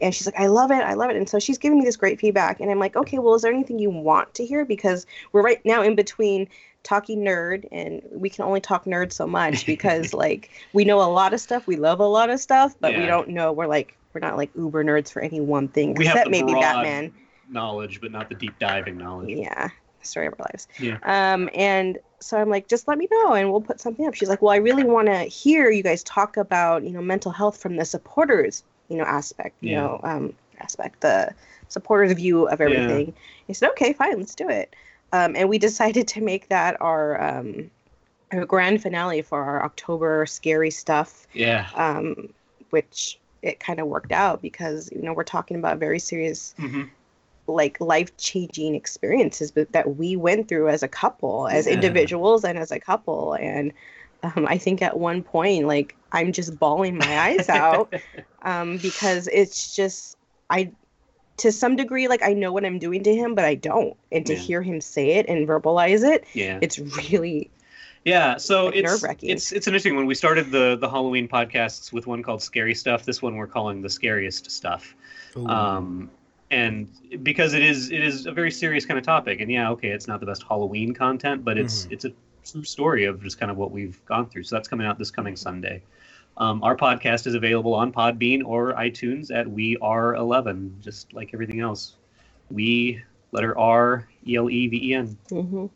And 0.00 0.14
she's 0.14 0.26
like, 0.26 0.38
"I 0.38 0.46
love 0.46 0.70
it, 0.70 0.82
I 0.82 0.94
love 0.94 1.10
it." 1.10 1.16
And 1.16 1.28
so 1.28 1.38
she's 1.38 1.58
giving 1.58 1.78
me 1.78 1.84
this 1.84 1.96
great 1.96 2.20
feedback, 2.20 2.60
and 2.60 2.70
I'm 2.70 2.78
like, 2.78 2.96
"Okay, 2.96 3.18
well, 3.18 3.34
is 3.34 3.42
there 3.42 3.52
anything 3.52 3.78
you 3.78 3.90
want 3.90 4.34
to 4.34 4.44
hear? 4.44 4.64
Because 4.64 5.06
we're 5.32 5.42
right 5.42 5.64
now 5.64 5.82
in 5.82 5.94
between." 5.94 6.48
talking 6.82 7.20
nerd 7.20 7.68
and 7.72 8.00
we 8.10 8.30
can 8.30 8.42
only 8.42 8.58
talk 8.58 8.86
nerd 8.86 9.12
so 9.12 9.26
much 9.26 9.66
because 9.66 10.14
like 10.24 10.48
we 10.72 10.82
know 10.82 10.98
a 11.02 11.04
lot 11.12 11.34
of 11.34 11.38
stuff 11.38 11.66
we 11.66 11.76
love 11.76 12.00
a 12.00 12.06
lot 12.06 12.30
of 12.30 12.40
stuff 12.40 12.74
but 12.80 12.96
we 12.96 13.04
don't 13.04 13.28
know 13.28 13.52
we're 13.52 13.66
like 13.66 13.94
we're 14.14 14.20
not 14.20 14.38
like 14.38 14.48
uber 14.56 14.82
nerds 14.82 15.12
for 15.12 15.20
any 15.20 15.42
one 15.42 15.68
thing 15.68 15.92
We 15.94 16.06
have 16.06 16.14
except 16.16 16.32
the 16.32 16.42
maybe 16.42 16.54
batman 16.54 17.12
Knowledge, 17.50 18.00
but 18.00 18.12
not 18.12 18.30
the 18.30 18.34
deep 18.34 18.58
diving 18.58 18.96
knowledge. 18.96 19.28
yeah 19.28 19.68
story 20.06 20.26
of 20.26 20.34
our 20.38 20.46
lives 20.52 20.68
Yeah. 20.78 20.98
um 21.02 21.48
and 21.54 21.98
so 22.20 22.38
i'm 22.38 22.48
like 22.50 22.68
just 22.68 22.88
let 22.88 22.98
me 22.98 23.08
know 23.10 23.32
and 23.34 23.50
we'll 23.50 23.60
put 23.60 23.80
something 23.80 24.06
up 24.06 24.14
she's 24.14 24.28
like 24.28 24.42
well 24.42 24.52
i 24.52 24.56
really 24.56 24.84
want 24.84 25.06
to 25.06 25.18
hear 25.24 25.70
you 25.70 25.82
guys 25.82 26.02
talk 26.04 26.36
about 26.36 26.84
you 26.84 26.90
know 26.90 27.02
mental 27.02 27.32
health 27.32 27.60
from 27.60 27.76
the 27.76 27.84
supporters 27.84 28.62
you 28.88 28.96
know 28.96 29.04
aspect 29.04 29.56
you 29.62 29.70
Yeah. 29.70 29.82
know 29.82 30.00
um 30.02 30.32
aspect 30.60 31.00
the 31.00 31.34
supporters 31.68 32.12
view 32.12 32.46
of 32.48 32.60
everything 32.60 33.06
Yeah. 33.08 33.12
i 33.48 33.52
said 33.52 33.70
okay 33.70 33.92
fine 33.92 34.18
let's 34.18 34.34
do 34.34 34.48
it 34.48 34.74
um 35.12 35.34
and 35.36 35.48
we 35.48 35.58
decided 35.68 36.08
to 36.08 36.20
make 36.20 36.48
that 36.48 36.76
our 36.80 37.20
um 37.20 37.70
our 38.32 38.44
grand 38.46 38.82
finale 38.82 39.22
for 39.22 39.42
our 39.42 39.64
october 39.64 40.26
scary 40.26 40.70
stuff 40.70 41.26
Yeah. 41.32 41.66
um 41.74 42.32
which 42.70 43.18
it 43.42 43.58
kind 43.58 43.80
of 43.80 43.86
worked 43.86 44.12
out 44.12 44.42
because 44.42 44.90
you 44.92 45.02
know 45.02 45.12
we're 45.12 45.24
talking 45.24 45.56
about 45.56 45.78
very 45.78 45.98
serious 45.98 46.54
hmm 46.58 46.82
like 47.54 47.80
life 47.80 48.16
changing 48.16 48.74
experiences 48.74 49.50
but 49.52 49.72
that 49.72 49.96
we 49.96 50.16
went 50.16 50.48
through 50.48 50.68
as 50.68 50.82
a 50.82 50.88
couple, 50.88 51.48
as 51.48 51.66
Yeah. 51.66 51.72
individuals 51.74 52.44
and 52.44 52.58
as 52.58 52.70
a 52.72 52.80
couple. 52.80 53.34
And 53.34 53.72
um, 54.22 54.46
I 54.48 54.58
think 54.58 54.82
at 54.82 54.98
one 54.98 55.22
point, 55.22 55.66
like 55.66 55.96
I'm 56.12 56.32
just 56.32 56.58
bawling 56.58 56.96
my 56.96 57.18
eyes 57.18 57.48
out 57.48 57.92
um, 58.42 58.78
because 58.78 59.28
it's 59.32 59.74
just 59.74 60.16
I, 60.50 60.72
to 61.38 61.52
some 61.52 61.76
degree, 61.76 62.08
like 62.08 62.22
I 62.22 62.34
know 62.34 62.52
what 62.52 62.64
I'm 62.64 62.78
doing 62.78 63.02
to 63.04 63.14
him, 63.14 63.34
but 63.34 63.44
I 63.44 63.54
don't. 63.54 63.96
And 64.12 64.26
to 64.26 64.34
Yeah. 64.34 64.38
hear 64.38 64.62
him 64.62 64.80
say 64.80 65.12
it 65.12 65.28
and 65.28 65.48
verbalize 65.48 66.04
it, 66.04 66.26
yeah. 66.34 66.58
it's 66.60 66.78
really 66.78 67.50
Yeah, 68.04 68.36
so 68.38 68.66
Like 68.66 68.76
it's 68.76 68.82
nerve-wracking. 68.82 69.30
it's 69.32 69.52
it's 69.52 69.66
interesting 69.66 69.96
When 69.96 70.06
We 70.06 70.14
started 70.14 70.50
the 70.50 70.76
the 70.80 70.88
Halloween 70.88 71.28
podcasts 71.28 71.92
with 71.92 72.06
one 72.06 72.22
called 72.22 72.42
Scary 72.42 72.74
Stuff. 72.74 73.04
This 73.04 73.20
one 73.22 73.36
we're 73.36 73.46
calling 73.46 73.82
the 73.82 73.90
Scariest 73.90 74.50
Stuff. 74.50 74.94
Um, 75.46 76.10
and 76.50 76.88
because 77.22 77.54
it 77.54 77.62
is 77.62 77.90
it 77.90 78.02
is 78.02 78.26
a 78.26 78.32
very 78.32 78.50
serious 78.50 78.84
kind 78.84 78.98
of 78.98 79.04
topic, 79.04 79.40
and 79.40 79.50
yeah, 79.50 79.70
okay, 79.70 79.88
it's 79.88 80.08
not 80.08 80.20
the 80.20 80.26
best 80.26 80.42
Halloween 80.42 80.92
content, 80.92 81.44
but 81.44 81.56
it's 81.56 81.86
Mhm. 81.86 81.92
it's 81.92 82.04
a 82.04 82.12
true 82.44 82.64
story 82.64 83.04
of 83.04 83.22
just 83.22 83.38
kind 83.38 83.50
of 83.50 83.56
what 83.56 83.70
we've 83.70 84.04
gone 84.06 84.28
through. 84.28 84.44
So 84.44 84.56
that's 84.56 84.68
coming 84.68 84.86
out 84.86 84.98
this 84.98 85.10
coming 85.10 85.36
Sunday. 85.36 85.82
Um, 86.36 86.62
our 86.62 86.76
podcast 86.76 87.26
is 87.26 87.34
available 87.34 87.74
on 87.74 87.92
Podbean 87.92 88.42
or 88.44 88.72
iTunes 88.74 89.30
at 89.34 89.48
We 89.48 89.76
Are 89.78 90.14
Eleven, 90.14 90.76
just 90.80 91.12
like 91.12 91.30
everything 91.34 91.60
else. 91.60 91.96
We 92.50 93.02
letter 93.32 93.56
R 93.56 94.08
E 94.26 94.36
L 94.36 94.50
E 94.50 94.66
V 94.68 94.90
E 94.90 94.94
N. 94.94 95.16
hmm 95.28 95.66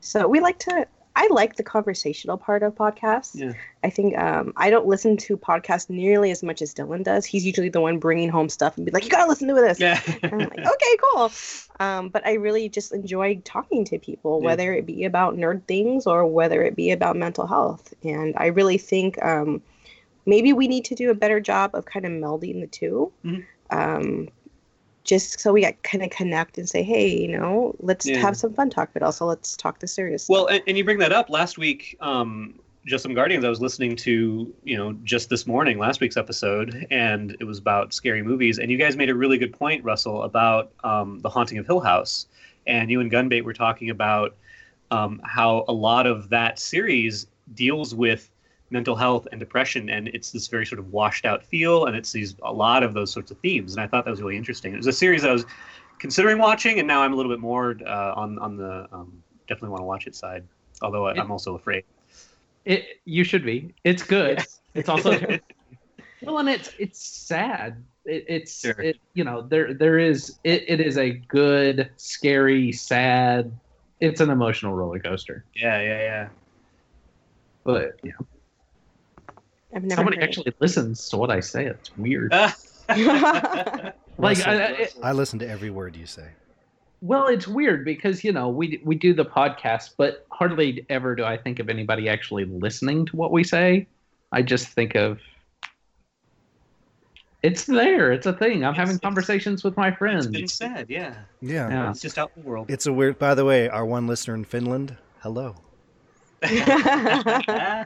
So 0.00 0.28
we 0.28 0.40
like 0.40 0.58
to. 0.60 0.86
I 1.20 1.26
like 1.32 1.56
the 1.56 1.64
conversational 1.64 2.36
part 2.38 2.62
of 2.62 2.76
podcasts. 2.76 3.34
Yeah. 3.34 3.54
I 3.82 3.90
think 3.90 4.16
um, 4.16 4.52
I 4.56 4.70
don't 4.70 4.86
listen 4.86 5.16
to 5.16 5.36
podcasts 5.36 5.90
nearly 5.90 6.30
as 6.30 6.44
much 6.44 6.62
as 6.62 6.72
Dylan 6.72 7.02
does. 7.02 7.24
He's 7.26 7.44
usually 7.44 7.70
the 7.70 7.80
one 7.80 7.98
bringing 7.98 8.28
home 8.28 8.48
stuff 8.48 8.76
and 8.76 8.86
be 8.86 8.92
like, 8.92 9.02
"You 9.04 9.10
gotta 9.10 9.28
listen 9.28 9.48
to 9.48 9.54
this." 9.54 9.80
Yeah. 9.80 10.00
And 10.22 10.32
I'm 10.32 10.38
like, 10.38 10.58
okay, 10.58 10.96
cool. 11.12 11.32
Um, 11.80 12.08
but 12.08 12.24
I 12.24 12.34
really 12.34 12.68
just 12.68 12.92
enjoy 12.92 13.40
talking 13.44 13.84
to 13.86 13.98
people, 13.98 14.38
Yeah. 14.40 14.46
whether 14.46 14.72
it 14.72 14.86
be 14.86 15.04
about 15.04 15.36
nerd 15.36 15.64
things 15.66 16.06
or 16.06 16.24
whether 16.24 16.62
it 16.62 16.76
be 16.76 16.92
about 16.92 17.16
mental 17.16 17.46
health. 17.48 17.92
And 18.04 18.34
I 18.36 18.46
really 18.46 18.78
think 18.78 19.20
um, 19.20 19.60
maybe 20.24 20.52
we 20.52 20.68
need 20.68 20.84
to 20.86 20.94
do 20.94 21.10
a 21.10 21.14
better 21.14 21.40
job 21.40 21.74
of 21.74 21.84
kind 21.84 22.04
of 22.06 22.12
melding 22.12 22.60
the 22.60 22.68
2 22.68 23.12
Mhm. 23.24 23.44
Um, 23.70 24.28
just 25.08 25.40
so 25.40 25.54
we 25.54 25.62
kind 25.82 26.04
of 26.04 26.10
connect 26.10 26.58
and 26.58 26.68
say, 26.68 26.82
hey, 26.82 27.08
you 27.08 27.28
know, 27.28 27.74
let's 27.80 28.04
Yeah. 28.04 28.18
have 28.18 28.36
some 28.36 28.52
fun 28.52 28.68
talk, 28.68 28.90
but 28.92 29.02
also 29.02 29.24
let's 29.24 29.56
talk 29.56 29.80
the 29.80 29.88
serious. 29.88 30.28
Well, 30.28 30.46
and, 30.46 30.62
and 30.66 30.76
you 30.76 30.84
bring 30.84 30.98
that 30.98 31.12
up. 31.12 31.30
Last 31.30 31.56
week, 31.56 31.96
um, 32.00 32.60
just 32.86 33.02
some 33.02 33.14
Guardians. 33.14 33.42
I 33.44 33.48
was 33.48 33.60
listening 33.60 33.96
to 33.96 34.54
you 34.64 34.76
know 34.76 34.92
just 35.04 35.30
this 35.30 35.46
morning, 35.46 35.78
last 35.78 36.00
week's 36.00 36.18
episode, 36.18 36.86
and 36.90 37.36
it 37.40 37.44
was 37.44 37.58
about 37.58 37.94
scary 37.94 38.22
movies. 38.22 38.58
And 38.58 38.70
you 38.70 38.76
guys 38.76 38.96
made 38.96 39.08
a 39.08 39.14
really 39.14 39.38
good 39.38 39.52
point, 39.52 39.82
Russell, 39.82 40.22
about 40.24 40.72
um, 40.84 41.20
the 41.20 41.30
Haunting 41.30 41.58
of 41.58 41.66
Hill 41.66 41.80
House. 41.80 42.26
And 42.66 42.90
you 42.90 43.00
and 43.00 43.10
Gunbait 43.10 43.44
were 43.44 43.54
talking 43.54 43.88
about 43.88 44.36
um, 44.90 45.22
how 45.24 45.64
a 45.68 45.72
lot 45.72 46.06
of 46.06 46.28
that 46.28 46.58
series 46.58 47.26
deals 47.54 47.94
with 47.94 48.30
mental 48.70 48.94
health 48.94 49.26
and 49.30 49.40
depression, 49.40 49.88
and 49.90 50.08
it's 50.08 50.30
this 50.30 50.48
very 50.48 50.66
sort 50.66 50.78
of 50.78 50.92
washed 50.92 51.24
out 51.24 51.44
feel, 51.44 51.86
and 51.86 51.96
it's 51.96 52.12
these 52.12 52.36
a 52.42 52.52
lot 52.52 52.82
of 52.82 52.94
those 52.94 53.10
sorts 53.12 53.30
of 53.30 53.38
themes, 53.38 53.74
and 53.74 53.82
I 53.82 53.86
thought 53.86 54.04
that 54.04 54.10
was 54.10 54.20
really 54.20 54.36
interesting. 54.36 54.72
It 54.72 54.76
was 54.76 54.86
a 54.86 54.92
series 54.92 55.24
I 55.24 55.32
was 55.32 55.46
considering 55.98 56.38
watching, 56.38 56.78
and 56.78 56.86
now 56.86 57.02
I'm 57.02 57.12
a 57.12 57.16
little 57.16 57.32
bit 57.32 57.40
more 57.40 57.76
uh, 57.86 58.12
on 58.14 58.38
on 58.38 58.56
the 58.56 58.86
um, 58.92 59.22
definitely 59.48 59.70
want 59.70 59.80
to 59.80 59.86
watch 59.86 60.06
it 60.06 60.14
side, 60.14 60.46
although 60.82 61.06
I, 61.06 61.14
I'm 61.14 61.30
also 61.30 61.54
afraid. 61.54 61.84
It 62.64 63.00
you 63.04 63.24
should 63.24 63.44
be. 63.44 63.74
It's 63.84 64.02
good. 64.02 64.42
It's 64.74 64.88
also 64.90 65.18
well, 66.22 66.38
and 66.38 66.48
it's 66.48 66.70
it's 66.78 67.00
sad. 67.00 67.82
It, 68.04 68.26
it's 68.28 68.60
Sure. 68.60 68.80
it, 68.80 69.00
you 69.14 69.24
know 69.24 69.42
there 69.42 69.74
there 69.74 69.98
is 69.98 70.38
it, 70.44 70.64
it 70.68 70.80
is 70.80 70.98
a 70.98 71.10
good, 71.10 71.90
scary, 71.96 72.70
sad. 72.70 73.50
It's 74.00 74.20
an 74.20 74.30
emotional 74.30 74.74
roller 74.74 75.00
coaster. 75.00 75.44
Yeah 75.56 75.80
yeah, 75.80 76.00
yeah, 76.00 76.28
But 77.64 77.98
yeah, 78.04 78.12
I've 79.74 79.82
never 79.84 79.96
somebody 79.98 80.16
heard 80.16 80.24
actually 80.24 80.52
listens 80.60 81.08
to 81.10 81.16
what 81.16 81.30
I 81.30 81.40
say. 81.40 81.66
It's 81.66 81.96
weird. 81.96 82.32
like 82.88 83.94
Russell, 84.18 84.50
I, 84.50 84.54
I, 84.54 84.56
it- 84.72 84.96
I 85.02 85.12
listen 85.12 85.38
to 85.40 85.48
every 85.48 85.70
word 85.70 85.94
you 85.94 86.06
say. 86.06 86.28
well, 87.02 87.26
it's 87.26 87.46
weird 87.46 87.84
because 87.84 88.24
you 88.24 88.32
know 88.32 88.48
we 88.48 88.80
we 88.84 88.94
do 88.96 89.12
the 89.14 89.24
podcast, 89.26 89.90
but 89.98 90.26
hardly 90.32 90.86
ever 90.88 91.14
do 91.14 91.24
I 91.24 91.36
think 91.36 91.58
of 91.58 91.68
anybody 91.68 92.08
actually 92.08 92.44
listening 92.46 93.04
to 93.06 93.16
what 93.16 93.30
we 93.30 93.44
say. 93.44 93.86
I 94.32 94.42
just 94.42 94.68
think 94.68 94.94
of 94.96 95.20
it's 97.42 97.66
there. 97.66 98.10
It's 98.10 98.26
a 98.26 98.32
thing. 98.32 98.64
I'm 98.64 98.70
It's- 98.72 98.76
having 98.76 98.94
it's- 98.96 99.00
conversations 99.06 99.62
with 99.62 99.76
my 99.76 99.90
friends. 99.92 100.26
it's 100.26 100.36
been 100.36 100.48
said. 100.48 100.86
Yeah, 100.88 101.14
Yeah. 101.40 101.68
Yeah. 101.68 101.90
it's 101.90 102.00
just 102.00 102.18
out 102.18 102.32
in 102.36 102.42
the 102.42 102.48
world. 102.48 102.70
It's 102.70 102.86
a 102.86 102.92
weird. 102.92 103.18
By 103.18 103.34
the 103.34 103.44
way, 103.44 103.68
our 103.68 103.84
one 103.86 104.06
listener 104.06 104.34
in 104.34 104.44
Finland. 104.44 104.96
Hello. 105.20 105.54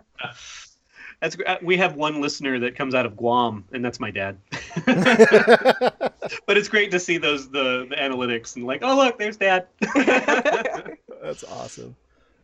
That's 1.22 1.36
uh, 1.46 1.56
we 1.62 1.76
have 1.76 1.94
one 1.94 2.20
listener 2.20 2.58
that 2.58 2.74
comes 2.74 2.96
out 2.96 3.06
of 3.06 3.16
Guam, 3.16 3.64
and 3.72 3.84
that's 3.84 4.00
my 4.00 4.10
dad. 4.10 4.36
but 4.86 6.58
it's 6.58 6.68
great 6.68 6.90
to 6.90 6.98
see 6.98 7.16
those 7.16 7.48
the, 7.48 7.86
the 7.88 7.94
analytics 7.94 8.56
and 8.56 8.66
like, 8.66 8.80
oh 8.82 8.96
look, 8.96 9.20
there's 9.20 9.36
dad. 9.36 9.68
That's 11.22 11.44
awesome. 11.44 11.94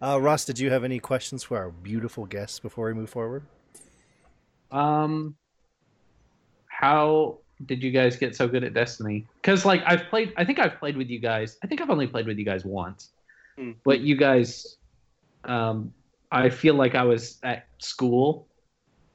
Uh, 0.00 0.20
Ross, 0.20 0.44
did 0.44 0.60
you 0.60 0.70
have 0.70 0.84
any 0.84 1.00
questions 1.00 1.42
for 1.42 1.56
our 1.56 1.70
beautiful 1.70 2.24
guests 2.24 2.60
before 2.60 2.86
we 2.86 2.94
move 2.94 3.10
forward? 3.10 3.44
Um, 4.70 5.34
how 6.68 7.38
did 7.66 7.82
you 7.82 7.90
guys 7.90 8.16
get 8.16 8.36
so 8.36 8.46
good 8.46 8.62
at 8.62 8.74
Destiny? 8.74 9.26
Because 9.42 9.64
like 9.64 9.82
I've 9.86 10.04
played, 10.08 10.32
I 10.36 10.44
think 10.44 10.60
I've 10.60 10.78
played 10.78 10.96
with 10.96 11.08
you 11.08 11.18
guys. 11.18 11.58
I 11.64 11.66
think 11.66 11.80
I've 11.80 11.90
only 11.90 12.06
played 12.06 12.28
with 12.28 12.38
you 12.38 12.44
guys 12.44 12.64
once, 12.64 13.10
Hmm. 13.56 13.72
but 13.84 13.98
you 13.98 14.14
guys, 14.14 14.76
um, 15.42 15.92
I 16.30 16.48
feel 16.48 16.74
like 16.74 16.94
I 16.94 17.02
was 17.02 17.40
at 17.42 17.66
school 17.78 18.47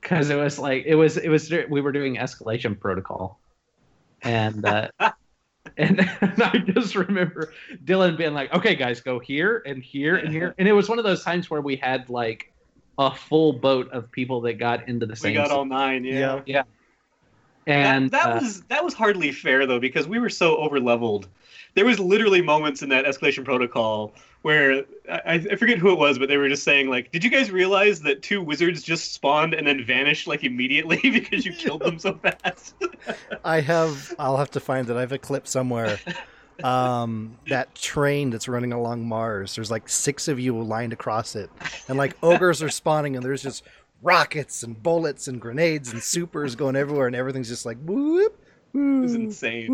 because 0.03 0.29
it 0.29 0.35
was 0.35 0.59
like 0.59 0.83
it 0.85 0.95
was 0.95 1.17
it 1.17 1.29
was 1.29 1.51
we 1.69 1.81
were 1.81 1.91
doing 1.91 2.17
escalation 2.17 2.79
protocol, 2.79 3.39
and 4.21 4.65
uh, 4.65 4.89
and, 5.77 5.99
and 6.21 6.43
I 6.43 6.57
just 6.59 6.95
remember 6.95 7.53
Dylan 7.83 8.17
being 8.17 8.33
like, 8.33 8.53
"Okay, 8.53 8.75
guys, 8.75 9.01
go 9.01 9.19
here 9.19 9.63
and 9.65 9.81
here 9.81 10.17
and 10.17 10.31
here," 10.31 10.53
and 10.57 10.67
it 10.67 10.73
was 10.73 10.89
one 10.89 10.99
of 10.99 11.05
those 11.05 11.23
times 11.23 11.49
where 11.49 11.61
we 11.61 11.77
had 11.77 12.09
like 12.09 12.51
a 12.99 13.13
full 13.15 13.53
boat 13.53 13.91
of 13.91 14.11
people 14.11 14.41
that 14.41 14.53
got 14.53 14.87
into 14.87 15.05
the 15.05 15.15
same. 15.15 15.31
we 15.31 15.37
got 15.37 15.51
all 15.51 15.65
nine. 15.65 16.03
Yeah. 16.03 16.41
Yeah. 16.45 16.63
And 17.67 18.11
that, 18.11 18.23
that 18.23 18.37
uh, 18.37 18.39
was 18.39 18.61
that 18.63 18.83
was 18.83 18.93
hardly 18.93 19.31
fair 19.31 19.65
though 19.65 19.79
because 19.79 20.07
we 20.07 20.19
were 20.19 20.29
so 20.29 20.57
over 20.57 20.79
leveled. 20.79 21.27
There 21.75 21.85
was 21.85 21.99
literally 21.99 22.41
moments 22.41 22.83
in 22.83 22.89
that 22.89 23.05
escalation 23.05 23.43
protocol 23.43 24.13
where 24.43 24.83
I, 25.09 25.41
I 25.49 25.55
forget 25.55 25.77
who 25.77 25.91
it 25.91 25.97
was, 25.97 26.19
but 26.19 26.29
they 26.29 26.37
were 26.37 26.49
just 26.49 26.63
saying 26.63 26.89
like, 26.89 27.11
"Did 27.11 27.23
you 27.23 27.29
guys 27.29 27.49
realize 27.49 28.01
that 28.01 28.21
two 28.21 28.41
wizards 28.41 28.83
just 28.83 29.13
spawned 29.13 29.53
and 29.53 29.65
then 29.65 29.83
vanished 29.83 30.27
like 30.27 30.43
immediately 30.43 30.99
because 31.03 31.45
you 31.45 31.53
killed 31.53 31.81
them 31.81 31.97
so 31.97 32.13
fast?" 32.15 32.75
I 33.45 33.61
have. 33.61 34.13
I'll 34.19 34.37
have 34.37 34.51
to 34.51 34.59
find 34.59 34.89
it. 34.89 34.95
I 34.95 35.01
have 35.01 35.11
a 35.11 35.17
clip 35.17 35.47
somewhere. 35.47 35.97
Um, 36.63 37.37
that 37.47 37.73
train 37.73 38.29
that's 38.29 38.47
running 38.47 38.73
along 38.73 39.07
Mars. 39.07 39.55
There's 39.55 39.71
like 39.71 39.89
six 39.89 40.27
of 40.27 40.39
you 40.39 40.61
lined 40.61 40.93
across 40.93 41.35
it, 41.35 41.49
and 41.87 41.97
like 41.97 42.15
ogres 42.21 42.61
are 42.61 42.69
spawning, 42.69 43.15
and 43.15 43.25
there's 43.25 43.41
just 43.41 43.63
rockets 44.03 44.63
and 44.63 44.81
bullets 44.83 45.27
and 45.27 45.39
grenades 45.41 45.91
and 45.91 46.01
supers 46.03 46.55
going 46.55 46.75
everywhere, 46.75 47.07
and 47.07 47.15
everything's 47.15 47.47
just 47.49 47.65
like 47.65 47.77
whoop, 47.83 48.37
it 48.73 48.77
was 48.77 49.13
insane. 49.15 49.67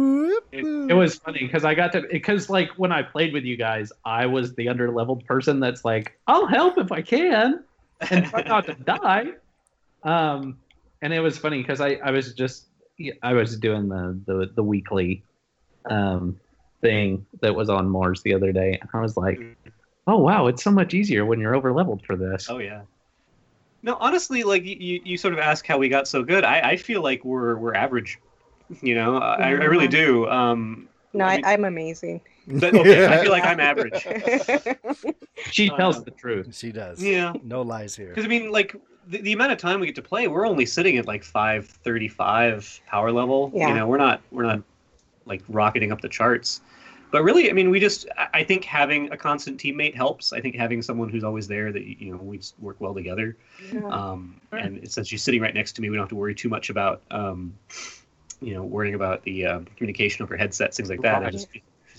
It- 0.51 0.65
it 0.89 0.93
was 0.93 1.15
funny 1.15 1.39
because 1.39 1.65
I 1.65 1.73
got 1.75 1.91
to 1.93 2.03
because 2.11 2.49
like 2.49 2.69
when 2.77 2.91
I 2.91 3.01
played 3.03 3.33
with 3.33 3.43
you 3.43 3.57
guys, 3.57 3.91
I 4.05 4.25
was 4.25 4.53
the 4.55 4.67
underleveled 4.67 5.25
person 5.25 5.59
that's 5.59 5.83
like, 5.85 6.17
I'll 6.27 6.47
help 6.47 6.77
if 6.77 6.91
I 6.91 7.01
can 7.01 7.63
and 8.11 8.25
try 8.25 8.43
not 8.43 8.65
to 8.67 8.73
die. 8.75 9.27
Um, 10.03 10.57
and 11.01 11.13
it 11.13 11.19
was 11.19 11.37
funny 11.37 11.61
because 11.61 11.81
I 11.81 11.93
I 12.03 12.11
was 12.11 12.33
just 12.33 12.67
I 13.23 13.33
was 13.33 13.57
doing 13.57 13.87
the 13.89 14.19
the 14.25 14.51
the 14.55 14.63
weekly 14.63 15.23
um 15.89 16.37
thing 16.81 17.25
that 17.41 17.55
was 17.55 17.69
on 17.69 17.89
Mars 17.89 18.21
the 18.23 18.33
other 18.33 18.51
day, 18.51 18.77
and 18.79 18.89
I 18.93 19.01
was 19.01 19.15
like, 19.17 19.39
oh 20.07 20.17
wow, 20.17 20.47
it's 20.47 20.63
so 20.63 20.71
much 20.71 20.93
easier 20.93 21.25
when 21.25 21.39
you're 21.39 21.55
over 21.55 21.71
leveled 21.73 22.05
for 22.05 22.15
this. 22.15 22.49
Oh 22.49 22.57
yeah. 22.59 22.81
No, 23.81 23.95
honestly, 23.99 24.43
like 24.43 24.63
you, 24.65 24.75
you, 24.79 25.01
you 25.05 25.17
sort 25.17 25.33
of 25.33 25.39
ask 25.39 25.65
how 25.65 25.77
we 25.77 25.87
got 25.89 26.07
so 26.07 26.23
good. 26.23 26.43
I, 26.43 26.71
I 26.71 26.75
feel 26.77 27.01
like 27.01 27.23
we're 27.23 27.55
we're 27.57 27.73
average. 27.73 28.19
You 28.81 28.93
know, 28.95 29.17
I, 29.17 29.47
I 29.47 29.49
really 29.51 29.87
do. 29.87 30.27
Um, 30.29 30.87
no, 31.13 31.25
I 31.25 31.29
I, 31.29 31.35
mean- 31.37 31.45
I'm 31.45 31.65
amazing. 31.65 32.21
but, 32.47 32.73
okay, 32.75 33.07
I 33.07 33.21
feel 33.21 33.31
like 33.31 33.43
I'm 33.51 33.59
average. 33.59 34.05
She 35.51 35.69
tells 35.69 35.97
Uh, 35.97 36.01
the 36.01 36.11
truth. 36.11 36.55
She 36.55 36.71
does. 36.71 37.01
Yeah. 37.03 37.33
No 37.43 37.61
lies 37.61 37.95
here. 37.95 38.09
Because 38.09 38.25
I 38.25 38.27
mean, 38.27 38.51
like 38.51 38.75
the, 39.07 39.21
the 39.21 39.33
amount 39.33 39.51
of 39.53 39.57
time 39.57 39.79
we 39.79 39.85
get 39.87 39.95
to 39.95 40.01
play, 40.01 40.27
we're 40.27 40.45
only 40.47 40.65
sitting 40.65 40.97
at 40.97 41.07
like 41.07 41.23
five 41.23 41.65
thirty-five 41.67 42.81
power 42.87 43.11
level. 43.11 43.51
Yeah. 43.55 43.69
You 43.69 43.75
know, 43.75 43.87
we're 43.87 43.97
not 43.97 44.21
we're 44.31 44.43
not 44.43 44.61
like 45.25 45.41
rocketing 45.47 45.91
up 45.91 46.01
the 46.01 46.09
charts. 46.09 46.61
But 47.11 47.23
really, 47.23 47.49
I 47.49 47.53
mean, 47.53 47.69
we 47.69 47.79
just 47.79 48.07
I- 48.17 48.43
think 48.43 48.63
having 48.65 49.11
a 49.11 49.17
constant 49.17 49.59
teammate 49.59 49.95
helps. 49.95 50.31
I 50.33 50.41
think 50.41 50.55
having 50.55 50.81
someone 50.81 51.09
who's 51.09 51.23
always 51.23 51.47
there 51.47 51.71
that 51.71 51.83
you 51.83 52.11
know 52.11 52.17
we 52.17 52.39
work 52.59 52.77
well 52.79 52.93
together. 52.93 53.37
Um, 53.89 54.39
Right. 54.51 54.65
and 54.65 54.91
since 54.91 55.07
she's 55.07 55.23
sitting 55.23 55.41
right 55.41 55.53
next 55.53 55.73
to 55.73 55.81
me, 55.81 55.89
we 55.89 55.95
don't 55.95 56.03
have 56.03 56.09
to 56.09 56.15
worry 56.15 56.35
too 56.35 56.49
much 56.49 56.69
about 56.69 57.01
um, 57.11 57.53
you 58.41 58.53
know 58.53 58.63
worrying 58.63 58.95
about 58.95 59.23
the 59.23 59.45
um, 59.45 59.65
communication 59.75 60.23
over 60.23 60.37
headsets, 60.37 60.77
things 60.77 60.89
like 60.89 61.01
that. 61.01 61.23
I 61.23 61.29
just 61.29 61.47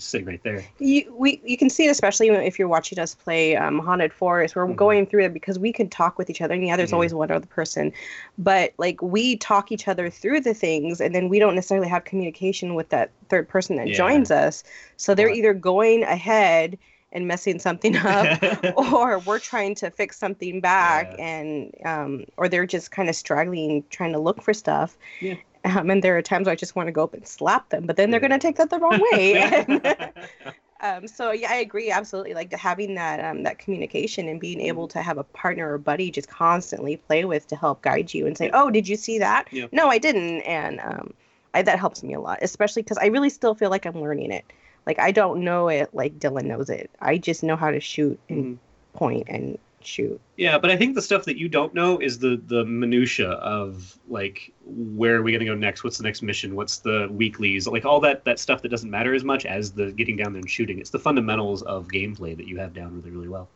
sitting 0.03 0.27
right 0.27 0.43
there. 0.43 0.63
You 0.79 1.13
we 1.15 1.41
you 1.45 1.57
can 1.57 1.69
see 1.69 1.85
it 1.85 1.89
especially 1.89 2.29
if 2.29 2.57
you're 2.57 2.67
watching 2.67 2.99
us 2.99 3.15
play 3.15 3.55
um, 3.55 3.79
Haunted 3.79 4.13
Forest. 4.13 4.55
We're 4.55 4.67
Mhm. 4.67 4.75
going 4.75 5.05
through 5.05 5.25
it 5.25 5.33
because 5.33 5.59
we 5.59 5.71
can 5.71 5.89
talk 5.89 6.17
with 6.17 6.29
each 6.29 6.41
other, 6.41 6.53
and 6.53 6.65
yeah, 6.65 6.75
there's 6.75 6.91
Yeah. 6.91 6.95
always 6.95 7.13
one 7.13 7.31
other 7.31 7.45
person, 7.45 7.91
but 8.37 8.73
like 8.77 9.01
we 9.01 9.37
talk 9.37 9.71
each 9.71 9.87
other 9.87 10.09
through 10.09 10.41
the 10.41 10.53
things, 10.53 10.99
and 11.01 11.13
then 11.15 11.29
we 11.29 11.39
don't 11.39 11.55
necessarily 11.55 11.87
have 11.87 12.03
communication 12.03 12.75
with 12.75 12.89
that 12.89 13.11
third 13.29 13.47
person 13.47 13.75
that 13.77 13.87
Yeah. 13.87 13.97
joins 13.97 14.31
us. 14.31 14.63
So 14.97 15.13
they're 15.15 15.29
either 15.29 15.53
going 15.53 16.03
ahead 16.03 16.77
and 17.13 17.27
messing 17.27 17.59
something 17.59 17.95
up, 18.05 18.41
or 18.77 19.19
we're 19.19 19.39
trying 19.39 19.75
to 19.75 19.91
fix 19.91 20.17
something 20.17 20.61
back, 20.61 21.13
Yeah. 21.17 21.25
and 21.25 21.75
um, 21.85 22.25
or 22.37 22.47
they're 22.47 22.65
just 22.65 22.91
kind 22.91 23.09
of 23.09 23.15
struggling 23.15 23.83
trying 23.89 24.13
to 24.13 24.19
look 24.19 24.41
for 24.41 24.53
stuff. 24.53 24.97
Yeah. 25.19 25.35
Um, 25.63 25.89
and 25.91 26.03
there 26.03 26.17
are 26.17 26.21
times 26.21 26.45
where 26.47 26.53
I 26.53 26.55
just 26.55 26.75
want 26.75 26.87
to 26.87 26.91
go 26.91 27.03
up 27.03 27.13
and 27.13 27.27
slap 27.27 27.69
them, 27.69 27.85
but 27.85 27.95
then 27.95 28.09
they're 28.11 28.19
gonna 28.19 28.39
take 28.39 28.57
that 28.57 28.69
the 28.69 28.79
wrong 28.79 28.99
way. 29.11 29.35
And- 29.35 29.81
um, 30.81 31.07
so 31.07 31.31
yeah, 31.31 31.51
I 31.51 31.55
agree 31.57 31.91
absolutely. 31.91 32.33
Like 32.33 32.51
having 32.53 32.95
that 32.95 33.19
um, 33.23 33.43
that 33.43 33.59
communication 33.59 34.27
and 34.27 34.39
being 34.39 34.59
able 34.61 34.87
Mm-hmm. 34.87 34.97
to 34.97 35.01
have 35.03 35.17
a 35.19 35.23
partner 35.23 35.71
or 35.73 35.77
buddy 35.77 36.09
just 36.11 36.27
constantly 36.29 36.97
play 36.97 37.25
with 37.25 37.47
to 37.47 37.55
help 37.55 37.81
guide 37.83 38.13
you 38.13 38.25
and 38.27 38.37
say, 38.37 38.49
"Oh, 38.53 38.69
did 38.71 38.87
you 38.87 38.95
see 38.95 39.19
that? 39.19 39.47
Yeah. 39.51 39.67
No, 39.71 39.89
I 39.89 39.99
didn't." 39.99 40.41
And 40.41 40.79
um, 40.79 41.13
I, 41.53 41.61
that 41.61 41.79
helps 41.79 42.01
me 42.03 42.13
a 42.13 42.19
lot, 42.19 42.39
especially 42.41 42.81
because 42.81 42.97
I 42.97 43.07
really 43.07 43.29
still 43.29 43.53
feel 43.55 43.69
like 43.69 43.85
I'm 43.85 44.01
learning 44.01 44.31
it. 44.31 44.45
Like 44.87 44.97
I 44.99 45.11
don't 45.11 45.43
know 45.43 45.67
it 45.67 45.93
like 45.93 46.17
Dylan 46.19 46.45
knows 46.45 46.69
it. 46.71 46.89
I 46.99 47.17
just 47.19 47.43
know 47.43 47.55
how 47.55 47.69
to 47.71 47.79
shoot 47.79 48.19
and 48.29 48.45
Mhm. 48.45 48.57
point 48.93 49.27
and 49.29 49.59
shoot. 49.85 50.19
Yeah, 50.37 50.57
but 50.57 50.69
I 50.71 50.77
think 50.77 50.95
the 50.95 51.01
stuff 51.01 51.25
that 51.25 51.37
you 51.37 51.49
don't 51.49 51.73
know 51.73 51.97
is 51.99 52.19
the 52.19 52.41
the 52.47 52.65
minutia 52.65 53.29
of 53.31 53.97
like 54.07 54.51
where 54.65 55.15
are 55.15 55.21
we 55.21 55.31
gonna 55.31 55.45
go 55.45 55.55
next? 55.55 55.83
What's 55.83 55.97
the 55.97 56.03
next 56.03 56.21
mission? 56.21 56.55
What's 56.55 56.77
the 56.77 57.07
weeklies? 57.11 57.67
Like 57.67 57.85
all 57.85 57.99
that 58.01 58.23
that 58.25 58.39
stuff 58.39 58.61
that 58.61 58.69
doesn't 58.69 58.89
matter 58.89 59.13
as 59.13 59.23
much 59.23 59.45
as 59.45 59.71
the 59.71 59.91
getting 59.91 60.15
down 60.15 60.33
there 60.33 60.39
and 60.41 60.49
shooting. 60.49 60.79
It's 60.79 60.89
the 60.89 60.99
fundamentals 60.99 61.61
of 61.63 61.87
gameplay 61.87 62.35
that 62.37 62.47
you 62.47 62.57
have 62.57 62.73
down 62.73 62.95
really 62.95 63.11
really 63.11 63.29
well. 63.29 63.49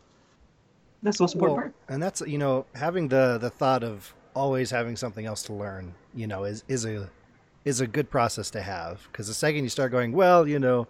That's 1.03 1.17
the 1.17 1.23
most 1.23 1.35
important 1.35 1.57
Well, 1.57 1.63
part. 1.63 1.75
and 1.89 2.01
that's 2.01 2.21
you 2.21 2.37
know 2.37 2.65
having 2.75 3.07
the 3.09 3.37
the 3.39 3.49
thought 3.49 3.83
of 3.83 4.13
always 4.35 4.71
having 4.71 4.95
something 4.95 5.25
else 5.25 5.43
to 5.43 5.53
learn 5.53 5.93
you 6.13 6.27
know 6.27 6.43
is 6.43 6.63
is 6.67 6.85
a 6.85 7.09
is 7.63 7.79
a 7.81 7.87
good 7.87 8.09
process 8.09 8.49
to 8.51 8.61
have 8.61 9.07
because 9.11 9.27
the 9.27 9.33
second 9.33 9.63
you 9.63 9.69
start 9.69 9.91
going 9.91 10.11
well 10.11 10.47
you 10.47 10.59
know 10.59 10.87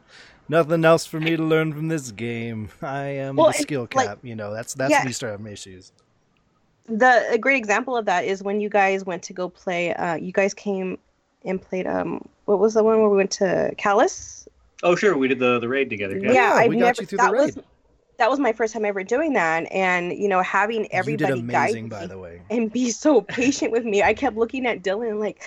nothing 0.49 0.85
else 0.85 1.05
for 1.05 1.19
me 1.19 1.35
to 1.35 1.43
learn 1.43 1.73
from 1.73 1.87
this 1.87 2.11
game 2.11 2.69
i 2.81 3.03
am 3.03 3.35
Well, 3.35 3.47
the 3.51 3.57
and, 3.57 3.61
skill 3.63 3.87
like- 3.93 4.07
cap 4.07 4.19
you 4.23 4.35
know 4.35 4.53
that's 4.53 4.73
that's 4.73 4.91
Yeah. 4.91 4.99
when 4.99 5.07
you 5.07 5.13
start 5.13 5.31
having 5.31 5.51
issues 5.51 5.91
The 6.87 7.27
a 7.31 7.37
great 7.37 7.57
example 7.57 7.97
of 7.97 8.05
that 8.05 8.25
is 8.25 8.43
when 8.43 8.61
you 8.61 8.69
guys 8.69 9.03
went 9.05 9.23
to 9.23 9.33
go 9.33 9.49
play. 9.49 9.91
Uh, 9.95 10.15
you 10.15 10.31
guys 10.31 10.53
came 10.53 10.99
and 11.43 11.59
played. 11.59 11.87
Um, 11.87 12.23
what 12.45 12.59
was 12.59 12.75
the 12.75 12.83
one 12.83 12.99
where 12.99 13.09
we 13.09 13.17
went 13.17 13.31
to 13.41 13.73
Calus? 13.79 14.47
Oh 14.83 14.95
sure, 14.95 15.17
we 15.17 15.27
did 15.27 15.39
the 15.39 15.57
the 15.59 15.67
raid 15.67 15.89
together. 15.89 16.15
Yeah, 16.19 16.31
Yeah, 16.31 16.53
I've 16.53 16.69
we 16.69 16.75
got 16.75 16.85
never. 16.85 17.01
you 17.01 17.07
through 17.07 17.17
the 17.17 17.23
that 17.23 17.33
was 17.33 17.57
that 18.19 18.29
was 18.29 18.39
my 18.39 18.53
first 18.53 18.71
time 18.71 18.85
ever 18.85 19.03
doing 19.03 19.33
that, 19.33 19.65
and 19.71 20.13
you 20.13 20.27
know, 20.29 20.43
having 20.43 20.87
everybody 20.93 21.33
you 21.33 21.41
did 21.41 21.49
guide 21.51 21.69
amazing, 21.71 21.89
by 21.89 22.01
me 22.01 22.07
the 22.07 22.19
way. 22.19 22.41
and 22.51 22.71
be 22.71 22.91
so 22.91 23.19
patient 23.21 23.71
with 23.71 23.83
me. 23.83 24.03
I 24.03 24.13
kept 24.13 24.37
looking 24.37 24.67
at 24.67 24.83
Dylan 24.83 25.19
like, 25.19 25.41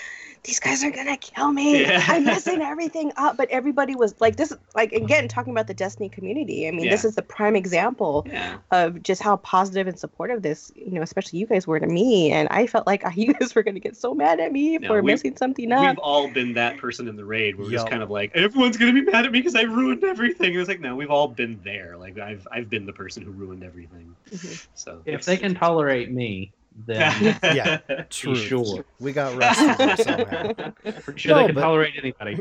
these 0.49 0.61
guys 0.61 0.83
are 0.83 0.91
gonna 0.91 1.19
kill 1.19 1.53
me. 1.53 1.83
Yeah. 1.83 2.03
I'm 2.09 2.25
messing 2.25 2.63
everything 2.63 3.13
up. 3.19 3.37
But 3.37 3.51
everybody 3.51 3.95
was 3.95 4.15
like, 4.19 4.37
this, 4.37 4.51
like 4.75 4.93
again, 4.93 5.29
talking 5.29 5.53
about 5.53 5.67
the 5.67 5.75
Destiny 5.75 6.09
community. 6.09 6.67
I 6.67 6.71
mean, 6.71 6.89
this 6.89 7.05
is 7.05 7.17
the 7.17 7.23
prime 7.23 7.55
example 7.55 8.27
Yeah. 8.27 8.57
of 8.71 9.03
just 9.03 9.21
how 9.23 9.37
positive 9.37 9.87
and 9.87 9.99
supportive 9.99 10.41
this, 10.41 10.73
you 10.75 10.93
know, 10.93 11.03
especially 11.03 11.39
you 11.39 11.47
guys 11.47 11.67
were 11.67 11.79
to 11.79 11.87
me. 11.87 12.33
And 12.33 12.49
I 12.51 12.67
felt 12.67 12.87
like 12.87 13.05
you 13.15 13.35
guys 13.35 13.55
were 13.55 13.63
gonna 13.63 13.79
get 13.79 13.95
so 13.95 14.15
mad 14.15 14.41
at 14.41 14.51
me 14.51 14.79
No, 14.79 14.89
for 14.89 15.03
we- 15.03 15.13
messing 15.13 15.37
something 15.37 15.71
up. 15.71 15.87
We've 15.87 15.99
all 15.99 16.29
been 16.31 16.55
that 16.55 16.79
person 16.79 17.09
in 17.09 17.17
the 17.17 17.27
raid 17.27 17.57
where 17.57 17.67
we're 17.67 17.73
just 17.73 17.91
kind 17.91 18.03
of 18.03 18.09
like, 18.11 18.35
everyone's 18.35 18.79
gonna 18.79 18.95
be 18.95 19.03
mad 19.03 19.27
at 19.27 19.33
me 19.33 19.41
because 19.41 19.55
I 19.55 19.63
ruined 19.63 20.03
everything. 20.03 20.53
And 20.53 20.61
it's 20.61 20.69
like, 20.69 20.81
no, 20.81 20.97
we've 20.97 21.11
all 21.11 21.29
been 21.29 21.61
there. 21.63 21.99
Like 21.99 22.19
I've 22.19 22.49
I've 22.51 22.71
been 22.71 22.87
the 22.87 22.95
person 22.95 23.23
who 23.23 23.33
ruined 23.33 23.63
everything. 23.65 24.17
Mhm. 24.31 24.67
So 24.75 25.03
If 25.05 25.27
they 25.27 25.37
can 25.37 25.55
tolerate 25.55 26.11
me, 26.11 26.53
then 26.87 27.39
Yeah. 27.43 27.79
be 27.89 27.95
True. 28.11 28.35
sure. 28.37 28.85
We 29.01 29.13
got 29.13 29.37
rusted 29.37 29.99
somehow. 30.05 30.53
Pretty 31.01 31.19
sure 31.21 31.31
No, 31.35 31.41
they 31.41 31.47
can 31.47 31.55
but- 31.55 31.61
tolerate 31.61 31.95
anybody. 31.99 32.39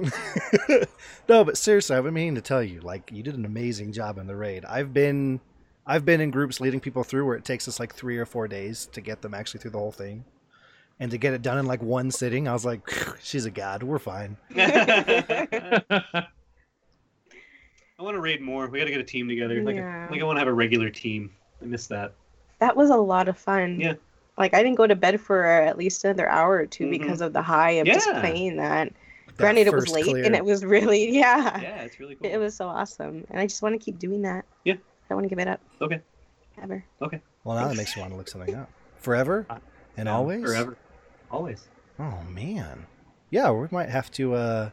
no, 1.30 1.44
but 1.44 1.58
seriously, 1.58 1.96
I've 1.96 2.04
been 2.04 2.14
meaning 2.14 2.36
to 2.36 2.42
tell 2.42 2.62
you, 2.64 2.82
like, 2.82 3.12
you 3.12 3.24
did 3.24 3.36
an 3.36 3.46
amazing 3.46 3.92
job 3.94 4.18
in 4.18 4.28
the 4.28 4.36
raid. 4.36 4.64
I've 4.66 4.94
been, 4.94 5.40
I've 5.86 6.06
been 6.06 6.22
in 6.22 6.32
groups 6.32 6.60
leading 6.60 6.80
people 6.80 7.04
through 7.04 7.26
where 7.26 7.36
it 7.36 7.46
takes 7.46 7.68
us 7.68 7.80
like 7.80 7.94
three 7.96 8.18
or 8.18 8.26
four 8.26 8.48
days 8.48 8.88
to 8.94 9.02
get 9.02 9.22
them 9.22 9.34
actually 9.34 9.60
through 9.62 9.72
the 9.72 9.80
whole 9.80 9.92
thing, 9.92 10.24
and 11.00 11.10
to 11.12 11.18
get 11.18 11.34
it 11.34 11.42
done 11.42 11.58
in 11.58 11.66
like 11.66 11.82
one 11.82 12.12
sitting. 12.12 12.48
I 12.48 12.54
was 12.54 12.66
like, 12.66 12.82
she's 13.22 13.46
a 13.46 13.52
god. 13.52 13.84
We're 13.84 14.00
fine. 14.00 14.38
I 18.00 18.04
want 18.04 18.16
to 18.16 18.22
raid 18.22 18.42
more. 18.42 18.68
We 18.68 18.78
got 18.80 18.86
to 18.86 18.92
get 18.92 19.00
a 19.00 19.04
team 19.04 19.28
together. 19.28 19.64
Like, 19.64 19.76
Yeah. 19.76 20.08
like 20.12 20.22
I 20.22 20.24
want 20.24 20.38
to 20.38 20.40
have 20.42 20.48
a 20.48 20.54
regular 20.54 20.90
team. 20.90 21.32
I 21.62 21.66
miss 21.66 21.88
that. 21.88 22.14
that 22.60 22.76
was 22.76 22.90
a 22.92 22.96
lot 22.96 23.28
of 23.28 23.38
fun. 23.38 23.80
Yeah. 23.80 23.94
Like 24.38 24.54
I 24.54 24.62
didn't 24.64 24.76
go 24.78 24.86
to 24.88 24.96
bed 24.96 25.20
for 25.20 25.44
at 25.44 25.78
least 25.78 26.04
another 26.06 26.30
hour 26.30 26.54
or 26.58 26.66
2 26.68 26.86
Mhm. 26.86 26.90
because 26.92 27.22
of 27.22 27.34
the 27.34 27.42
high 27.42 27.72
of 27.72 27.88
just 27.88 28.10
playing 28.10 28.58
that. 28.58 28.90
That 29.28 29.38
Granted, 29.38 29.68
it 29.68 29.74
was 29.74 29.90
late 29.90 30.06
clear. 30.06 30.26
and 30.26 30.36
it 30.36 30.44
was 30.46 30.64
really 30.66 31.12
yeah. 31.18 31.60
Yeah, 31.60 31.82
it's 31.84 32.00
really 32.00 32.16
cool. 32.16 32.30
It 32.32 32.38
was 32.38 32.56
so 32.56 32.68
awesome, 32.68 33.26
and 33.30 33.40
I 33.40 33.46
just 33.48 33.62
want 33.62 33.74
to 33.74 33.80
keep 33.84 34.00
doing 34.00 34.22
that. 34.24 34.46
Yeah. 34.64 34.74
I 34.76 34.78
don't 35.10 35.18
want 35.18 35.26
to 35.26 35.30
give 35.30 35.40
it 35.40 35.48
up. 35.48 35.60
Okay. 35.82 36.02
Ever. 36.62 36.84
Okay. 37.02 37.22
Well, 37.44 37.56
now 37.56 37.68
that 37.68 37.78
makes 37.78 37.96
me 37.96 38.02
want 38.02 38.14
to 38.14 38.18
look 38.18 38.28
something 38.28 38.56
up. 38.56 38.70
Forever 39.00 39.46
and 39.96 40.08
Yeah, 40.08 40.14
always. 40.16 40.42
Forever. 40.44 40.78
Always. 41.32 41.68
Oh 42.00 42.22
man. 42.30 42.86
Yeah, 43.30 43.52
we 43.52 43.68
might 43.72 43.90
have 43.90 44.10
to 44.12 44.34
uh, 44.36 44.70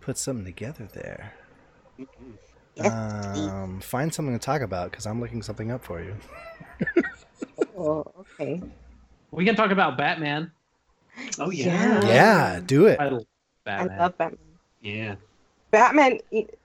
put 0.00 0.18
something 0.18 0.44
together 0.44 0.88
there. 0.92 1.32
Mhm. 1.98 2.36
Um, 2.92 3.80
find 3.80 4.12
something 4.12 4.38
to 4.38 4.44
talk 4.44 4.60
about 4.60 4.90
because 4.90 5.06
I'm 5.06 5.20
looking 5.20 5.42
something 5.42 5.70
up 5.70 5.84
for 5.84 6.02
you. 6.02 6.14
Oh, 7.76 8.04
okay. 8.20 8.60
We 9.30 9.44
can 9.44 9.54
talk 9.56 9.70
about 9.70 9.96
Batman. 9.96 10.50
Oh 11.38 11.50
yeah. 11.50 11.66
Yeah. 12.02 12.06
Yeah, 12.06 12.60
do 12.64 12.86
it. 12.86 13.00
I 13.00 13.08
love 13.08 13.22
I 13.66 13.70
Batman. 13.70 13.98
love 13.98 14.18
Batman. 14.18 14.38
Yeah. 14.82 15.14
Batman. 15.70 16.18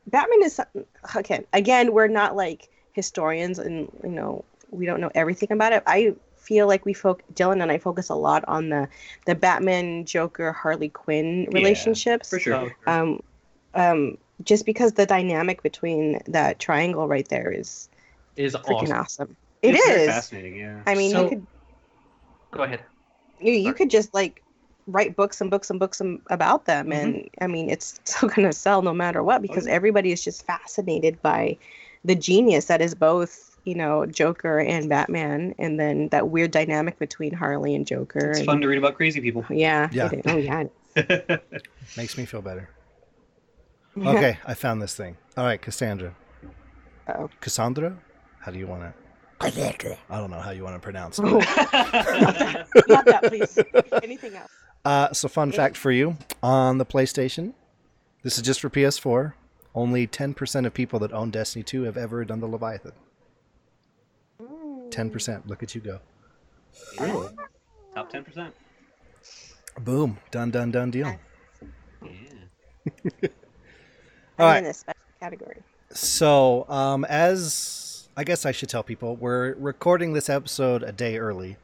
Batman 0.08 0.44
is 0.44 0.56
something- 0.56 0.86
okay. 1.16 1.46
Again, 1.54 1.94
we're 1.94 2.08
not 2.08 2.36
like 2.36 2.70
historians, 2.94 3.60
and 3.60 3.90
you 4.04 4.10
know 4.10 4.44
we 4.70 4.86
don't 4.86 5.02
know 5.02 5.12
everything 5.16 5.52
about 5.52 5.74
it. 5.74 5.84
I 5.88 6.14
feel 6.38 6.68
like 6.68 6.86
we 6.86 6.94
folk 6.94 7.24
Dylan 7.34 7.62
and 7.62 7.72
I 7.72 7.78
focus 7.78 8.10
a 8.10 8.16
lot 8.16 8.44
on 8.48 8.70
the 8.70 8.88
the 9.26 9.36
Batman 9.36 10.06
Joker 10.06 10.52
Harley 10.52 10.90
Quinn 10.90 11.48
relationships. 11.52 11.54
Yeah, 11.54 11.60
relationships. 11.60 12.30
For 12.30 12.40
sure. 12.40 12.76
Um, 12.88 13.24
um, 13.74 14.18
just 14.44 14.66
because 14.66 14.94
the 14.94 15.06
dynamic 15.06 15.62
between 15.64 16.20
that 16.28 16.60
triangle 16.60 17.08
right 17.08 17.28
there 17.30 17.52
is 17.52 17.90
is 18.36 18.54
freaking 18.56 18.84
awesome. 18.92 18.98
awesome. 18.98 19.36
It 19.62 19.76
It's 19.76 19.88
is. 19.88 20.08
fascinating. 20.08 20.58
Yeah. 20.58 20.82
I 20.86 20.96
mean, 20.96 21.12
So- 21.12 21.24
you 21.24 21.30
could 21.30 21.48
Go 22.52 22.64
ahead. 22.64 22.82
you, 23.40 23.54
you 23.54 23.74
could 23.74 23.90
just 23.90 24.14
like 24.14 24.44
write 24.88 25.16
books 25.16 25.42
and 25.42 25.50
books 25.50 25.70
and 25.70 25.80
books 25.80 26.02
and, 26.02 26.22
about 26.30 26.66
them, 26.66 26.88
mm-hmm. 26.88 26.94
and 26.94 27.30
I 27.40 27.48
mean, 27.48 27.70
it's 27.70 28.00
still 28.04 28.30
gonna 28.30 28.54
sell 28.54 28.82
no 28.82 28.94
matter 28.94 29.24
what 29.24 29.40
oh, 29.40 29.42
because 29.42 29.66
yeah. 29.66 29.74
everybody 29.74 30.12
is 30.12 30.24
just 30.24 30.46
fascinated 30.46 31.22
by 31.22 31.58
the 32.04 32.16
genius 32.16 32.66
that 32.66 32.82
is 32.82 32.96
both 32.96 33.58
you 33.64 33.76
know 33.76 34.06
Joker 34.06 34.60
and 34.60 34.90
Batman, 34.90 35.56
and 35.58 35.80
then 35.80 36.10
that 36.10 36.30
weird 36.30 36.52
dynamic 36.52 37.00
between 37.00 37.34
Harley 37.34 37.76
and 37.76 37.86
Joker. 37.86 38.32
It's 38.32 38.40
and, 38.40 38.46
fun 38.46 38.62
to 38.62 38.68
read 38.68 38.78
about 38.78 38.96
crazy 38.96 39.22
people. 39.22 39.46
Yeah. 39.52 39.90
Oh, 39.92 39.96
yeah. 39.96 40.10
it 40.12 40.26
is. 40.26 40.32
Oh 40.32 40.38
yeah. 41.30 41.38
Makes 41.98 42.18
me 42.18 42.26
feel 42.26 42.42
better. 42.42 42.70
Okay, 43.98 44.40
I 44.46 44.54
found 44.54 44.82
this 44.82 44.96
thing. 44.96 45.18
All 45.36 45.44
right, 45.44 45.62
Cassandra. 45.62 46.16
Uh-oh. 47.08 47.30
Cassandra? 47.42 47.98
How 48.40 48.52
do 48.52 48.58
you 48.58 48.66
want 48.66 48.84
to? 48.84 48.94
I 49.44 50.18
don't 50.18 50.32
know 50.32 50.40
how 50.40 50.52
you 50.52 50.64
want 50.64 50.76
to 50.76 50.80
pronounce 50.80 51.20
it. 51.20 51.26
Oh, 51.26 51.40
not 52.88 53.06
that, 53.06 53.24
please. 53.28 53.58
Anything 54.04 54.36
else? 54.36 54.52
Uh, 54.84 55.12
so, 55.14 55.28
fun 55.28 55.52
fact 55.52 55.78
for 55.78 55.92
you 55.92 56.18
on 56.42 56.78
the 56.78 56.86
PlayStation, 56.86 57.54
this 58.24 58.38
is 58.38 58.44
just 58.44 58.60
for 58.62 58.70
PS4. 58.70 59.34
Only 59.74 60.06
10% 60.06 60.66
of 60.66 60.74
people 60.74 61.00
that 61.00 61.14
own 61.14 61.32
Destiny 61.32 61.64
2 61.64 61.84
have 61.84 61.96
ever 61.98 62.26
done 62.26 62.40
the 62.42 62.48
Leviathan. 62.48 62.92
10%. 64.90 65.48
Look 65.48 65.64
at 65.64 65.74
you 65.76 65.82
go. 65.82 66.00
really? 67.00 67.30
Top 67.96 68.10
ten 68.10 68.24
percent. 68.24 68.54
Boom. 69.82 70.18
Done, 70.32 70.52
done, 70.52 70.72
done 70.72 70.92
deal. 70.92 71.08
Yeah. 72.04 72.10
All 74.40 74.46
I'm 74.46 74.46
right. 74.46 74.58
in 74.60 74.66
a 74.66 74.74
special 74.74 75.02
category. 75.20 75.62
So, 75.92 76.66
um, 76.70 77.06
as 77.06 77.91
I 78.18 78.26
guess 78.26 78.46
I 78.46 78.52
should 78.52 78.68
tell 78.68 78.84
people, 78.84 79.16
we're 79.16 79.54
recording 79.54 80.12
this 80.12 80.30
episode 80.30 80.84
a 80.84 80.92
day 80.92 81.18
early. 81.18 81.56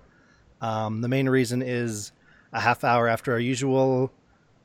Um, 0.62 1.02
the 1.02 1.10
main 1.10 1.28
reason 1.28 1.62
is 1.62 2.14
a 2.54 2.62
half 2.62 2.86
hour 2.86 3.10
after 3.10 3.34
our 3.34 3.40
usual 3.40 4.14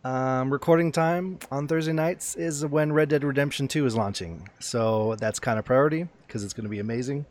um, 0.04 0.52
recording 0.52 0.92
time 0.92 1.40
on 1.50 1.66
Thursday 1.66 1.92
nights 1.92 2.36
is 2.36 2.64
when 2.64 2.92
Red 2.92 3.08
Dead 3.08 3.24
Redemption 3.24 3.66
2 3.66 3.84
is 3.84 3.96
launching. 3.96 4.48
So 4.60 5.16
that's 5.16 5.40
kind 5.40 5.58
of 5.58 5.64
priority 5.64 6.06
because 6.24 6.44
it's 6.44 6.52
going 6.52 6.64
to 6.64 6.70
be 6.70 6.78
amazing. 6.78 7.26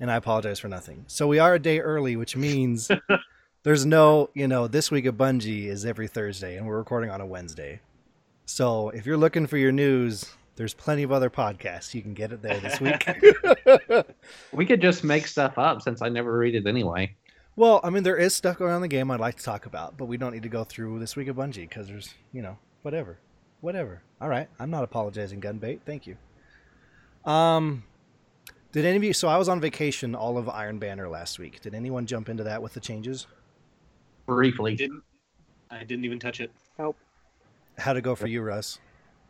And 0.00 0.10
I 0.10 0.16
apologize 0.16 0.58
for 0.58 0.68
nothing. 0.68 1.04
So 1.06 1.28
we 1.28 1.38
are 1.38 1.54
a 1.54 1.60
day 1.60 1.78
early, 1.78 2.16
which 2.16 2.36
means 2.36 2.90
there's 3.62 3.86
no, 3.86 4.30
you 4.34 4.48
know, 4.48 4.66
this 4.66 4.90
week 4.90 5.06
of 5.06 5.14
Bungie 5.14 5.66
is 5.66 5.86
every 5.86 6.08
Thursday 6.08 6.56
and 6.56 6.66
we're 6.66 6.78
recording 6.78 7.10
on 7.10 7.20
a 7.20 7.26
Wednesday. 7.26 7.80
So 8.46 8.88
if 8.88 9.06
you're 9.06 9.16
looking 9.16 9.46
for 9.46 9.58
your 9.58 9.72
news, 9.72 10.24
there's 10.56 10.74
plenty 10.74 11.02
of 11.02 11.12
other 11.12 11.30
podcasts. 11.30 11.94
You 11.94 12.02
can 12.02 12.14
get 12.14 12.32
it 12.32 12.42
there 12.42 12.58
this 12.58 12.80
week. 12.80 13.06
We 14.52 14.66
could 14.66 14.80
just 14.80 15.04
make 15.04 15.26
stuff 15.26 15.58
up 15.58 15.82
since 15.82 16.02
I 16.02 16.08
never 16.08 16.36
read 16.36 16.54
it 16.54 16.66
anyway. 16.66 17.14
well, 17.56 17.80
I 17.84 17.90
mean, 17.90 18.02
there 18.02 18.16
is 18.16 18.34
stuff 18.34 18.58
going 18.58 18.70
on 18.70 18.76
in 18.76 18.82
the 18.82 18.88
game 18.88 19.10
I'd 19.10 19.20
like 19.20 19.36
to 19.36 19.42
talk 19.44 19.66
about, 19.66 19.96
but 19.96 20.06
we 20.06 20.16
don't 20.16 20.32
need 20.32 20.42
to 20.44 20.48
go 20.48 20.64
through 20.64 20.98
this 20.98 21.14
week 21.16 21.28
of 21.28 21.36
Bungie 21.36 21.68
because 21.68 21.86
there's, 21.88 22.14
you 22.32 22.42
know, 22.42 22.58
whatever. 22.82 23.18
Whatever. 23.60 24.02
All 24.20 24.28
right. 24.28 24.48
I'm 24.58 24.70
not 24.70 24.84
apologizing, 24.84 25.40
Gunbait. 25.40 25.80
Thank 25.86 26.06
you. 26.06 26.16
Um, 27.30 27.84
did 28.72 28.84
any 28.84 28.96
of 28.96 29.04
you, 29.04 29.12
so 29.12 29.28
I 29.28 29.36
was 29.36 29.48
on 29.48 29.60
vacation 29.60 30.14
all 30.14 30.38
of 30.38 30.48
Iron 30.48 30.78
Banner 30.78 31.08
last 31.08 31.38
week. 31.38 31.60
Did 31.60 31.74
anyone 31.74 32.06
jump 32.06 32.28
into 32.28 32.44
that 32.44 32.62
with 32.62 32.74
the 32.74 32.80
changes? 32.80 33.26
I 34.28 34.32
Briefly. 34.32 34.74
didn't. 34.76 35.02
I 35.70 35.84
didn't 35.84 36.04
even 36.04 36.18
touch 36.18 36.40
it. 36.40 36.50
Nope. 36.78 36.96
How'd 37.78 37.96
it 37.96 38.02
go 38.02 38.14
for 38.14 38.26
you, 38.26 38.42
Russ? 38.42 38.78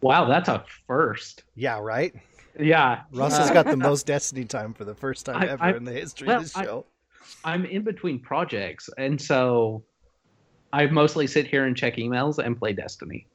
Wow, 0.00 0.26
that's 0.26 0.48
a 0.48 0.64
first. 0.86 1.44
Yeah, 1.54 1.78
right? 1.80 2.14
Yeah. 2.58 3.02
Russ 3.12 3.34
uh, 3.34 3.42
has 3.42 3.50
got 3.50 3.66
the 3.66 3.76
most 3.76 4.06
Destiny 4.06 4.44
time 4.44 4.72
for 4.74 4.84
the 4.84 4.94
first 4.94 5.26
time 5.26 5.36
I- 5.36 5.48
ever 5.48 5.62
I- 5.64 5.76
in 5.76 5.84
the 5.84 5.92
history 5.92 6.28
well, 6.28 6.38
of 6.38 6.42
this 6.42 6.56
I- 6.56 6.64
show. 6.64 6.86
I'm 7.44 7.64
in 7.64 7.82
between 7.82 8.20
projects, 8.20 8.88
and 8.98 9.20
so 9.20 9.84
I 10.72 10.86
mostly 10.86 11.26
sit 11.26 11.46
here 11.46 11.66
and 11.66 11.76
check 11.76 11.96
emails 11.96 12.38
and 12.38 12.56
play 12.56 12.72
Destiny. 12.72 13.26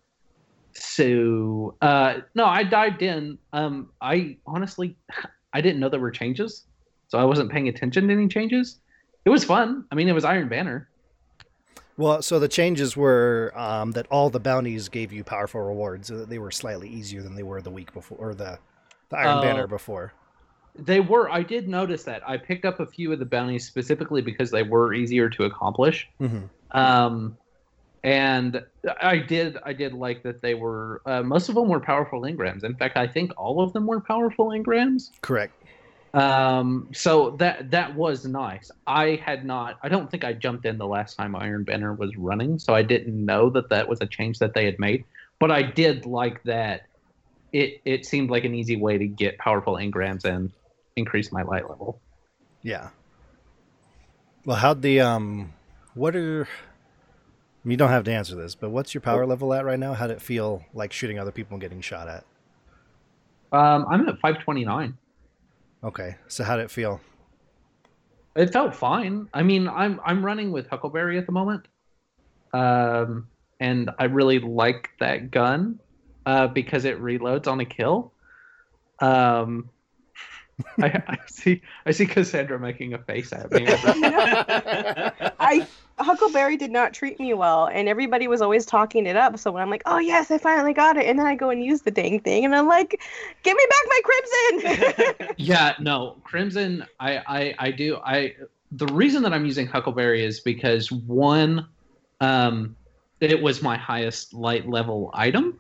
So 0.74 1.76
uh, 1.82 2.19
no, 2.36 2.45
I 2.45 2.63
dived 2.63 3.02
in. 3.02 3.38
Um, 3.54 3.89
I 4.02 4.38
honestly, 4.45 4.95
I 5.54 5.62
didn't 5.62 5.80
know 5.80 5.89
there 5.89 6.00
were 6.00 6.12
changes, 6.12 6.65
so 7.10 7.19
I 7.19 7.26
wasn't 7.26 7.52
paying 7.52 7.67
attention 7.67 8.08
to 8.08 8.13
any 8.13 8.28
changes. 8.28 8.80
It 9.26 9.30
was 9.30 9.43
fun. 9.43 9.86
I 9.91 9.95
mean, 9.95 10.08
it 10.08 10.13
was 10.13 10.26
Iron 10.26 10.47
Banner. 10.50 10.89
Well, 12.02 12.24
so 12.24 12.40
the 12.40 12.48
changes 12.48 12.98
were 12.98 13.54
um, 13.56 13.92
that 13.92 14.08
all 14.10 14.32
the 14.32 14.40
bounties 14.40 14.90
gave 14.90 15.14
you 15.14 15.24
powerful 15.24 15.62
rewards. 15.62 16.08
So 16.08 16.18
that 16.18 16.30
they 16.30 16.40
were 16.40 16.50
slightly 16.50 16.90
easier 16.90 17.22
than 17.22 17.36
they 17.36 17.44
were 17.44 17.62
the 17.62 17.70
week 17.70 17.94
before, 17.94 18.18
or 18.18 18.34
the 18.34 18.58
the 19.10 19.18
Iron 19.18 19.38
Oh. 19.38 19.42
Banner 19.42 19.68
before. 19.68 20.14
They 20.76 21.00
were. 21.00 21.30
I 21.30 21.44
did 21.44 21.68
notice 21.68 22.04
that. 22.06 22.28
I 22.28 22.38
picked 22.38 22.66
up 22.66 22.80
a 22.80 22.88
few 22.88 23.12
of 23.12 23.20
the 23.20 23.26
bounties 23.26 23.68
specifically 23.68 24.24
because 24.24 24.50
they 24.50 24.64
were 24.64 24.96
easier 24.96 25.30
to 25.30 25.44
accomplish. 25.44 26.10
Mm-hmm. 26.20 26.46
Um, 26.72 27.38
and 28.04 28.64
I 29.00 29.18
did. 29.18 29.58
I 29.64 29.74
did 29.74 29.94
like 29.94 30.24
that 30.24 30.42
they 30.42 30.56
were. 30.56 31.04
Uh, 31.06 31.22
most 31.22 31.50
of 31.50 31.56
them 31.56 31.68
were 31.68 31.82
powerful 31.82 32.22
engrams. 32.22 32.64
In 32.64 32.74
fact, 32.74 32.98
I 32.98 33.06
think 33.06 33.32
all 33.38 33.62
of 33.62 33.74
them 33.74 33.86
were 33.86 34.00
powerful 34.02 34.48
engrams. 34.48 35.12
Correct. 35.22 35.54
Um, 36.13 36.89
so 36.93 37.32
that 37.39 37.71
that 37.71 37.95
was 37.95 38.26
nice. 38.26 38.69
I 38.86 39.21
had 39.24 39.45
not. 39.45 39.78
I 39.82 39.89
don't 39.89 40.12
think 40.12 40.26
I 40.26 40.34
jumped 40.34 40.65
in 40.65 40.78
the 40.78 40.88
last 40.88 41.15
time 41.15 41.36
Iron 41.36 41.63
Banner 41.63 41.93
was 41.93 42.15
running, 42.17 42.60
so 42.60 42.74
I 42.74 42.82
didn't 42.82 43.26
know 43.26 43.50
that 43.52 43.69
that 43.69 43.88
was 43.88 44.02
a 44.02 44.06
change 44.06 44.39
that 44.39 44.54
they 44.54 44.65
had 44.65 44.78
made. 44.78 45.06
But 45.39 45.52
I 45.52 45.62
did 45.62 46.06
like 46.06 46.43
that. 46.43 46.88
It 47.54 47.82
it 47.86 48.06
seemed 48.06 48.30
like 48.30 48.43
an 48.43 48.54
easy 48.54 48.76
way 48.76 48.97
to 48.97 49.08
get 49.08 49.38
powerful 49.38 49.76
engrams 49.76 50.26
and 50.26 50.52
increase 50.97 51.32
my 51.32 51.43
light 51.43 51.69
level. 51.69 52.02
Yeah. 52.62 52.89
Well, 54.45 54.58
how'd 54.58 54.82
the 54.82 55.00
um, 55.00 55.54
what 55.93 56.15
are 56.15 56.47
you 57.63 57.78
don't 57.78 57.89
have 57.89 58.04
to 58.06 58.13
answer 58.13 58.36
this, 58.36 58.56
but 58.56 58.69
what's 58.71 58.93
your 58.93 59.02
power 59.02 59.26
level 59.26 59.54
at 59.54 59.63
right 59.63 59.80
now? 59.80 59.93
How'd 59.93 60.12
it 60.12 60.21
feel 60.21 60.65
like 60.74 60.91
shooting 60.91 61.19
other 61.19 61.32
people 61.32 61.56
and 61.56 61.62
getting 61.62 61.82
shot 61.82 62.08
at? 62.08 62.26
Um, 63.52 63.86
I'm 63.89 64.08
at 64.08 64.19
529. 64.19 64.97
Okay, 65.84 66.15
so 66.28 66.44
how 66.44 66.58
did 66.58 66.65
it 66.65 66.72
feel? 66.72 67.02
It 68.36 68.54
felt 68.54 68.76
fine. 68.76 69.28
I 69.34 69.44
mean, 69.44 69.67
I'm 69.67 70.00
I'm 70.06 70.26
running 70.26 70.52
with 70.52 70.67
Huckleberry 70.67 71.17
at 71.17 71.26
the 71.26 71.32
moment, 71.32 71.67
um, 72.54 73.28
and 73.60 73.89
I 74.00 74.06
really 74.06 74.39
like 74.39 74.91
that 75.00 75.32
gun 75.32 75.80
uh, 76.26 76.48
because 76.48 76.86
it 76.86 77.02
reloads 77.02 77.48
on 77.48 77.60
a 77.60 77.65
kill. 77.65 78.13
Um, 79.00 79.70
I, 80.80 81.02
I 81.08 81.17
see 81.28 81.62
I 81.86 81.91
see 81.91 82.06
Cassandra 82.06 82.60
making 82.60 82.94
a 82.94 83.00
face 83.00 83.34
at 83.34 83.52
me. 83.52 83.65
I 83.67 85.67
Huckleberry 86.04 86.58
did 86.58 86.72
not 86.72 86.94
treat 86.94 87.20
me 87.20 87.34
well, 87.34 87.68
and 87.68 87.88
everybody 87.88 88.28
was 88.28 88.42
always 88.42 88.66
talking 88.66 89.06
it 89.06 89.16
up. 89.16 89.38
So 89.38 89.52
when 89.52 89.62
I'm 89.62 89.70
like, 89.70 89.84
"Oh 89.86 90.00
yes, 90.00 90.32
I 90.32 90.38
finally 90.38 90.74
got 90.74 90.98
it," 90.98 91.06
and 91.06 91.18
then 91.20 91.26
I 91.26 91.36
go 91.36 91.50
and 91.50 91.64
use 91.64 91.82
the 91.82 91.92
dang 91.92 92.20
thing, 92.20 92.46
and 92.46 92.56
I'm 92.56 92.68
like, 92.68 93.02
"Give 93.44 93.56
me 93.56 93.66
back 93.70 93.86
my 93.88 94.02
crimson!" 94.04 95.28
yeah, 95.38 95.74
no, 95.80 96.18
Crimson. 96.24 96.86
I, 97.00 97.18
I 97.28 97.56
I 97.60 97.72
do. 97.72 97.98
I 98.04 98.36
the 98.72 98.88
reason 98.88 99.24
that 99.24 99.34
I'm 99.34 99.46
using 99.46 99.68
Huckleberry 99.68 100.24
is 100.24 100.40
because 100.40 100.92
one, 100.92 101.68
um, 102.22 102.76
it 103.20 103.42
was 103.42 103.62
my 103.62 103.78
highest 103.78 104.34
light 104.34 104.68
level 104.68 105.12
item, 105.14 105.60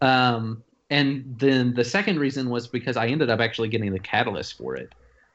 um, 0.00 0.62
and 0.90 1.24
then 1.38 1.74
the 1.74 1.84
second 1.84 2.18
reason 2.18 2.50
was 2.50 2.66
because 2.66 2.96
I 2.96 3.06
ended 3.06 3.30
up 3.30 3.40
actually 3.40 3.68
getting 3.68 3.92
the 3.92 4.00
catalyst 4.00 4.58
for 4.58 4.76
it. 4.76 4.92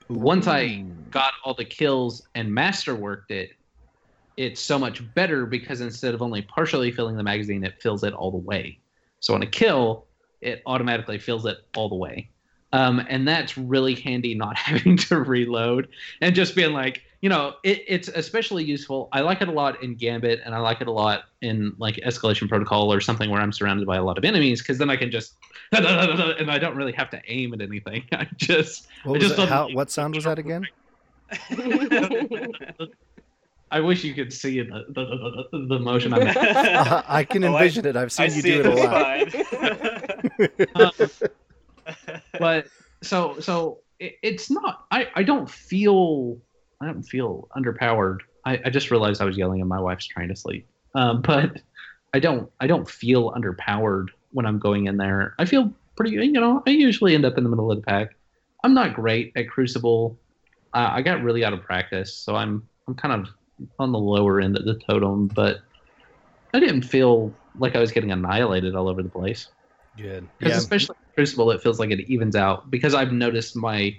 Once 0.10 0.48
I 0.48 0.86
got 1.12 1.34
all 1.44 1.54
the 1.54 1.66
kills 1.66 2.22
and 2.36 2.50
masterworked 2.50 3.30
it, 3.30 3.52
it's 4.38 4.62
so 4.62 4.78
much 4.78 5.02
better 5.16 5.46
because 5.46 5.82
instead 5.82 6.14
of 6.14 6.22
only 6.22 6.44
partially 6.44 6.92
filling 6.92 7.18
the 7.18 7.24
magazine, 7.24 7.64
it 7.64 7.82
fills 7.82 8.04
it 8.04 8.14
all 8.14 8.32
the 8.32 8.38
way. 8.38 8.80
So 9.20 9.34
on 9.34 9.42
a 9.42 9.48
kill, 9.48 10.06
it 10.42 10.62
automatically 10.66 11.18
fills 11.18 11.46
it 11.46 11.58
all 11.76 11.90
the 11.90 11.96
way. 11.96 12.30
Um, 12.74 13.06
and 13.10 13.28
that's 13.28 13.58
really 13.58 13.96
handy 13.96 14.36
not 14.36 14.58
having 14.58 14.98
to 14.98 15.22
reload 15.22 15.90
and 16.22 16.36
just 16.36 16.56
being 16.56 16.74
like, 16.74 17.02
you 17.22 17.30
know, 17.30 17.56
it, 17.64 17.84
it's 17.88 18.10
especially 18.10 18.64
useful. 18.64 19.10
I 19.12 19.22
like 19.22 19.42
it 19.42 19.48
a 19.48 19.52
lot 19.52 19.82
in 19.82 19.96
Gambit, 19.96 20.42
and 20.46 20.54
I 20.54 20.60
like 20.60 20.82
it 20.82 20.88
a 20.88 20.92
lot 20.92 21.24
in 21.42 21.74
like 21.80 21.96
Escalation 21.96 22.48
Protocol 22.48 22.94
or 22.94 23.02
something 23.02 23.32
where 23.32 23.42
I'm 23.42 23.52
surrounded 23.52 23.88
by 23.88 23.98
a 23.98 24.04
lot 24.04 24.20
of 24.20 24.24
enemies 24.24 24.62
because 24.62 24.78
then 24.78 24.92
I 24.92 24.98
can 24.98 25.10
just 25.10 25.34
and 25.72 26.52
I 26.52 26.60
don't 26.60 26.76
really 26.76 26.92
have 26.92 27.10
to 27.10 27.22
aim 27.28 27.54
at 27.54 27.62
anything. 27.62 28.04
I 28.12 28.28
just, 28.36 28.88
What 29.04 29.18
I 29.18 29.20
just 29.20 29.40
it? 29.40 29.50
How, 29.50 29.68
what 29.70 29.90
sound 29.90 30.14
was 30.14 30.26
that 30.26 30.38
again? 30.38 30.68
I 33.70 33.80
wish 33.82 34.04
you 34.04 34.14
could 34.14 34.32
see 34.32 34.62
the 34.62 34.86
the, 34.90 35.48
the, 35.52 35.66
the 35.68 35.80
motion 35.80 36.14
I'm 36.14 36.22
in. 36.22 36.38
Uh, 36.38 37.04
I 37.08 37.24
can 37.24 37.44
Oh, 37.44 37.54
I- 37.56 37.62
envision 37.64 37.86
it. 37.86 37.96
I've 37.98 38.06
I 38.20 38.28
seen 38.28 38.36
you 38.36 38.42
see 38.42 38.52
do 38.54 38.60
it 38.62 38.66
a 38.66 38.74
lot. 38.76 39.28
Um, 40.76 40.92
but 42.40 42.68
so 43.02 43.40
so 43.40 43.80
it, 44.00 44.16
it's 44.22 44.50
not. 44.52 44.86
I 44.92 45.08
I 45.16 45.24
don't 45.24 45.50
feel 45.50 46.38
I 46.82 46.86
don't 46.86 47.04
feel 47.04 47.48
underpowered. 47.58 48.20
I, 48.46 48.60
I 48.66 48.70
just 48.70 48.92
realized 48.92 49.22
I 49.22 49.26
was 49.26 49.38
yelling 49.38 49.62
and 49.62 49.70
my 49.70 49.80
wife's 49.80 50.06
trying 50.06 50.28
to 50.30 50.36
sleep. 50.36 50.68
Um, 50.96 51.22
but 51.22 51.62
I 52.14 52.20
don't 52.20 52.50
I 52.60 52.68
don't 52.68 52.90
feel 52.90 53.32
underpowered 53.32 54.08
when 54.32 54.46
I'm 54.46 54.60
going 54.60 54.86
in 54.88 54.98
there. 54.98 55.34
I 55.40 55.46
feel 55.46 55.74
pretty. 55.96 56.12
You 56.16 56.32
know, 56.34 56.62
I 56.68 56.72
usually 56.72 57.16
end 57.16 57.26
up 57.26 57.38
in 57.38 57.44
the 57.44 57.50
middle 57.50 57.72
of 57.72 57.78
the 57.78 57.84
pack. 57.84 58.16
I'm 58.64 58.74
not 58.74 58.94
great 58.94 59.32
at 59.36 59.50
Crucible. 59.50 60.18
Uh, 60.74 60.90
I 60.92 61.02
got 61.02 61.24
really 61.24 61.44
out 61.46 61.54
of 61.54 61.62
practice, 61.64 62.14
so 62.14 62.36
I'm 62.36 62.68
I'm 62.88 62.96
kind 62.96 63.14
of 63.14 63.30
on 63.80 63.92
the 63.92 64.00
lower 64.00 64.40
end 64.42 64.58
of 64.58 64.66
the 64.66 64.80
totem. 64.90 65.28
But 65.28 65.58
I 66.54 66.60
didn't 66.60 66.84
feel 66.84 67.38
like 67.56 67.76
I 67.76 67.80
was 67.80 67.92
getting 67.92 68.12
annihilated 68.12 68.76
all 68.76 68.88
over 68.88 69.04
the 69.04 69.10
place. 69.10 69.50
Good. 69.96 70.30
Because 70.38 70.54
Yeah. 70.54 70.60
especially 70.60 70.96
Crucible, 71.16 71.52
it 71.52 71.62
feels 71.62 71.80
like 71.80 71.92
it 71.92 72.00
evens 72.10 72.36
out. 72.36 72.70
Because 72.70 72.94
I've 72.94 73.12
noticed 73.12 73.56
my, 73.56 73.96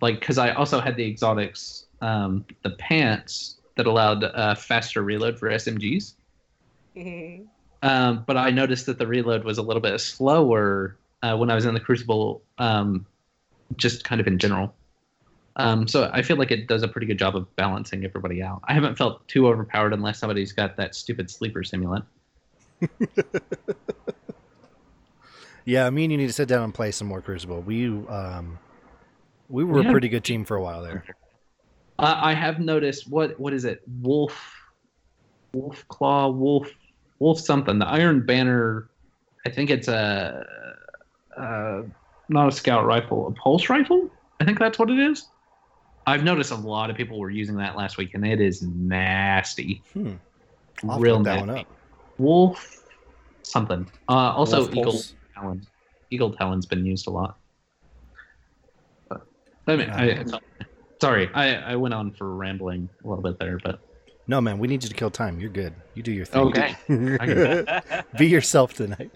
like, 0.00 0.20
because 0.20 0.38
I 0.38 0.52
also 0.52 0.80
had 0.80 0.96
the 0.96 1.04
exotics, 1.04 1.86
um, 2.00 2.44
the 2.62 2.70
pants 2.70 3.56
that 3.76 3.86
allowed 3.86 4.24
uh, 4.24 4.54
faster 4.54 5.02
reload 5.02 5.38
for 5.38 5.50
SMGs. 5.50 6.14
Um, 7.82 8.24
but 8.26 8.36
I 8.36 8.50
noticed 8.50 8.86
that 8.86 8.98
the 8.98 9.06
reload 9.06 9.44
was 9.44 9.58
a 9.58 9.62
little 9.62 9.82
bit 9.82 10.00
slower 10.00 10.98
uh, 11.22 11.36
when 11.36 11.50
I 11.50 11.54
was 11.54 11.64
in 11.64 11.74
the 11.74 11.80
Crucible, 11.80 12.42
um, 12.58 13.06
just 13.76 14.04
kind 14.04 14.20
of 14.20 14.26
in 14.26 14.38
general. 14.38 14.74
Um, 15.58 15.88
so 15.88 16.08
I 16.12 16.22
feel 16.22 16.36
like 16.36 16.50
it 16.52 16.68
does 16.68 16.82
a 16.84 16.88
pretty 16.88 17.06
good 17.06 17.18
job 17.18 17.34
of 17.36 17.54
balancing 17.56 18.04
everybody 18.04 18.42
out. 18.42 18.60
I 18.68 18.74
haven't 18.74 18.96
felt 18.96 19.26
too 19.28 19.48
overpowered 19.48 19.92
unless 19.92 20.18
somebody's 20.20 20.52
got 20.52 20.76
that 20.76 20.94
stupid 20.94 21.28
sleeper 21.30 21.62
simulant. 21.62 22.04
Yeah, 25.64 25.90
me 25.90 26.04
and 26.04 26.12
you 26.12 26.16
need 26.16 26.28
to 26.28 26.32
sit 26.32 26.48
down 26.48 26.62
and 26.62 26.72
play 26.72 26.90
some 26.92 27.08
more 27.08 27.20
Crucible. 27.20 27.60
We 27.60 27.88
um, 27.88 28.58
we 29.50 29.64
were 29.64 29.82
Yeah. 29.82 29.88
a 29.88 29.92
pretty 29.92 30.08
good 30.08 30.24
team 30.24 30.46
for 30.46 30.56
a 30.56 30.62
while 30.62 30.82
there. 30.82 31.04
Uh, 31.98 32.18
I 32.22 32.32
have 32.32 32.58
noticed 32.58 33.06
what 33.10 33.38
what 33.38 33.52
is 33.52 33.66
it? 33.66 33.82
Wolf, 34.00 34.50
Wolf 35.52 35.86
Claw, 35.88 36.30
Wolf, 36.30 36.68
Wolf 37.18 37.38
something. 37.38 37.78
The 37.78 37.86
Iron 37.86 38.24
Banner. 38.24 38.88
I 39.46 39.50
think 39.50 39.68
it's 39.68 39.88
a, 39.88 40.46
uh, 41.36 41.82
not 42.30 42.48
a 42.48 42.52
scout 42.52 42.86
rifle, 42.86 43.26
a 43.28 43.32
pulse 43.32 43.68
rifle. 43.68 44.10
I 44.40 44.46
think 44.46 44.58
that's 44.58 44.78
what 44.78 44.88
it 44.90 44.98
is. 44.98 45.26
I've 46.08 46.24
noticed 46.24 46.50
a 46.50 46.56
lot 46.56 46.90
of 46.90 46.96
people 46.96 47.18
were 47.18 47.30
using 47.30 47.56
that 47.56 47.76
last 47.76 47.98
week, 47.98 48.14
and 48.14 48.26
it 48.26 48.40
is 48.40 48.62
nasty, 48.62 49.82
Hmm. 49.92 50.12
I'll 50.88 50.98
real 51.00 51.16
look 51.16 51.24
that 51.24 51.38
one 51.40 51.48
nasty. 51.48 51.60
up. 51.62 51.66
Wolf 52.18 52.84
something. 53.42 53.86
Uh, 54.08 54.12
also, 54.12 54.58
Wolf 54.60 54.70
Eagle 54.72 54.82
Pulse. 54.92 55.14
Talon. 55.34 55.66
Eagle 56.10 56.30
Talon's 56.32 56.66
been 56.66 56.84
used 56.86 57.06
a 57.06 57.10
lot. 57.10 57.36
But, 59.08 59.26
I 59.66 59.76
mean, 59.76 59.90
I, 59.90 60.24
sorry, 61.00 61.28
I, 61.34 61.72
I 61.72 61.76
went 61.76 61.94
on 61.94 62.12
for 62.12 62.34
rambling 62.34 62.88
a 63.04 63.08
little 63.08 63.22
bit 63.22 63.38
there, 63.38 63.58
but 63.62 63.80
No, 64.26 64.40
man, 64.40 64.58
we 64.58 64.66
need 64.68 64.82
you 64.82 64.88
to 64.88 64.94
kill 64.94 65.10
time. 65.10 65.38
You're 65.40 65.50
good. 65.50 65.74
You 65.94 66.02
do 66.02 66.12
your 66.12 66.24
thing. 66.24 66.40
okay. 66.40 67.80
Be 68.18 68.26
yourself 68.28 68.72
tonight. 68.74 69.10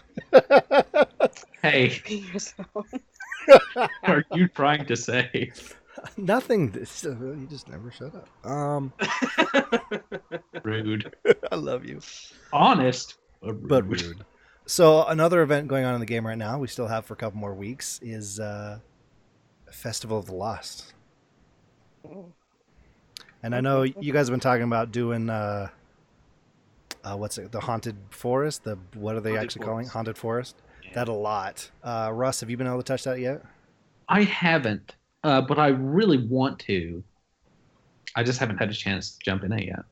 Hey, 1.63 2.01
Be 2.07 2.17
yourself. 2.33 2.93
are 4.03 4.25
you 4.35 4.49
trying 4.49 4.85
to 4.87 4.97
say? 4.97 5.53
Nothing. 6.17 6.71
This- 6.71 7.05
You 7.05 7.47
just 7.51 7.69
never 7.69 7.91
shut 7.91 8.13
up. 8.15 8.29
Um, 8.51 8.93
Rude. 10.63 11.15
I 11.53 11.57
love 11.57 11.85
you, 11.85 12.01
Honest, 12.53 13.17
but 13.43 13.83
rude. 13.89 14.25
So 14.67 15.05
another 15.07 15.43
event 15.43 15.69
going 15.69 15.85
on 15.85 15.95
in 15.95 16.01
the 16.01 16.07
game 16.07 16.27
right 16.27 16.39
now, 16.39 16.59
we 16.59 16.69
still 16.69 16.87
have 16.87 17.05
for 17.05 17.15
a 17.15 17.17
couple 17.17 17.39
more 17.41 17.55
weeks, 17.55 17.99
is 18.03 18.39
uh, 18.39 18.79
Festival 19.71 20.19
of 20.19 20.27
the 20.27 20.35
Lost. 20.35 20.95
And 23.43 23.55
I 23.55 23.61
know 23.61 23.83
you 23.83 24.13
guys 24.13 24.29
have 24.29 24.33
been 24.33 24.41
talking 24.41 24.63
about 24.65 24.93
doing 24.93 25.29
uh, 25.29 25.69
uh, 27.03 27.17
what's 27.17 27.39
it? 27.39 27.51
The 27.51 27.61
haunted 27.61 27.97
forest. 28.11 28.65
The 28.65 28.79
what 28.95 29.17
are 29.17 29.21
they 29.21 29.31
Haunted 29.31 29.45
actually 29.45 29.67
calling 29.67 29.87
it? 29.87 29.93
haunted 29.93 30.17
forest? 30.17 30.57
Yeah. 30.85 30.91
That 30.95 31.09
a 31.09 31.13
lot. 31.13 31.71
Uh, 31.83 32.11
Russ, 32.13 32.41
have 32.41 32.51
you 32.51 32.57
been 32.57 32.67
able 32.69 32.79
to 32.79 32.83
touch 32.85 33.03
that 33.05 33.19
yet? 33.19 33.43
I 34.09 34.23
haven't, 34.25 34.95
uh, 35.25 35.41
but 35.41 35.59
I 35.59 35.69
really 35.69 36.19
want 36.19 36.59
to. 36.61 37.03
I 38.15 38.23
just 38.23 38.39
haven't 38.39 38.59
had 38.59 38.71
a 38.71 38.75
chance 38.75 39.13
to 39.13 39.19
jump 39.25 39.43
in 39.45 39.53
it 39.53 39.65
yet. 39.65 39.85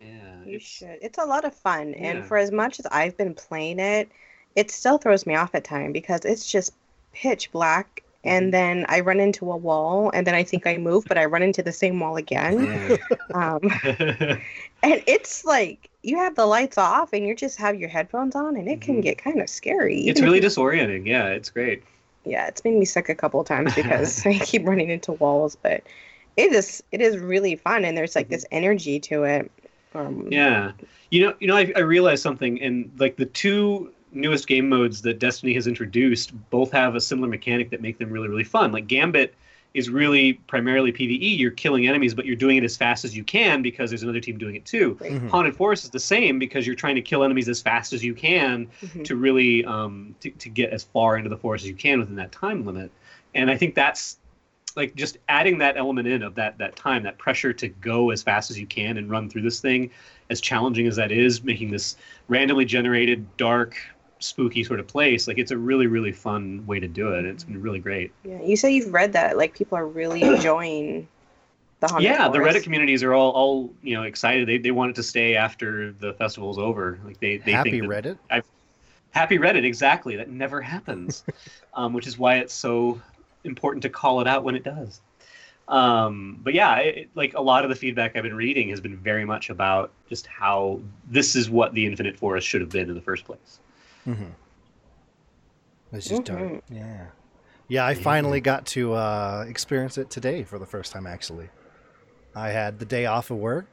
Yeah, 0.00 0.06
You 0.44 0.56
it's- 0.56 0.62
should. 0.62 0.98
It's 1.00 1.18
a 1.18 1.24
lot 1.24 1.44
of 1.44 1.54
fun, 1.54 1.94
and 1.94 2.24
for 2.24 2.36
as 2.36 2.50
much 2.50 2.78
as 2.80 2.86
I've 2.86 3.16
been 3.16 3.34
playing 3.34 3.78
it, 3.78 4.10
it 4.56 4.70
still 4.70 4.98
throws 4.98 5.26
me 5.26 5.34
off 5.36 5.54
at 5.54 5.64
time 5.64 5.92
because 5.92 6.24
it's 6.24 6.50
just 6.50 6.72
pitch 7.12 7.52
black, 7.52 8.02
and 8.24 8.52
then 8.52 8.84
I 8.88 9.00
run 9.00 9.20
into 9.20 9.50
a 9.52 9.56
wall, 9.56 10.10
and 10.14 10.26
then 10.26 10.34
I 10.34 10.42
think 10.42 10.66
I 10.66 10.76
move, 10.76 11.04
but 11.06 11.18
I 11.18 11.24
run 11.26 11.42
into 11.42 11.62
the 11.62 11.72
same 11.72 11.98
wall 12.00 12.16
again. 12.16 12.64
Yeah. 12.64 12.96
Um, 13.34 13.60
and 14.82 15.02
it's 15.06 15.44
like 15.46 15.88
you 16.02 16.18
have 16.18 16.34
the 16.34 16.44
lights 16.46 16.76
off, 16.76 17.12
and 17.14 17.26
you 17.26 17.34
just 17.34 17.58
have 17.58 17.76
your 17.78 17.88
headphones 17.88 18.34
on, 18.34 18.56
and 18.56 18.68
it 18.68 18.80
can 18.82 18.96
Mhm. 18.98 19.02
get 19.02 19.18
kind 19.18 19.40
of 19.40 19.48
scary. 19.48 20.00
it's 20.08 20.20
really 20.20 20.40
disorienting. 20.40 21.06
Yeah, 21.06 21.28
it's 21.28 21.48
great. 21.50 21.82
Yeah, 22.24 22.46
it's 22.46 22.64
made 22.64 22.74
me 22.74 22.84
sick 22.84 23.08
a 23.08 23.14
couple 23.14 23.40
of 23.40 23.46
times 23.46 23.74
because 23.76 24.24
I 24.26 24.38
keep 24.38 24.66
running 24.66 24.90
into 24.90 25.12
walls, 25.12 25.56
but 25.60 25.82
it 26.36 26.52
is 26.52 26.82
it 26.92 27.00
is 27.00 27.18
really 27.18 27.56
fun, 27.56 27.84
and 27.84 27.96
there's 27.96 28.14
like 28.16 28.28
this 28.28 28.46
energy 28.50 29.00
to 29.00 29.24
it. 29.24 29.50
Um, 29.94 30.28
Yeah, 30.30 30.72
you 31.10 31.26
know, 31.26 31.34
you 31.40 31.46
know, 31.46 31.56
I, 31.56 31.72
I 31.76 31.80
realized 31.80 32.22
something, 32.22 32.60
and 32.62 32.90
like 32.98 33.16
the 33.16 33.26
two 33.26 33.92
newest 34.12 34.46
game 34.46 34.68
modes 34.68 35.02
that 35.02 35.18
Destiny 35.18 35.54
has 35.54 35.66
introduced, 35.66 36.32
both 36.50 36.70
have 36.72 36.94
a 36.94 37.00
similar 37.00 37.28
mechanic 37.28 37.70
that 37.70 37.80
make 37.80 37.98
them 37.98 38.10
really, 38.10 38.28
really 38.28 38.44
fun. 38.44 38.72
Like 38.72 38.86
Gambit 38.86 39.34
is 39.74 39.88
really 39.88 40.34
primarily 40.34 40.92
PVE. 40.92 41.38
You're 41.38 41.50
killing 41.50 41.86
enemies, 41.88 42.14
but 42.14 42.26
you're 42.26 42.36
doing 42.36 42.56
it 42.58 42.64
as 42.64 42.76
fast 42.76 43.04
as 43.04 43.16
you 43.16 43.24
can 43.24 43.62
because 43.62 43.90
there's 43.90 44.02
another 44.02 44.20
team 44.20 44.36
doing 44.38 44.54
it 44.54 44.64
too. 44.66 44.98
Right. 45.00 45.12
Mhm. 45.12 45.30
Haunted 45.30 45.56
Forest 45.56 45.84
is 45.84 45.90
the 45.90 46.00
same 46.00 46.38
because 46.38 46.66
you're 46.66 46.76
trying 46.76 46.94
to 46.96 47.02
kill 47.02 47.24
enemies 47.24 47.48
as 47.48 47.60
fast 47.62 47.92
as 47.92 48.04
you 48.04 48.14
can 48.14 48.68
Mhm. 48.82 49.04
to 49.04 49.16
really 49.16 49.64
um, 49.64 50.14
to, 50.20 50.30
to 50.30 50.48
get 50.48 50.70
as 50.70 50.84
far 50.84 51.16
into 51.16 51.30
the 51.30 51.36
forest 51.36 51.64
as 51.64 51.70
you 51.70 51.76
can 51.76 51.98
within 52.00 52.16
that 52.16 52.32
time 52.32 52.66
limit. 52.66 52.90
And 53.34 53.50
I 53.50 53.56
think 53.56 53.74
that's 53.74 54.18
like 54.76 54.94
just 54.94 55.18
adding 55.28 55.58
that 55.58 55.76
element 55.76 56.08
in 56.08 56.22
of 56.22 56.34
that 56.34 56.58
that 56.58 56.76
time, 56.76 57.02
that 57.04 57.18
pressure 57.18 57.52
to 57.52 57.68
go 57.68 58.10
as 58.10 58.22
fast 58.22 58.50
as 58.50 58.58
you 58.58 58.66
can 58.66 58.96
and 58.98 59.10
run 59.10 59.28
through 59.28 59.42
this 59.42 59.60
thing, 59.60 59.90
as 60.30 60.40
challenging 60.40 60.86
as 60.86 60.96
that 60.96 61.12
is, 61.12 61.42
making 61.42 61.70
this 61.70 61.96
randomly 62.28 62.64
generated 62.64 63.26
dark 63.36 63.76
spooky 64.22 64.62
sort 64.64 64.80
of 64.80 64.86
place 64.86 65.26
like 65.28 65.38
it's 65.38 65.50
a 65.50 65.56
really 65.56 65.86
really 65.86 66.12
fun 66.12 66.64
way 66.66 66.78
to 66.80 66.88
do 66.88 67.12
it. 67.12 67.24
It's 67.24 67.44
been 67.44 67.60
really 67.60 67.78
great. 67.78 68.12
Yeah, 68.24 68.40
you 68.42 68.56
say 68.56 68.70
you've 68.72 68.92
read 68.92 69.12
that. 69.14 69.36
Like 69.36 69.54
people 69.54 69.76
are 69.78 69.86
really 69.86 70.22
enjoying 70.34 71.08
the 71.80 71.88
haunted 71.88 72.04
yeah 72.04 72.28
the 72.28 72.38
reddit 72.38 72.62
communities 72.62 73.02
are 73.02 73.12
all 73.12 73.30
all 73.32 73.70
you 73.82 73.94
know 73.96 74.02
excited. 74.04 74.48
They, 74.48 74.58
they 74.58 74.70
want 74.70 74.90
it 74.90 74.96
to 74.96 75.02
stay 75.02 75.34
after 75.36 75.92
the 75.92 76.12
festival's 76.14 76.58
over. 76.58 76.98
Like 77.04 77.18
they, 77.20 77.38
they 77.38 77.52
Happy 77.52 77.70
think 77.72 77.88
that- 77.88 78.18
Reddit. 78.30 78.42
happy 79.10 79.38
reddit 79.38 79.64
exactly. 79.64 80.16
That 80.16 80.30
never 80.30 80.60
happens. 80.60 81.24
Um, 81.74 81.94
which 81.94 82.06
is 82.06 82.18
why 82.18 82.36
it's 82.36 82.52
so 82.52 83.00
important 83.44 83.82
to 83.84 83.88
call 83.88 84.20
it 84.20 84.28
out 84.28 84.44
when 84.44 84.54
it 84.54 84.62
does. 84.62 85.00
Um, 85.68 86.38
but 86.42 86.52
yeah 86.52 86.76
it, 86.80 87.08
like 87.14 87.32
a 87.32 87.40
lot 87.40 87.64
of 87.64 87.70
the 87.70 87.76
feedback 87.76 88.14
i've 88.14 88.24
been 88.24 88.34
reading 88.36 88.68
has 88.68 88.80
been 88.80 88.96
very 88.96 89.24
much 89.24 89.48
about 89.48 89.90
just 90.08 90.26
how 90.26 90.80
this 91.08 91.34
is 91.34 91.48
what 91.48 91.72
the 91.72 91.86
infinite 91.86 92.18
forest 92.18 92.46
should 92.46 92.60
have 92.60 92.68
been 92.68 92.88
in 92.90 92.94
the 92.94 93.00
first 93.00 93.24
place 93.24 93.58
Mm-hmm. 94.06 94.24
It's 95.92 96.08
just 96.08 96.24
dark. 96.24 96.40
Mhm. 96.40 96.62
Yeah. 96.70 97.06
Yeah, 97.68 97.86
I 97.86 97.94
finally 97.94 98.40
got 98.40 98.66
to 98.66 98.92
uh, 98.94 99.44
experience 99.48 99.96
it 99.98 100.10
today 100.10 100.42
for 100.42 100.58
the 100.58 100.66
first 100.66 100.92
time, 100.92 101.06
actually. 101.06 101.48
I 102.34 102.48
had 102.48 102.78
the 102.78 102.84
day 102.84 103.06
off 103.06 103.30
of 103.30 103.38
work. 103.38 103.66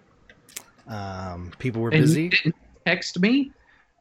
Um, 0.88 1.52
people 1.60 1.82
were 1.82 1.90
And 1.90 1.98
you 2.00 2.04
busy, 2.04 2.30
didn't 2.30 2.56
text 2.86 3.20
me. 3.20 3.52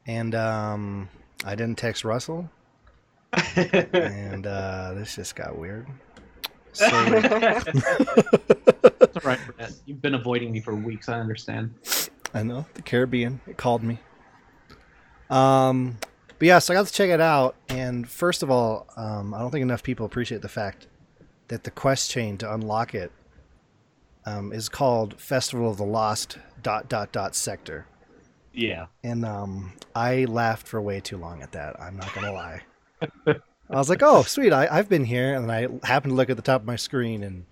and 0.07 0.33
um, 0.35 1.09
I 1.45 1.55
didn't 1.55 1.77
text 1.77 2.03
Russell, 2.05 2.49
and 3.53 4.47
uh, 4.47 4.93
this 4.95 5.15
just 5.15 5.35
got 5.35 5.57
weird. 5.57 5.87
So, 6.73 6.85
It's 6.91 7.67
all 9.15 9.21
right, 9.23 9.39
Brett. 9.57 9.73
You've 9.85 10.01
been 10.01 10.15
avoiding 10.15 10.51
me 10.51 10.61
for 10.61 10.73
weeks. 10.75 11.09
I 11.09 11.19
understand. 11.19 11.73
I 12.33 12.43
know 12.43 12.65
the 12.75 12.81
Caribbean. 12.81 13.41
It 13.47 13.57
called 13.57 13.83
me. 13.83 13.99
Um, 15.29 15.97
but 16.39 16.47
yeah, 16.47 16.59
so 16.59 16.73
I 16.73 16.77
got 16.77 16.87
to 16.87 16.93
check 16.93 17.09
it 17.09 17.21
out. 17.21 17.55
And 17.67 18.09
first 18.09 18.43
of 18.43 18.49
all, 18.49 18.87
um, 18.95 19.33
I 19.33 19.39
don't 19.39 19.51
think 19.51 19.61
enough 19.61 19.83
people 19.83 20.05
appreciate 20.05 20.41
the 20.41 20.49
fact 20.49 20.87
that 21.49 21.65
the 21.65 21.71
quest 21.71 22.09
chain 22.09 22.37
to 22.37 22.53
unlock 22.53 22.95
it 22.95 23.11
um, 24.25 24.53
is 24.53 24.69
called 24.69 25.19
Festival 25.19 25.69
of 25.69 25.77
the 25.77 25.83
Lost 25.85 26.37
dot 26.61 26.87
dot 26.89 27.11
dot 27.11 27.35
sector. 27.35 27.85
yeah 28.53 28.87
And 29.03 29.25
um, 29.25 29.73
I 29.95 30.25
laughed 30.25 30.67
for 30.67 30.81
way 30.81 30.99
too 30.99 31.17
long 31.17 31.41
at 31.41 31.51
that. 31.51 31.79
I'm 31.79 31.97
not 31.97 32.13
gonna 32.13 32.33
lie. 32.33 32.61
I 33.71 33.77
was 33.77 33.89
like, 33.89 34.01
"Oh, 34.01 34.23
sweet! 34.23 34.51
I, 34.51 34.67
I've 34.69 34.89
been 34.89 35.05
here," 35.05 35.35
and 35.35 35.51
I 35.51 35.67
happened 35.83 36.11
to 36.11 36.15
look 36.15 36.29
at 36.29 36.35
the 36.37 36.41
top 36.43 36.61
of 36.61 36.67
my 36.67 36.75
screen, 36.75 37.23
and 37.23 37.45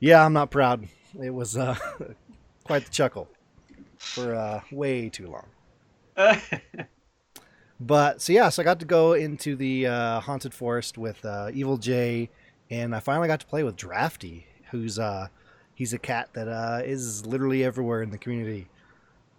yeah, 0.00 0.24
I'm 0.24 0.32
not 0.32 0.50
proud. 0.50 0.88
It 1.22 1.30
was 1.30 1.56
uh, 1.56 1.76
quite 2.64 2.84
the 2.84 2.90
chuckle 2.90 3.28
for 3.98 4.34
uh, 4.34 4.60
way 4.72 5.08
too 5.08 5.28
long. 5.28 5.46
But 7.86 8.20
so 8.20 8.32
yeah, 8.32 8.48
so 8.48 8.62
I 8.62 8.64
got 8.64 8.78
to 8.80 8.86
go 8.86 9.12
into 9.14 9.56
the 9.56 9.86
uh, 9.88 10.20
haunted 10.20 10.54
forest 10.54 10.96
with 10.98 11.24
uh, 11.24 11.50
Evil 11.52 11.76
Jay, 11.78 12.30
and 12.70 12.94
I 12.94 13.00
finally 13.00 13.26
got 13.28 13.40
to 13.40 13.46
play 13.46 13.64
with 13.64 13.76
Drafty, 13.76 14.46
who's 14.70 14.98
uh, 14.98 15.28
he's 15.74 15.92
a 15.92 15.98
cat 15.98 16.28
that 16.34 16.46
uh, 16.48 16.82
is 16.84 17.26
literally 17.26 17.64
everywhere 17.64 18.02
in 18.02 18.10
the 18.10 18.18
community, 18.18 18.68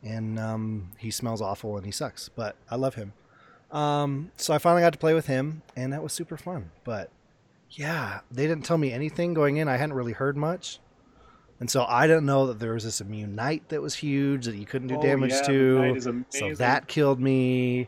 and 0.03 0.37
um, 0.37 0.91
he 0.97 1.09
smells 1.09 1.41
awful 1.41 1.77
and 1.77 1.85
he 1.85 1.91
sucks, 1.91 2.29
but 2.29 2.55
I 2.69 2.75
love 2.75 2.95
him. 2.95 3.13
Um, 3.71 4.31
so 4.35 4.53
I 4.53 4.57
finally 4.57 4.81
got 4.81 4.93
to 4.93 4.99
play 4.99 5.13
with 5.13 5.27
him, 5.27 5.61
and 5.75 5.93
that 5.93 6.03
was 6.03 6.11
super 6.11 6.35
fun. 6.37 6.71
But 6.83 7.09
yeah, 7.71 8.19
they 8.29 8.45
didn't 8.45 8.65
tell 8.65 8.77
me 8.77 8.91
anything 8.91 9.33
going 9.33 9.57
in. 9.57 9.67
I 9.69 9.77
hadn't 9.77 9.95
really 9.95 10.11
heard 10.11 10.35
much, 10.35 10.79
and 11.61 11.71
so 11.71 11.85
I 11.87 12.07
didn't 12.07 12.25
know 12.25 12.47
that 12.47 12.59
there 12.59 12.73
was 12.73 12.83
this 12.83 12.99
immune 12.99 13.35
knight 13.35 13.69
that 13.69 13.81
was 13.81 13.95
huge 13.95 14.45
that 14.47 14.55
you 14.57 14.65
couldn't 14.65 14.89
do 14.89 14.97
Oh, 14.97 15.01
damage 15.01 15.31
yeah, 15.31 15.41
to. 15.43 16.25
So 16.29 16.53
that 16.55 16.87
killed 16.87 17.21
me. 17.21 17.87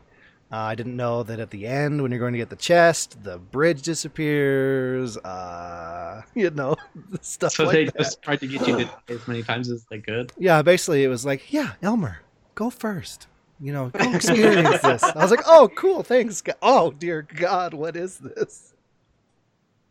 Uh, 0.52 0.58
I 0.58 0.76
didn't 0.76 0.96
know 0.96 1.24
that 1.24 1.40
at 1.40 1.50
the 1.50 1.66
end, 1.66 2.02
when 2.02 2.12
you're 2.12 2.20
going 2.20 2.34
to 2.34 2.38
get 2.40 2.50
the 2.50 2.56
chest, 2.56 3.24
the 3.24 3.38
bridge 3.40 3.82
disappears. 3.82 5.18
Uh, 5.18 6.22
you 6.36 6.50
know, 6.52 6.76
stuff 7.22 7.54
So 7.54 7.64
like 7.66 7.74
they 7.74 7.86
that. 7.86 7.98
just 7.98 8.22
tried 8.22 8.40
to 8.42 8.48
get 8.48 8.68
you 8.68 8.78
to 8.86 8.90
as 9.10 9.28
many 9.28 9.44
times 9.44 9.70
as 9.70 9.86
they 9.86 10.00
could. 10.00 10.32
Yeah, 10.38 10.62
basically, 10.62 11.04
it 11.04 11.08
was 11.08 11.26
like, 11.26 11.52
yeah, 11.52 11.74
Elmer, 11.82 12.20
go 12.54 12.70
first. 12.70 13.28
You 13.60 13.72
know, 13.74 13.90
go 13.90 14.14
experience 14.14 14.82
this. 14.82 15.02
I 15.04 15.18
was 15.18 15.32
like, 15.32 15.46
oh, 15.48 15.70
cool, 15.76 16.04
thanks. 16.04 16.42
God. 16.42 16.58
Oh, 16.62 16.92
dear 16.92 17.22
God, 17.22 17.74
what 17.74 17.96
is 17.96 18.18
this? 18.18 18.74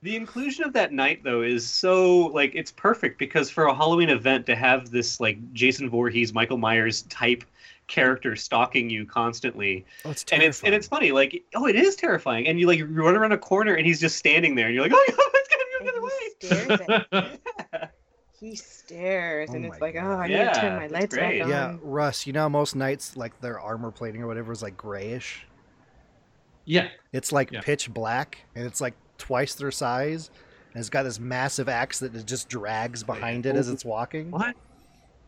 The 0.03 0.17
inclusion 0.17 0.65
of 0.65 0.75
that 0.75 0.93
night 0.93 1.25
though 1.25 1.41
is 1.41 1.67
so 1.67 2.27
like 2.27 2.53
it's 2.55 2.71
perfect 2.71 3.19
because 3.19 3.49
for 3.49 3.65
a 3.65 3.75
Halloween 3.75 4.11
event 4.11 4.45
to 4.47 4.55
have 4.55 4.91
this 4.91 5.19
like 5.19 5.39
Jason 5.55 5.89
Voorhees, 5.89 6.35
Michael 6.35 6.59
Myers 6.59 7.03
type 7.03 7.43
character 7.87 8.35
stalking 8.37 8.89
you 8.91 9.05
constantly, 9.07 9.85
Oh, 10.05 10.11
it's 10.11 10.25
and 10.33 10.43
it's 10.43 10.63
and 10.63 10.75
it's 10.75 10.87
funny 10.89 11.13
like 11.13 11.43
oh 11.55 11.67
it 11.67 11.77
is 11.77 11.97
terrifying, 11.97 12.47
and 12.49 12.59
you 12.61 12.67
like 12.67 12.79
you 12.79 12.87
run 12.87 13.15
around 13.17 13.33
a 13.33 13.39
corner 13.39 13.75
and 13.75 13.87
he's 13.87 14.01
just 14.01 14.17
standing 14.17 14.55
there, 14.55 14.67
and 14.67 14.75
you're 14.75 14.85
like 14.85 14.93
oh 14.95 15.05
god, 15.07 15.17
it's 15.35 15.49
gonna 15.49 15.65
And 15.81 15.85
be 15.85 15.91
the 15.91 15.97
other 15.99 16.79
he 16.81 17.27
way. 17.27 17.39
stares. 17.69 17.89
He 18.41 18.57
stares, 18.57 19.49
Oh 19.51 19.55
and 19.55 19.65
it's 19.65 19.81
like, 19.81 19.95
God. 19.95 20.05
oh, 20.05 20.21
I 20.21 20.27
need 20.27 20.37
to 20.37 20.53
turn 20.61 20.77
my 20.77 20.87
lights 20.89 21.15
great. 21.15 21.39
back 21.39 21.45
on. 21.45 21.49
Yeah, 21.49 21.77
Russ, 21.81 22.27
you 22.27 22.35
know 22.35 22.41
how 22.43 22.49
most 22.51 22.77
knights 22.77 23.17
like 23.17 23.41
their 23.41 23.59
armor 23.59 23.91
plating 23.91 24.21
or 24.23 24.27
whatever, 24.27 24.53
is 24.53 24.63
like 24.63 24.77
grayish? 24.77 25.47
Yeah. 26.67 26.89
It's 27.13 27.33
like 27.33 27.53
Yeah. 27.53 27.61
pitch 27.63 27.93
black, 27.95 28.45
and 28.55 28.67
it's 28.67 28.83
like 28.83 28.95
twice 29.17 29.55
their 29.55 29.71
size. 29.71 30.31
And 30.75 30.81
it's 30.81 30.91
got 30.91 31.05
this 31.05 31.19
massive 31.21 31.69
axe 31.71 32.01
that 32.01 32.15
it 32.15 32.27
just 32.27 32.49
drags 32.51 33.03
behind 33.03 33.47
it 33.47 33.57
as 33.57 33.71
oh. 33.71 33.73
it's 33.73 33.85
walking. 33.85 34.31
What? 34.31 34.55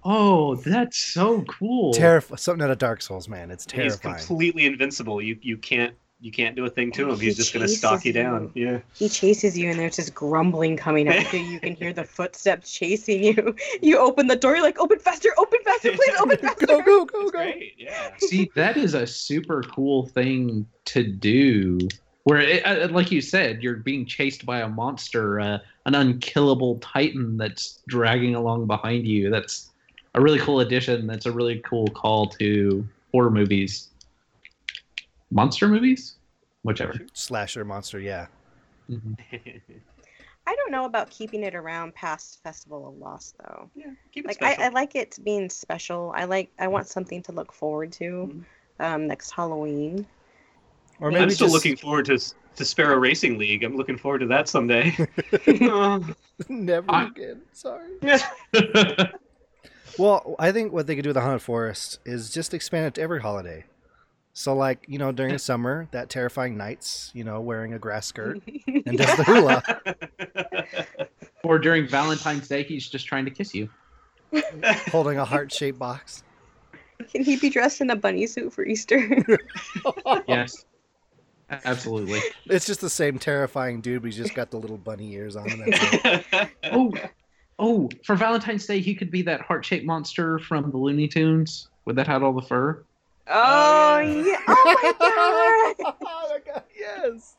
Oh, 0.09 0.55
that's 0.55 0.97
so 0.99 1.43
cool. 1.43 1.93
Terrifying. 1.93 2.39
Something 2.39 2.65
out 2.65 2.71
of 2.71 2.79
Dark 2.79 3.03
Souls, 3.03 3.29
man. 3.29 3.51
It's 3.51 3.65
And 3.67 3.83
he's 3.83 3.97
terrifying. 3.99 4.25
completely 4.25 4.65
invincible. 4.67 5.21
You 5.21 5.37
you 5.43 5.57
can't 5.57 5.95
you 6.21 6.31
can't 6.33 6.55
do 6.55 6.65
a 6.65 6.71
thing 6.71 6.93
to 6.93 7.03
And 7.03 7.13
him. 7.13 7.19
he 7.19 7.27
He's 7.27 7.37
just 7.37 7.53
gonna 7.53 7.67
stalk 7.69 8.05
you 8.05 8.13
down. 8.13 8.53
Yeah. 8.55 8.79
He 8.95 9.09
chases 9.09 9.59
you, 9.59 9.69
and 9.69 9.79
there's 9.79 9.97
this 9.97 10.09
grumbling 10.09 10.77
coming 10.77 11.09
after 11.09 11.37
you. 11.37 11.45
You 11.45 11.61
can 11.61 11.75
hear 11.75 11.93
the 11.93 12.05
footsteps 12.05 12.73
chasing 12.73 13.23
you. 13.25 13.55
You 13.83 13.99
open 13.99 14.27
the 14.29 14.37
door, 14.37 14.55
you're 14.55 14.65
like, 14.65 14.79
open 14.79 14.99
faster, 15.01 15.29
open 15.39 15.59
faster, 15.65 15.91
please 15.93 16.15
open 16.21 16.39
faster. 16.43 16.67
go, 16.67 16.81
go, 16.83 17.05
go, 17.05 17.21
It's 17.23 17.31
go. 17.33 17.39
great. 17.39 17.75
Yeah. 17.77 18.13
See, 18.19 18.51
that 18.55 18.77
is 18.77 18.95
a 18.95 19.07
super 19.07 19.63
cool 19.65 20.07
thing 20.07 20.67
to 20.87 21.03
do. 21.03 21.79
Where, 22.25 22.41
it, 22.41 22.65
uh, 22.67 22.89
like 22.89 23.11
you 23.13 23.21
said, 23.21 23.63
you're 23.63 23.77
being 23.77 24.07
chased 24.07 24.47
by 24.47 24.61
a 24.61 24.69
monster, 24.69 25.39
uh, 25.39 25.59
an 25.85 25.95
unkillable 25.95 26.79
titan 26.79 27.37
that's 27.37 27.83
dragging 27.89 28.35
along 28.37 28.67
behind 28.67 29.07
you. 29.07 29.31
That's 29.31 29.71
a 30.17 30.21
really 30.21 30.39
cool 30.41 30.61
addition. 30.61 31.07
That's 31.07 31.27
a 31.27 31.33
really 31.33 31.61
cool 31.61 31.87
call 31.89 32.27
to 32.27 32.87
horror 33.13 33.31
movies, 33.31 33.89
monster 35.31 35.69
movies, 35.69 36.17
whichever. 36.63 36.95
Slasher 37.13 37.65
monster, 37.65 38.01
yeah. 38.01 38.27
Mm-hmm. 38.91 39.15
I 40.49 40.55
don't 40.55 40.71
know 40.71 40.85
about 40.85 41.11
keeping 41.11 41.43
it 41.43 41.55
around 41.55 41.95
past 41.95 42.41
Festival 42.43 42.89
of 42.89 42.97
Lost, 42.99 43.35
though. 43.39 43.69
yeah. 43.75 43.91
Keep 44.13 44.27
it 44.27 44.29
Like, 44.29 44.43
I, 44.43 44.55
special. 44.55 44.65
I 44.65 44.69
like 44.69 44.95
it 44.95 45.19
being 45.25 45.51
special. 45.51 46.13
I 46.15 46.25
like, 46.25 46.51
I 46.59 46.69
want 46.69 46.87
something 46.87 47.21
to 47.25 47.33
look 47.33 47.53
forward 47.53 47.91
to 47.93 48.05
mm-hmm. 48.05 48.85
um, 48.85 49.07
next 49.09 49.33
Halloween. 49.33 50.07
Or 51.01 51.09
I'm 51.09 51.15
maybe 51.15 51.25
I'm 51.25 51.31
still 51.31 51.49
just 51.49 51.55
looking 51.55 51.77
forward 51.77 52.07
to 52.07 52.19
to 52.57 52.65
Sparrow 52.65 52.97
Racing 52.97 53.37
League. 53.37 53.65
I'm 53.65 53.77
looking 53.77 53.99
forward 53.99 54.21
to 54.21 54.27
that 54.29 54.49
someday. 54.49 54.97
Oh. 55.61 56.03
never 56.49 56.91
I- 56.91 57.07
again. 57.07 57.43
Sorry. 57.53 57.91
Yeah. 59.99 60.05
Well, 60.05 60.37
I 60.39 60.53
think 60.53 60.73
what 60.73 60.87
they 60.87 60.95
could 60.95 61.03
do 61.03 61.11
with 61.11 61.15
the 61.15 61.21
haunted 61.21 61.43
forest 61.43 61.99
is 62.05 62.31
just 62.31 62.55
expand 62.55 62.87
it 62.87 62.95
to 62.95 63.03
every 63.03 63.21
holiday. 63.21 63.65
So, 64.33 64.55
like 64.55 64.85
you 64.89 64.99
know, 64.99 65.13
during 65.13 65.33
the 65.33 65.39
summer, 65.51 65.89
that 65.93 66.11
terrifying 66.11 66.57
nights, 66.57 67.11
you 67.15 67.25
know, 67.25 67.41
wearing 67.41 67.73
a 67.75 67.79
grass 67.79 68.07
skirt 68.07 68.41
and 68.67 68.99
does 68.99 69.17
the 69.17 69.25
hula. 69.25 69.63
or 71.43 71.59
during 71.59 71.87
Valentine's 71.89 72.49
Day, 72.49 72.63
he's 72.63 72.89
just 72.89 73.07
trying 73.07 73.25
to 73.25 73.31
kiss 73.31 73.55
you. 73.55 73.69
holding 74.91 75.19
a 75.19 75.25
heart-shaped 75.25 75.79
box. 75.79 76.23
Can 77.11 77.25
he 77.25 77.37
be 77.37 77.49
dressed 77.49 77.81
in 77.81 77.91
a 77.91 77.97
bunny 77.97 78.27
suit 78.27 78.53
for 78.53 78.65
Easter? 78.65 79.25
Yes. 80.27 80.65
Absolutely. 81.49 82.21
It's 82.47 82.67
just 82.67 82.81
the 82.81 82.91
same 82.91 83.19
terrifying 83.19 83.81
dude, 83.81 84.03
but 84.03 84.09
he's 84.09 84.17
just 84.17 84.35
got 84.35 84.51
the 84.51 84.57
little 84.57 84.79
bunny 84.79 85.13
ears 85.13 85.37
on. 85.37 85.49
And 85.49 85.73
that's 85.73 86.27
it. 86.33 86.51
Oh, 86.65 86.93
oh! 87.59 87.89
For 88.05 88.17
Valentine's 88.17 88.67
Day, 88.67 88.81
he 88.81 88.95
could 88.95 89.11
be 89.11 89.23
that 89.23 89.41
heart-shaped 89.41 89.85
monster 89.85 90.39
from 90.39 90.71
the 90.71 90.77
Looney 90.77 91.09
Tunes 91.09 91.69
with 91.85 91.97
that 91.97 92.07
had 92.07 92.23
all 92.23 92.33
the 92.33 92.43
fur. 92.43 92.83
Oh, 93.29 93.97
oh, 93.97 93.99
yeah. 94.01 94.25
yeah. 94.25 94.39
Oh, 94.49 95.75
my 95.79 95.85
God. 95.85 95.97
oh 96.07 96.29
my 96.31 96.53
god, 96.53 96.63
yes. 96.79 97.37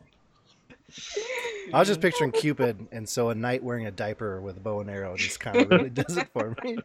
I 1.74 1.80
was 1.80 1.88
just 1.88 2.02
picturing 2.02 2.32
Cupid, 2.32 2.88
and 2.92 3.08
so 3.08 3.30
a 3.30 3.36
knight 3.36 3.64
wearing 3.64 3.86
a 3.86 3.92
diaper 3.92 4.42
with 4.42 4.58
a 4.58 4.60
bow 4.60 4.80
and 4.80 4.90
arrow 4.90 5.16
just 5.16 5.40
kind 5.40 5.58
of 5.58 5.70
really 5.70 5.90
does 5.90 6.18
it 6.18 6.28
for 6.34 6.56
me. 6.64 6.78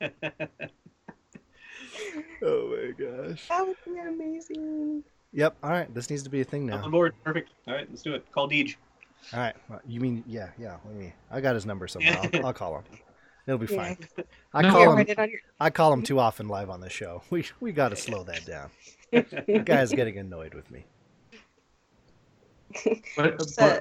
oh 2.42 2.76
my 2.76 2.92
gosh. 2.98 3.48
That 3.48 3.66
would 3.66 3.76
be 3.84 3.98
amazing. 3.98 5.04
Yep. 5.32 5.56
All 5.62 5.70
right. 5.70 5.92
This 5.94 6.10
needs 6.10 6.22
to 6.22 6.30
be 6.30 6.40
a 6.42 6.44
thing 6.44 6.70
I'm 6.70 6.78
now. 6.78 6.84
on 6.84 6.90
board. 6.90 7.14
Perfect. 7.24 7.50
All 7.66 7.74
right, 7.74 7.86
let's 7.88 8.02
do 8.02 8.14
it. 8.14 8.30
Call 8.32 8.48
Deej. 8.48 8.76
All 9.32 9.40
right. 9.40 9.54
Well, 9.68 9.80
You 9.86 10.00
mean 10.00 10.22
yeah, 10.26 10.50
yeah. 10.58 10.76
Let 10.84 10.94
me. 10.96 11.12
I 11.30 11.40
got 11.40 11.54
his 11.54 11.64
number 11.66 11.88
somewhere. 11.88 12.18
I'll, 12.34 12.46
I'll 12.46 12.52
call 12.52 12.76
him. 12.78 12.84
It'll 13.46 13.58
be 13.58 13.66
Yeah. 13.72 13.94
fine. 13.94 13.98
I 14.52 14.62
No, 14.62 14.70
call 14.70 14.82
him. 14.90 14.96
write 14.96 15.08
it 15.08 15.18
on 15.18 15.30
your. 15.30 15.40
I 15.60 15.70
call 15.70 15.92
him 15.92 16.02
too 16.02 16.18
often 16.18 16.48
live 16.48 16.70
on 16.70 16.80
the 16.80 16.90
show. 16.90 17.22
We 17.30 17.46
we 17.60 17.72
got 17.72 17.88
to 17.90 17.96
slow 17.96 18.22
that 18.24 18.44
down. 18.44 18.70
The 19.12 19.62
guy's 19.64 19.92
getting 19.92 20.18
annoyed 20.18 20.54
with 20.54 20.70
me. 20.70 20.84
But, 23.16 23.38
but- 23.38 23.58
uh, 23.58 23.80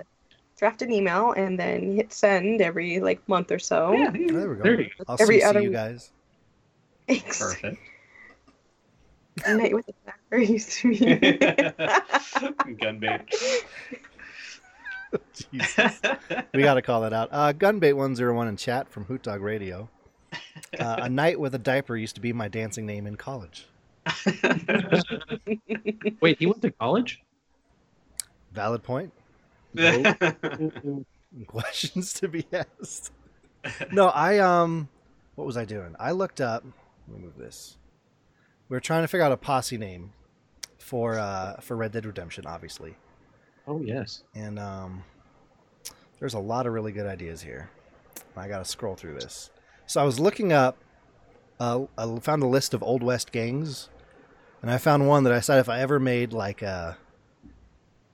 draft 0.58 0.82
an 0.84 0.92
email 0.92 1.32
and 1.34 1.60
then 1.60 1.96
hit 1.96 2.14
send 2.14 2.62
every 2.62 3.00
like 3.00 3.28
month 3.28 3.52
or 3.52 3.60
so. 3.60 3.92
yeah, 3.94 4.10
Oh, 4.10 4.12
there 4.38 4.50
we 4.50 4.56
go. 4.56 4.64
There 4.64 4.82
you 4.82 4.90
go. 4.98 5.04
I'll 5.08 5.18
Every 5.20 5.40
CC 5.42 5.46
other 5.46 5.62
you 5.62 5.72
guys. 5.72 6.12
Thanks. 7.08 7.40
Perfect. 7.40 7.78
Night 9.48 9.74
with 9.74 9.88
the 9.88 9.94
Knacker 10.06 10.48
used 10.48 10.72
to 10.74 10.90
be. 10.90 11.00
Gunbait. 12.76 13.28
Jesus. 15.52 16.00
We 16.54 16.62
got 16.64 16.76
to 16.76 16.82
call 16.82 17.02
that 17.02 17.14
out. 17.14 17.30
Uh, 17.32 17.54
Gunbait 17.54 17.96
one 17.96 18.16
zero 18.16 18.36
one 18.36 18.48
in 18.48 18.58
chat 18.58 18.90
from 18.90 19.06
Hoot 19.06 19.24
Dog 19.24 19.42
Radio. 19.42 19.90
Uh, 20.80 20.98
a 21.04 21.10
night 21.10 21.40
with 21.40 21.56
a 21.56 21.60
diaper 21.60 21.96
used 21.96 22.16
to 22.16 22.22
be 22.22 22.34
my 22.34 22.48
dancing 22.48 22.86
name 22.86 23.08
in 23.08 23.16
college. 23.16 23.68
Wait, 26.22 26.38
he 26.40 26.46
went 26.46 26.62
to 26.62 26.72
college? 26.72 27.22
Valid 28.52 28.84
point. 28.84 29.12
Questions 31.48 32.14
to 32.14 32.28
be 32.28 32.46
asked. 32.54 33.12
No, 33.92 34.08
I 34.10 34.40
um, 34.40 34.90
what 35.36 35.46
was 35.46 35.58
I 35.58 35.66
doing? 35.66 35.96
I 36.00 36.12
looked 36.12 36.42
up. 36.42 36.64
Let 37.08 37.18
me 37.18 37.24
move 37.26 37.38
this. 37.38 37.78
We 38.70 38.76
were 38.76 38.82
trying 38.82 39.04
to 39.04 39.08
figure 39.08 39.24
out 39.26 39.32
a 39.32 39.38
posse 39.38 39.78
name 39.78 40.12
for 40.78 41.18
uh 41.18 41.60
for 41.62 41.76
Red 41.78 41.92
Dead 41.94 42.06
Redemption, 42.06 42.46
obviously, 42.46 42.96
Oh 43.68 43.82
yes. 43.82 44.24
and 44.36 44.60
um, 44.60 45.04
there's 46.20 46.34
a 46.34 46.40
lot 46.40 46.66
of 46.66 46.74
really 46.74 46.92
good 46.92 47.06
ideas 47.06 47.42
here. 47.42 47.70
I 48.36 48.48
got 48.48 48.60
to 48.60 48.66
scroll 48.66 48.96
through 48.96 49.16
this. 49.16 49.50
So 49.86 50.02
I 50.02 50.04
was 50.04 50.20
looking 50.20 50.54
up. 50.54 50.78
Uh, 51.60 51.86
I 51.98 52.20
found 52.20 52.44
a 52.44 52.48
list 52.48 52.74
of 52.74 52.82
Old 52.82 53.04
West 53.04 53.32
gangs, 53.32 53.90
and 54.62 54.72
I 54.72 54.78
found 54.78 55.08
one 55.08 55.24
that 55.24 55.34
I 55.34 55.40
said 55.40 55.60
if 55.60 55.70
I 55.70 55.80
ever 55.82 56.00
made 56.00 56.34
like 56.34 56.62
a, 56.62 56.98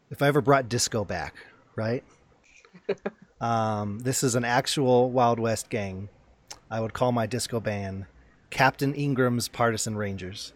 if 0.10 0.22
I 0.22 0.28
ever 0.28 0.42
brought 0.42 0.68
disco 0.70 1.06
back, 1.06 1.36
right? 1.76 2.04
um, 3.42 4.00
this 4.00 4.24
is 4.24 4.36
an 4.36 4.44
actual 4.44 5.10
Wild 5.10 5.40
West 5.40 5.70
gang. 5.70 6.10
I 6.70 6.82
would 6.82 6.94
call 6.94 7.12
my 7.12 7.26
disco 7.26 7.60
band 7.60 8.06
Captain 8.50 8.94
Ingram's 8.94 9.48
Partisan 9.48 9.96
Rangers. 9.96 10.54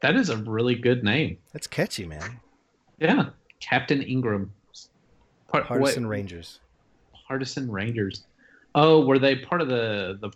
That 0.00 0.16
is 0.16 0.28
a 0.28 0.36
really 0.36 0.74
good 0.74 1.02
name. 1.02 1.38
That's 1.52 1.66
catchy, 1.66 2.04
man. 2.06 2.40
Yeah. 2.98 3.30
Captain 3.60 4.02
Ingram. 4.02 4.52
Part, 5.48 5.66
Partisan 5.66 6.04
what- 6.04 6.10
Rangers. 6.10 6.60
Partisan 7.28 7.70
Rangers. 7.70 8.24
Oh, 8.74 9.06
were 9.06 9.18
they 9.18 9.36
part 9.36 9.60
of 9.60 9.68
the 9.68 10.18
the? 10.20 10.30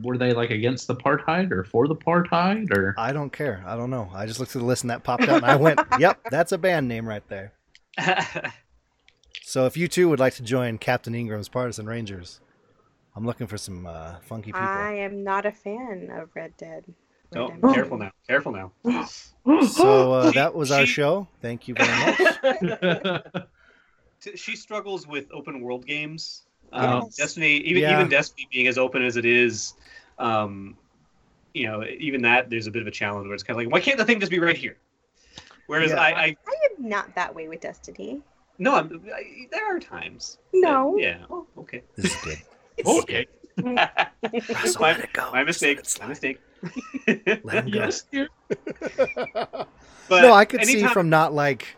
Were 0.00 0.16
they 0.16 0.32
like 0.32 0.50
against 0.50 0.86
the 0.86 0.94
apartheid 0.94 1.50
or 1.50 1.64
for 1.64 1.88
the 1.88 1.96
apartheid 1.96 2.74
or? 2.74 2.94
I 2.96 3.12
don't 3.12 3.32
care. 3.32 3.62
I 3.66 3.76
don't 3.76 3.90
know. 3.90 4.08
I 4.14 4.24
just 4.26 4.38
looked 4.38 4.54
at 4.54 4.60
the 4.60 4.64
list 4.64 4.84
and 4.84 4.90
that 4.90 5.02
popped 5.02 5.24
out, 5.24 5.42
and 5.42 5.44
I 5.44 5.56
went, 5.56 5.80
"Yep, 5.98 6.20
that's 6.30 6.52
a 6.52 6.58
band 6.58 6.88
name 6.88 7.06
right 7.06 7.26
there." 7.28 7.52
So 9.42 9.66
if 9.66 9.76
you 9.76 9.88
too 9.88 10.08
would 10.08 10.20
like 10.20 10.34
to 10.34 10.44
join 10.44 10.78
Captain 10.78 11.12
Ingram's 11.12 11.48
Partisan 11.48 11.84
Rangers, 11.84 12.40
I'm 13.16 13.26
looking 13.26 13.48
for 13.48 13.58
some 13.58 13.84
uh, 13.84 14.20
funky 14.22 14.52
people. 14.52 14.60
I 14.60 14.92
am 14.92 15.24
not 15.24 15.44
a 15.44 15.50
fan 15.50 16.08
of 16.12 16.28
Red 16.36 16.56
Dead. 16.56 16.84
Oh, 17.36 17.72
careful 17.72 17.98
now. 17.98 18.10
Careful 18.28 18.52
now. 18.52 18.72
So 19.66 20.12
uh, 20.12 20.30
that 20.34 20.54
was 20.54 20.70
our 20.70 20.84
she- 20.84 20.92
show. 20.92 21.26
Thank 21.40 21.66
you 21.68 21.74
very 21.74 21.88
much. 21.88 23.22
She 24.36 24.54
struggles 24.54 25.06
with 25.06 25.26
open 25.32 25.62
world 25.62 25.86
games. 25.86 26.42
Um, 26.74 27.04
Yes. 27.04 27.16
Destiny, 27.16 27.56
even 27.56 27.82
Yeah. 27.82 27.94
even 27.98 28.10
Destiny 28.10 28.46
being 28.52 28.66
as 28.66 28.76
open 28.76 29.02
as 29.02 29.16
it 29.16 29.24
is, 29.24 29.72
um, 30.18 30.76
you 31.54 31.66
know, 31.66 31.82
even 31.98 32.20
that 32.22 32.50
there's 32.50 32.66
a 32.66 32.70
bit 32.70 32.82
of 32.82 32.86
a 32.88 32.90
challenge 32.90 33.24
where 33.26 33.34
it's 33.34 33.42
kind 33.42 33.58
of 33.58 33.64
like, 33.64 33.72
why 33.72 33.80
can't 33.80 33.96
the 33.96 34.04
thing 34.04 34.20
just 34.20 34.30
be 34.30 34.38
right 34.38 34.56
here? 34.58 34.76
Whereas 35.68 35.90
Yeah. 35.92 36.00
I, 36.02 36.08
I, 36.10 36.36
I 36.46 36.54
am 36.70 36.86
not 36.88 37.14
that 37.14 37.34
way 37.34 37.48
with 37.48 37.60
Destiny. 37.62 38.20
no, 38.58 38.74
I'm, 38.74 39.02
I, 39.14 39.46
there 39.50 39.74
are 39.74 39.80
times. 39.80 40.36
that- 40.52 40.58
No. 40.60 40.96
yeah. 40.98 41.24
Oh, 41.30 41.46
okay. 41.56 41.82
This 41.96 42.14
is 42.14 42.20
good. 42.22 42.38
okay. 42.86 43.26
Russell, 43.56 44.82
my, 44.82 44.92
let 44.92 45.00
it 45.00 45.12
go. 45.14 45.30
my 45.32 45.44
Just 45.44 45.62
let 45.62 45.76
mistake. 45.76 45.78
it. 45.78 45.98
My 46.02 46.06
mistake. 46.08 46.40
Let 47.06 47.64
him 47.64 47.70
go. 47.70 47.78
Yes, 47.80 48.02
dear. 48.10 48.28
But 50.08 50.22
no, 50.22 50.32
I 50.32 50.44
could 50.44 50.64
see 50.64 50.86
from 50.88 51.08
not 51.08 51.32
like 51.32 51.76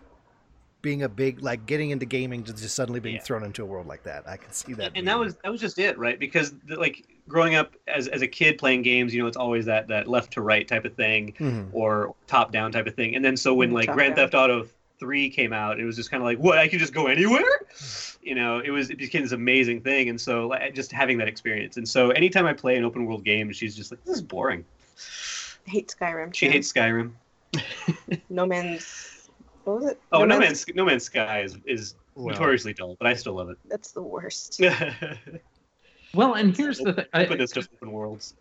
being 0.81 1.03
a 1.03 1.09
big 1.09 1.43
like 1.43 1.65
getting 1.67 1.91
into 1.91 2.05
gaming 2.07 2.43
to 2.43 2.53
just 2.53 2.75
suddenly 2.75 2.99
being 2.99 3.15
Yeah. 3.17 3.23
thrown 3.23 3.45
into 3.45 3.63
a 3.63 3.67
world 3.67 3.87
like 3.87 4.03
that. 4.05 4.27
I 4.29 4.37
could 4.37 4.53
see 4.55 4.73
that. 4.75 4.93
and 4.97 5.07
that 5.07 5.19
was 5.19 5.37
that 5.45 5.53
was 5.53 5.61
just 5.61 5.79
it 5.79 5.97
right 5.99 6.19
because 6.19 6.55
the, 6.67 6.77
like 6.77 7.07
growing 7.29 7.55
up 7.55 7.75
as, 7.87 8.09
as 8.09 8.23
a 8.23 8.27
kid 8.27 8.59
playing 8.59 8.83
games 8.83 9.15
you 9.15 9.23
know 9.23 9.29
it's 9.29 9.37
always 9.37 9.65
that 9.67 9.87
that 9.89 10.09
left 10.09 10.33
to 10.33 10.41
right 10.41 10.67
type 10.67 10.85
of 10.85 10.95
thing 10.95 11.35
Mhm. 11.39 11.69
or 11.73 12.15
top 12.27 12.51
down 12.53 12.73
type 12.73 12.87
of 12.89 12.95
thing 12.97 13.15
and 13.15 13.25
then 13.25 13.37
so 13.37 13.55
when 13.55 13.71
Mm, 13.71 13.75
like 13.75 13.87
top 13.87 13.95
grand 13.95 14.17
down. 14.17 14.25
theft 14.25 14.35
auto 14.35 14.67
3 14.99 15.31
came 15.31 15.53
out 15.53 15.79
it 15.79 15.85
was 15.85 15.95
just 15.95 16.11
kind 16.11 16.21
of 16.21 16.25
like 16.25 16.39
what 16.39 16.59
i 16.59 16.67
can 16.67 16.79
just 16.81 16.93
go 16.93 17.07
anywhere 17.07 17.45
you 18.23 18.35
know 18.35 18.61
it 18.61 18.71
was 18.71 18.91
it 18.91 18.99
became 18.99 19.23
this 19.23 19.33
amazing 19.33 19.81
thing 19.81 20.09
and 20.09 20.21
so 20.21 20.47
like, 20.49 20.75
just 20.75 20.93
having 20.93 21.19
that 21.19 21.29
experience 21.29 21.77
and 21.77 21.89
so 21.89 22.11
anytime 22.11 22.47
i 22.47 22.53
play 22.53 22.77
an 22.77 22.85
open 22.85 23.05
world 23.05 23.25
game 23.25 23.53
she's 23.53 23.77
just 23.77 23.91
like 23.91 24.03
this 24.05 24.17
is 24.17 24.23
boring 24.23 24.65
I 25.67 25.71
hate 25.71 25.95
Skyrim. 25.97 26.35
she 26.35 26.47
too. 26.47 26.53
hates 26.53 26.73
skyrim 26.73 27.13
No 28.31 28.47
Man's. 28.47 29.29
What 29.65 29.81
was 29.81 29.91
it? 29.93 30.01
oh 30.13 30.25
no, 30.25 30.39
man's 30.39 30.65
no 30.75 30.85
man's 30.85 31.05
sky 31.05 31.43
is, 31.43 31.57
is 31.67 31.95
Well, 32.15 32.29
notoriously 32.29 32.73
dull 32.73 32.97
but 32.99 33.07
i 33.07 33.15
still 33.15 33.35
love 33.35 33.51
it. 33.51 33.59
That's 33.69 33.93
the 33.93 34.03
worst. 34.03 34.61
it 34.61 35.19
Well, 36.15 36.35
and 36.35 36.55
here's 36.55 36.79
the 36.79 36.93
thing. 36.93 37.07
I, 37.15 37.25
openness 37.25 37.53
just 37.53 37.71
open 37.75 37.91
worlds 37.91 38.35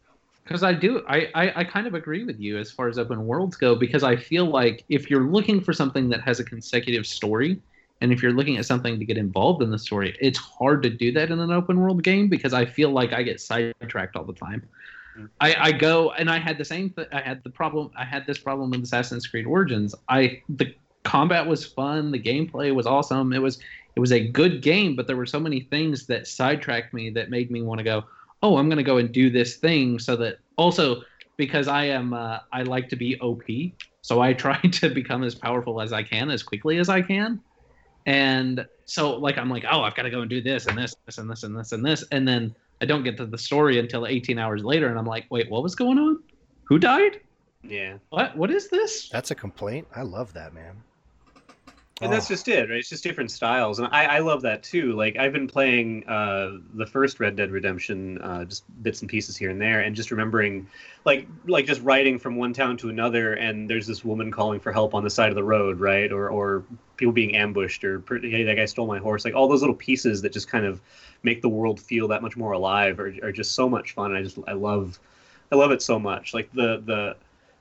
because 0.43 0.63
I 0.63 0.73
do, 0.73 1.03
I, 1.07 1.29
I, 1.35 1.59
I 1.61 1.63
kind 1.63 1.87
of 1.87 1.93
agree 1.93 2.23
with 2.23 2.39
you 2.39 2.57
as 2.57 2.71
far 2.71 2.87
as 2.87 2.97
open 2.97 3.25
worlds 3.25 3.55
go, 3.55 3.75
because 3.75 4.03
I 4.03 4.15
feel 4.15 4.45
like 4.45 4.83
if 4.89 5.09
you're 5.09 5.27
looking 5.27 5.61
for 5.61 5.71
something 5.71 6.09
that 6.09 6.21
has 6.21 6.39
a 6.39 6.43
consecutive 6.43 7.05
story, 7.05 7.61
and 8.01 8.11
if 8.11 8.21
you're 8.21 8.33
looking 8.33 8.57
at 8.57 8.65
something 8.65 8.99
to 8.99 9.05
get 9.05 9.17
involved 9.17 9.61
in 9.63 9.71
the 9.71 9.79
story, 9.79 10.15
it's 10.19 10.39
hard 10.39 10.83
to 10.83 10.89
do 10.89 11.11
that 11.13 11.31
in 11.31 11.39
an 11.39 11.51
open 11.51 11.79
world 11.79 12.03
game 12.03 12.27
because 12.29 12.53
I 12.53 12.65
feel 12.65 12.89
like 12.91 13.13
I 13.13 13.23
get 13.23 13.39
sidetracked 13.39 14.15
all 14.15 14.25
the 14.25 14.33
time. 14.33 14.67
Mhm. 15.17 15.29
I, 15.39 15.55
I 15.59 15.71
go 15.71 16.11
and 16.11 16.29
I 16.29 16.39
had 16.39 16.57
the 16.57 16.65
same. 16.65 16.89
Th- 16.91 17.07
I 17.11 17.21
had 17.21 17.43
the 17.43 17.49
problem. 17.49 17.91
I 17.97 18.05
had 18.05 18.25
this 18.25 18.37
problem 18.39 18.71
with 18.71 18.83
Assassin's 18.83 19.27
Creed 19.27 19.45
Origins. 19.45 19.93
I 20.09 20.41
the 20.49 20.73
combat 21.03 21.47
was 21.47 21.65
fun. 21.65 22.11
The 22.11 22.19
gameplay 22.21 22.73
was 22.73 22.87
awesome. 22.87 23.33
It 23.33 23.39
was 23.41 23.59
it 23.95 23.99
was 23.99 24.11
a 24.11 24.27
good 24.27 24.61
game, 24.61 24.95
but 24.95 25.07
there 25.07 25.17
were 25.17 25.25
so 25.25 25.39
many 25.39 25.61
things 25.61 26.07
that 26.07 26.27
sidetracked 26.27 26.93
me 26.93 27.09
that 27.11 27.29
made 27.29 27.51
me 27.51 27.61
want 27.61 27.79
to 27.79 27.83
go. 27.83 28.03
Oh, 28.41 28.57
I'm 28.57 28.67
going 28.69 28.77
to 28.77 28.83
go 28.83 28.97
and 28.97 29.11
do 29.11 29.29
this 29.29 29.57
thing 29.57 29.99
so 29.99 30.15
that 30.17 30.37
also 30.57 31.03
because 31.37 31.67
I 31.67 31.85
am 31.85 32.13
uh, 32.13 32.39
I 32.53 32.63
like 32.63 32.89
to 32.89 32.95
be 32.95 33.19
OP, 33.19 33.43
so 34.01 34.21
I 34.21 34.33
try 34.45 34.59
to 34.59 34.89
become 34.89 35.23
as 35.23 35.35
powerful 35.35 35.81
as 35.81 35.91
I 35.93 36.03
can 36.03 36.29
as 36.29 36.43
quickly 36.43 36.77
as 36.77 36.89
I 36.89 37.01
can. 37.01 37.41
And 38.05 38.65
so 38.85 39.15
like 39.17 39.37
I'm 39.37 39.49
like, 39.49 39.65
oh, 39.69 39.81
I've 39.81 39.95
got 39.95 40.03
to 40.03 40.09
go 40.09 40.21
and 40.21 40.29
do 40.29 40.41
this 40.41 40.67
and 40.67 40.77
this, 40.77 40.95
this 41.05 41.17
and 41.17 41.29
this 41.29 41.43
and 41.43 41.57
this 41.57 41.71
and 41.71 41.85
this, 41.85 42.03
and 42.11 42.27
then 42.27 42.55
I 42.81 42.85
don't 42.85 43.03
get 43.03 43.17
to 43.17 43.25
the 43.25 43.37
story 43.37 43.79
until 43.79 44.07
18 44.07 44.39
hours 44.39 44.63
later, 44.63 44.87
and 44.87 44.97
I'm 44.97 45.05
like, 45.05 45.25
wait, 45.29 45.49
what 45.49 45.61
was 45.63 45.75
going 45.75 45.99
on? 45.99 46.19
Who 46.65 46.79
died? 46.79 47.19
yeah 47.63 47.97
What? 48.09 48.35
What 48.35 48.49
is 48.51 48.69
this? 48.69 49.09
That's 49.09 49.31
a 49.31 49.35
complaint. 49.35 49.87
I 49.95 50.01
love 50.01 50.33
that, 50.33 50.53
man. 50.53 50.75
And 52.01 52.11
that's 52.11 52.25
Oh, 52.25 52.27
just 52.27 52.47
it, 52.47 52.67
right? 52.67 52.79
It's 52.79 52.89
just 52.89 53.03
different 53.03 53.29
styles, 53.29 53.77
and 53.77 53.87
I, 53.91 54.05
I 54.05 54.19
love 54.19 54.41
that 54.41 54.63
too. 54.63 54.93
Like 54.93 55.17
I've 55.17 55.31
been 55.31 55.47
playing 55.47 56.03
uh, 56.07 56.57
the 56.73 56.85
first 56.87 57.19
Red 57.19 57.35
Dead 57.35 57.51
Redemption, 57.51 58.17
uh, 58.23 58.43
just 58.45 58.63
bits 58.81 59.01
and 59.01 59.09
pieces 59.09 59.37
here 59.37 59.51
and 59.51 59.61
there, 59.61 59.81
and 59.81 59.95
just 59.95 60.09
remembering, 60.09 60.67
like, 61.05 61.27
like 61.45 61.67
just 61.67 61.79
riding 61.83 62.17
from 62.17 62.37
one 62.37 62.53
town 62.53 62.75
to 62.77 62.89
another, 62.89 63.33
and 63.33 63.69
there's 63.69 63.85
this 63.85 64.03
woman 64.03 64.31
calling 64.31 64.59
for 64.59 64.71
help 64.71 64.95
on 64.95 65.03
the 65.03 65.11
side 65.11 65.29
of 65.29 65.35
the 65.35 65.43
road, 65.43 65.79
right? 65.79 66.11
Or 66.11 66.29
or 66.29 66.65
people 66.97 67.11
being 67.13 67.35
ambushed, 67.35 67.83
or 67.83 68.03
hey, 68.09 68.43
that 68.45 68.55
guy 68.55 68.65
stole 68.65 68.87
my 68.87 68.97
horse. 68.97 69.23
Like 69.23 69.35
all 69.35 69.47
those 69.47 69.61
little 69.61 69.75
pieces 69.75 70.23
that 70.23 70.33
just 70.33 70.47
kind 70.47 70.65
of 70.65 70.81
make 71.21 71.43
the 71.43 71.49
world 71.49 71.79
feel 71.79 72.07
that 72.07 72.23
much 72.23 72.35
more 72.35 72.53
alive, 72.53 72.99
are, 72.99 73.13
are 73.21 73.31
just 73.31 73.53
so 73.53 73.69
much 73.69 73.91
fun. 73.93 74.15
I 74.15 74.23
just 74.23 74.39
I 74.47 74.53
love, 74.53 74.99
I 75.51 75.55
love 75.55 75.69
it 75.71 75.83
so 75.83 75.99
much. 75.99 76.33
Like 76.33 76.51
the 76.51 76.81
the 76.83 77.15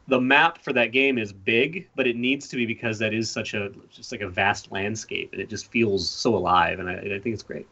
the 0.08 0.20
map 0.20 0.58
for 0.62 0.72
that 0.72 0.92
game 0.92 1.18
is 1.18 1.32
big, 1.32 1.88
but 1.94 2.06
it 2.06 2.16
needs 2.16 2.48
to 2.48 2.56
be 2.56 2.66
because 2.66 2.98
that 2.98 3.14
is 3.14 3.30
such 3.30 3.54
a 3.54 3.70
just 3.92 4.10
like 4.12 4.20
a 4.22 4.28
vast 4.28 4.70
landscape, 4.72 5.32
and 5.32 5.40
it 5.40 5.48
just 5.48 5.70
feels 5.70 6.08
so 6.08 6.34
alive, 6.36 6.78
and 6.80 6.88
I, 6.88 6.94
I 6.94 7.18
think 7.20 7.26
it's 7.34 7.42
great. 7.42 7.66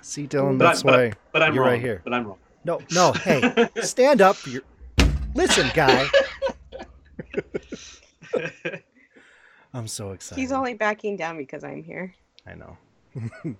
see, 0.00 0.26
Dylan, 0.26 0.58
But 0.58 0.66
I- 0.66 0.70
that's 0.70 0.82
but 0.82 0.94
I- 0.94 0.96
why. 1.08 1.12
But 1.32 1.42
I'm 1.42 1.54
You're 1.54 1.64
wrong. 1.64 1.72
right 1.74 1.80
here. 1.80 2.00
But 2.04 2.14
I'm 2.14 2.26
wrong. 2.26 2.38
No, 2.64 2.80
no. 2.92 3.12
Hey, 3.12 3.68
stand 3.82 4.20
up. 4.22 4.36
You're... 4.46 4.62
Listen, 5.34 5.68
guy. 5.74 6.06
I'm 9.74 9.88
so 9.88 10.12
excited. 10.12 10.40
He's 10.40 10.52
only 10.52 10.74
backing 10.74 11.16
down 11.16 11.36
because 11.38 11.64
I'm 11.64 11.82
here. 11.82 12.14
I 12.46 12.54
know. 12.54 12.76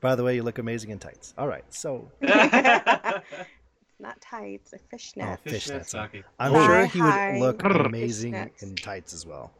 By 0.00 0.14
the 0.14 0.22
way, 0.22 0.36
you 0.36 0.42
look 0.42 0.58
amazing 0.58 0.90
in 0.90 0.98
tights. 0.98 1.34
All 1.38 1.48
right, 1.48 1.64
so 1.72 2.10
Not 4.04 4.20
tights, 4.20 4.74
a 4.74 4.78
fishnet. 4.90 5.26
Oh, 5.26 5.38
fishnets. 5.50 5.86
Saki. 5.86 6.22
I'm 6.38 6.52
Hi, 6.52 6.66
sure 6.66 6.86
he 6.86 7.00
would 7.00 7.40
look 7.40 7.62
Fishnets. 7.62 7.86
amazing 7.86 8.50
in 8.58 8.76
tights 8.76 9.14
as 9.14 9.24
well. 9.24 9.50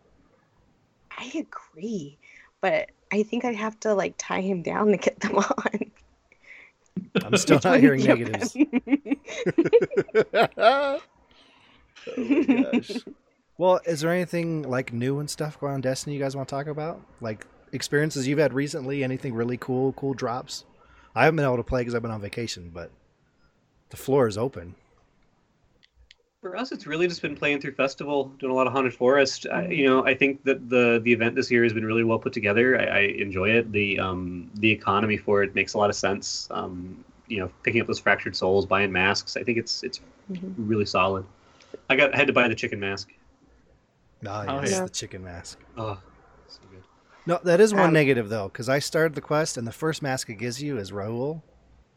I 1.16 1.32
agree, 1.34 2.18
but 2.60 2.90
I 3.10 3.22
think 3.22 3.46
I'd 3.46 3.54
have 3.54 3.80
to 3.80 3.94
like 3.94 4.16
tie 4.18 4.42
him 4.42 4.60
down 4.60 4.88
to 4.88 4.98
get 4.98 5.18
them 5.20 5.36
on. 5.36 5.90
I'm 7.24 7.36
still 7.38 7.58
not 7.64 7.80
hearing 7.80 8.04
negatives. 8.04 8.54
oh. 10.58 11.00
Well, 13.56 13.78
is 13.86 14.00
there 14.00 14.10
anything 14.10 14.68
like 14.68 14.92
new 14.92 15.20
and 15.20 15.30
stuff 15.30 15.60
going 15.60 15.74
on 15.74 15.80
Destiny 15.80 16.16
you 16.16 16.20
guys 16.20 16.34
want 16.34 16.48
to 16.48 16.54
talk 16.54 16.66
about? 16.66 17.00
Like 17.20 17.46
experiences 17.72 18.26
you've 18.26 18.40
had 18.40 18.52
recently? 18.52 19.04
Anything 19.04 19.32
really 19.32 19.56
cool, 19.56 19.92
cool 19.92 20.12
drops? 20.12 20.64
I 21.14 21.24
haven't 21.24 21.36
been 21.36 21.46
able 21.46 21.58
to 21.58 21.62
play 21.62 21.82
because 21.82 21.94
I've 21.94 22.02
been 22.02 22.10
on 22.10 22.20
vacation, 22.20 22.72
but 22.74 22.90
the 23.94 24.02
floor 24.02 24.26
is 24.26 24.36
open. 24.36 24.74
For 26.40 26.56
us, 26.56 26.72
it's 26.72 26.84
really 26.84 27.06
just 27.06 27.22
been 27.22 27.36
playing 27.36 27.60
through 27.60 27.74
festival, 27.74 28.24
doing 28.40 28.50
a 28.50 28.54
lot 28.54 28.66
of 28.66 28.72
haunted 28.72 28.92
forest. 28.92 29.46
I, 29.46 29.68
you 29.68 29.86
know, 29.86 30.04
I 30.04 30.14
think 30.14 30.42
that 30.44 30.68
the 30.68 31.00
the 31.04 31.12
event 31.12 31.36
this 31.36 31.48
year 31.48 31.62
has 31.62 31.72
been 31.72 31.84
really 31.84 32.02
well 32.02 32.18
put 32.18 32.32
together. 32.32 32.76
I, 32.78 32.84
I 32.84 33.00
enjoy 33.26 33.50
it. 33.50 33.70
The 33.70 34.00
um 34.00 34.50
the 34.56 34.68
economy 34.70 35.16
for 35.16 35.44
it 35.44 35.54
makes 35.54 35.74
a 35.74 35.78
lot 35.78 35.90
of 35.90 35.96
sense. 35.96 36.48
Um, 36.50 37.04
you 37.28 37.38
know, 37.38 37.48
picking 37.62 37.80
up 37.80 37.86
those 37.86 38.00
fractured 38.00 38.34
souls, 38.34 38.66
buying 38.66 38.90
masks. 38.90 39.36
I 39.36 39.44
think 39.44 39.58
it's 39.58 39.84
it's 39.84 40.00
Mhm. 40.30 40.54
really 40.58 40.86
solid. 40.86 41.24
I 41.88 41.94
got 41.94 42.12
I 42.14 42.16
had 42.16 42.26
to 42.26 42.32
buy 42.32 42.48
the 42.48 42.54
chicken 42.56 42.80
mask. 42.80 43.10
Ah, 44.26 44.44
Oh, 44.48 44.60
yes, 44.60 44.70
yeah. 44.72 44.82
the 44.82 44.90
chicken 44.90 45.22
mask. 45.22 45.60
Oh, 45.76 45.98
so 46.48 46.60
good. 46.68 46.82
No, 47.26 47.38
that 47.44 47.60
is 47.60 47.72
one 47.72 47.84
Um, 47.84 47.92
negative 47.92 48.28
though, 48.28 48.48
because 48.48 48.68
I 48.68 48.80
started 48.80 49.14
the 49.14 49.20
quest 49.20 49.56
and 49.56 49.66
the 49.68 49.72
first 49.72 50.02
mask 50.02 50.28
it 50.30 50.34
gives 50.34 50.60
you 50.62 50.78
is 50.78 50.90
Raul, 50.90 51.42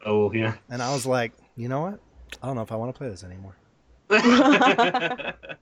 Oh 0.06 0.32
yeah. 0.32 0.54
and 0.70 0.80
I 0.82 0.92
was 0.94 1.04
like, 1.06 1.32
you 1.58 1.68
know 1.68 1.80
what? 1.82 2.00
I 2.42 2.46
don't 2.46 2.56
know 2.56 2.62
if 2.62 2.72
I 2.72 2.76
want 2.76 2.94
to 2.94 2.98
play 2.98 3.08
this 3.08 3.24
anymore. 3.24 3.56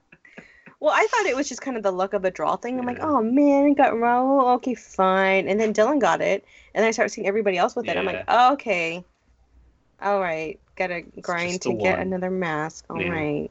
Well, 0.79 0.93
I 0.95 1.07
thought 1.09 1.25
it 1.25 1.35
was 1.35 1.49
just 1.49 1.61
kind 1.61 1.75
of 1.75 1.81
the 1.81 1.91
luck 1.91 2.13
of 2.13 2.23
a 2.23 2.29
draw 2.29 2.55
thing. 2.55 2.79
I'm 2.79 2.85
like, 2.85 2.99
oh 3.01 3.21
man, 3.23 3.65
I 3.65 3.73
got 3.73 3.93
Raul. 3.93 4.55
Okay, 4.57 4.75
fine. 4.75 5.47
And 5.47 5.59
then 5.59 5.73
Dylan 5.73 5.99
got 5.99 6.21
it, 6.21 6.45
and 6.75 6.83
then 6.83 6.87
I 6.87 6.91
started 6.91 7.09
seeing 7.09 7.25
everybody 7.27 7.57
else 7.57 7.75
with 7.75 7.87
it. 7.89 7.97
I'm 7.97 8.05
like, 8.05 8.23
oh, 8.27 8.53
okay, 8.53 9.03
all 9.99 10.19
right, 10.19 10.59
gotta 10.75 11.01
grind 11.19 11.61
to 11.63 11.73
get 11.73 11.97
one. 11.97 12.07
another 12.07 12.29
mask. 12.29 12.85
All 12.91 12.97
right, 12.97 13.41
Yeah. 13.41 13.47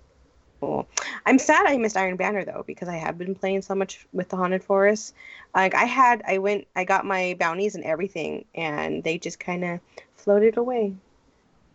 cool. 0.60 0.88
I'm 1.26 1.40
sad 1.40 1.66
I 1.66 1.76
missed 1.78 1.96
Iron 1.96 2.14
Banner 2.16 2.44
though 2.44 2.62
because 2.64 2.88
I 2.88 2.94
have 2.96 3.18
been 3.18 3.34
playing 3.34 3.62
so 3.62 3.74
much 3.74 4.06
with 4.12 4.28
the 4.28 4.36
Haunted 4.36 4.62
Forest. 4.62 5.12
Like 5.52 5.74
I 5.74 5.84
had, 5.84 6.22
I 6.28 6.38
went, 6.38 6.68
I 6.76 6.84
got 6.84 7.04
my 7.04 7.34
bounties 7.40 7.74
and 7.74 7.82
everything, 7.82 8.44
and 8.54 9.02
they 9.02 9.18
just 9.18 9.40
kind 9.40 9.64
of 9.64 9.80
floated 10.14 10.56
away, 10.58 10.94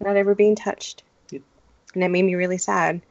not 0.01 0.17
ever 0.17 0.35
being 0.35 0.55
touched, 0.55 1.03
Yep. 1.31 1.41
and 1.93 2.03
that 2.03 2.09
made 2.11 2.23
me 2.23 2.35
really 2.35 2.57
sad 2.57 3.01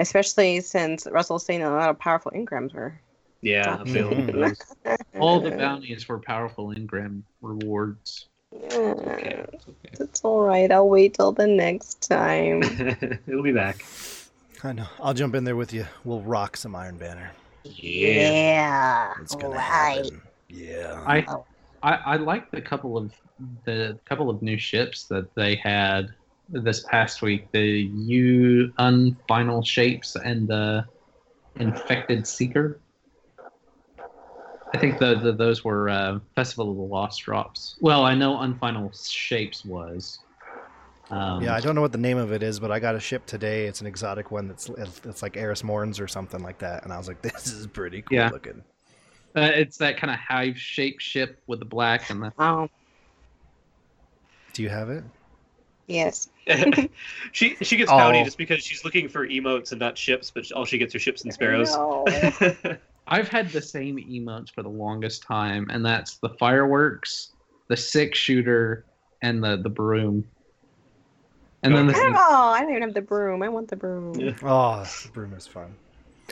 especially 0.00 0.60
since 0.60 1.08
Russell's 1.10 1.44
saying 1.44 1.60
a 1.60 1.70
lot 1.70 1.90
of 1.90 1.98
powerful 1.98 2.30
engrams 2.30 2.72
were. 2.72 2.94
yeah, 3.42 3.78
Mhm. 3.78 4.28
available. 4.28 4.96
All 5.20 5.40
the 5.40 5.50
bounties 5.50 6.08
were 6.08 6.20
powerful 6.20 6.68
engram 6.68 7.22
rewards. 7.42 8.26
Okay, 8.54 9.44
it's 9.52 9.64
okay. 9.68 9.94
It's 10.04 10.24
all 10.24 10.40
right. 10.42 10.70
I'll 10.70 10.88
wait 10.88 11.14
till 11.14 11.32
the 11.32 11.48
next 11.48 12.08
time. 12.08 12.62
It'll 13.26 13.42
be 13.42 13.50
back. 13.52 13.84
I 14.62 14.72
know. 14.72 14.86
I'll 15.00 15.14
jump 15.14 15.34
in 15.34 15.42
there 15.42 15.56
with 15.56 15.72
you. 15.72 15.86
We'll 16.04 16.20
rock 16.22 16.56
some 16.56 16.76
Iron 16.76 16.96
Banner. 16.96 17.32
yeah. 17.64 19.14
It's 19.20 19.34
gonna 19.34 19.56
right. 19.56 19.96
happen. 20.04 20.22
Yeah. 20.48 21.02
I. 21.06 21.26
I 21.82 21.94
I 21.94 22.16
liked 22.16 22.50
the 22.52 22.60
couple 22.60 22.96
of 22.96 23.12
the 23.64 23.98
couple 24.04 24.30
of 24.30 24.42
new 24.42 24.58
ships 24.58 25.04
that 25.06 25.34
they 25.34 25.56
had 25.56 26.08
this 26.48 26.84
past 26.84 27.22
week. 27.22 27.50
The 27.52 27.60
U 27.60 28.72
unfinal 28.78 29.62
shapes 29.62 30.16
and 30.16 30.48
the 30.48 30.84
infected 31.56 32.26
seeker. 32.26 32.80
I 34.74 34.78
think 34.78 34.98
the, 34.98 35.14
the 35.16 35.32
those 35.32 35.64
were 35.64 35.88
uh, 35.88 36.18
Festival 36.36 36.70
of 36.70 36.76
the 36.76 36.82
Lost 36.82 37.22
drops. 37.22 37.76
Well, 37.80 38.04
I 38.04 38.14
know 38.14 38.40
unfinal 38.40 38.92
shapes 38.92 39.64
was. 39.64 40.18
Um, 41.10 41.42
yeah, 41.42 41.54
I 41.54 41.60
don't 41.60 41.74
know 41.74 41.80
what 41.80 41.92
the 41.92 41.98
name 41.98 42.18
of 42.18 42.32
it 42.32 42.42
is, 42.42 42.60
but 42.60 42.70
I 42.70 42.78
got 42.78 42.94
a 42.94 43.00
ship 43.00 43.24
today. 43.24 43.64
It's 43.66 43.80
an 43.80 43.86
exotic 43.86 44.30
one 44.30 44.46
that's 44.46 44.68
it's 44.68 45.22
like 45.22 45.38
Eris 45.38 45.62
Morns 45.62 46.00
or 46.00 46.06
something 46.06 46.42
like 46.42 46.58
that, 46.58 46.84
and 46.84 46.92
I 46.92 46.98
was 46.98 47.08
like, 47.08 47.22
"This 47.22 47.46
is 47.46 47.66
pretty 47.66 48.02
cool 48.02 48.18
Yeah. 48.18 48.28
looking." 48.30 48.62
Uh, 49.36 49.50
it's 49.54 49.78
that 49.78 49.98
kind 49.98 50.10
of 50.10 50.18
hive 50.18 50.58
shaped 50.58 51.00
ship 51.00 51.40
with 51.46 51.60
the 51.60 51.64
black 51.64 52.10
and 52.10 52.22
the. 52.22 52.32
Oh, 52.38 52.68
Do 54.58 54.64
you 54.64 54.70
have 54.70 54.90
it? 54.90 55.04
yes. 55.86 56.28
she 57.30 57.54
she 57.62 57.76
gets 57.76 57.92
pouty 57.92 58.22
Oh. 58.22 58.24
just 58.24 58.36
because 58.36 58.60
she's 58.64 58.84
looking 58.84 59.08
for 59.08 59.24
emotes 59.28 59.70
and 59.70 59.78
not 59.78 59.96
ships, 59.96 60.32
but 60.34 60.50
all 60.50 60.64
she 60.64 60.78
gets 60.78 60.92
are 60.96 60.98
ships 60.98 61.22
and 61.22 61.32
sparrows. 61.32 61.76
know. 61.76 62.04
I've 63.06 63.28
had 63.28 63.50
the 63.50 63.62
same 63.62 63.98
emotes 63.98 64.50
for 64.52 64.64
the 64.64 64.68
longest 64.68 65.22
time, 65.22 65.68
and 65.70 65.86
that's 65.86 66.18
the 66.18 66.30
fireworks, 66.40 67.34
the 67.68 67.76
six 67.76 68.18
shooter, 68.18 68.84
and 69.22 69.44
the 69.44 69.58
the 69.58 69.68
broom. 69.70 70.24
And 71.62 71.72
then 71.76 71.86
the, 71.86 71.94
Oh, 71.96 72.48
I 72.52 72.60
don't 72.62 72.70
even 72.70 72.82
have 72.82 72.94
the 72.94 73.00
broom. 73.00 73.44
I 73.44 73.48
want 73.48 73.68
the 73.68 73.76
broom. 73.76 74.18
Yeah. 74.18 74.32
Oh, 74.42 74.84
the 75.04 75.12
broom 75.12 75.34
is 75.34 75.46
fun. 75.46 75.72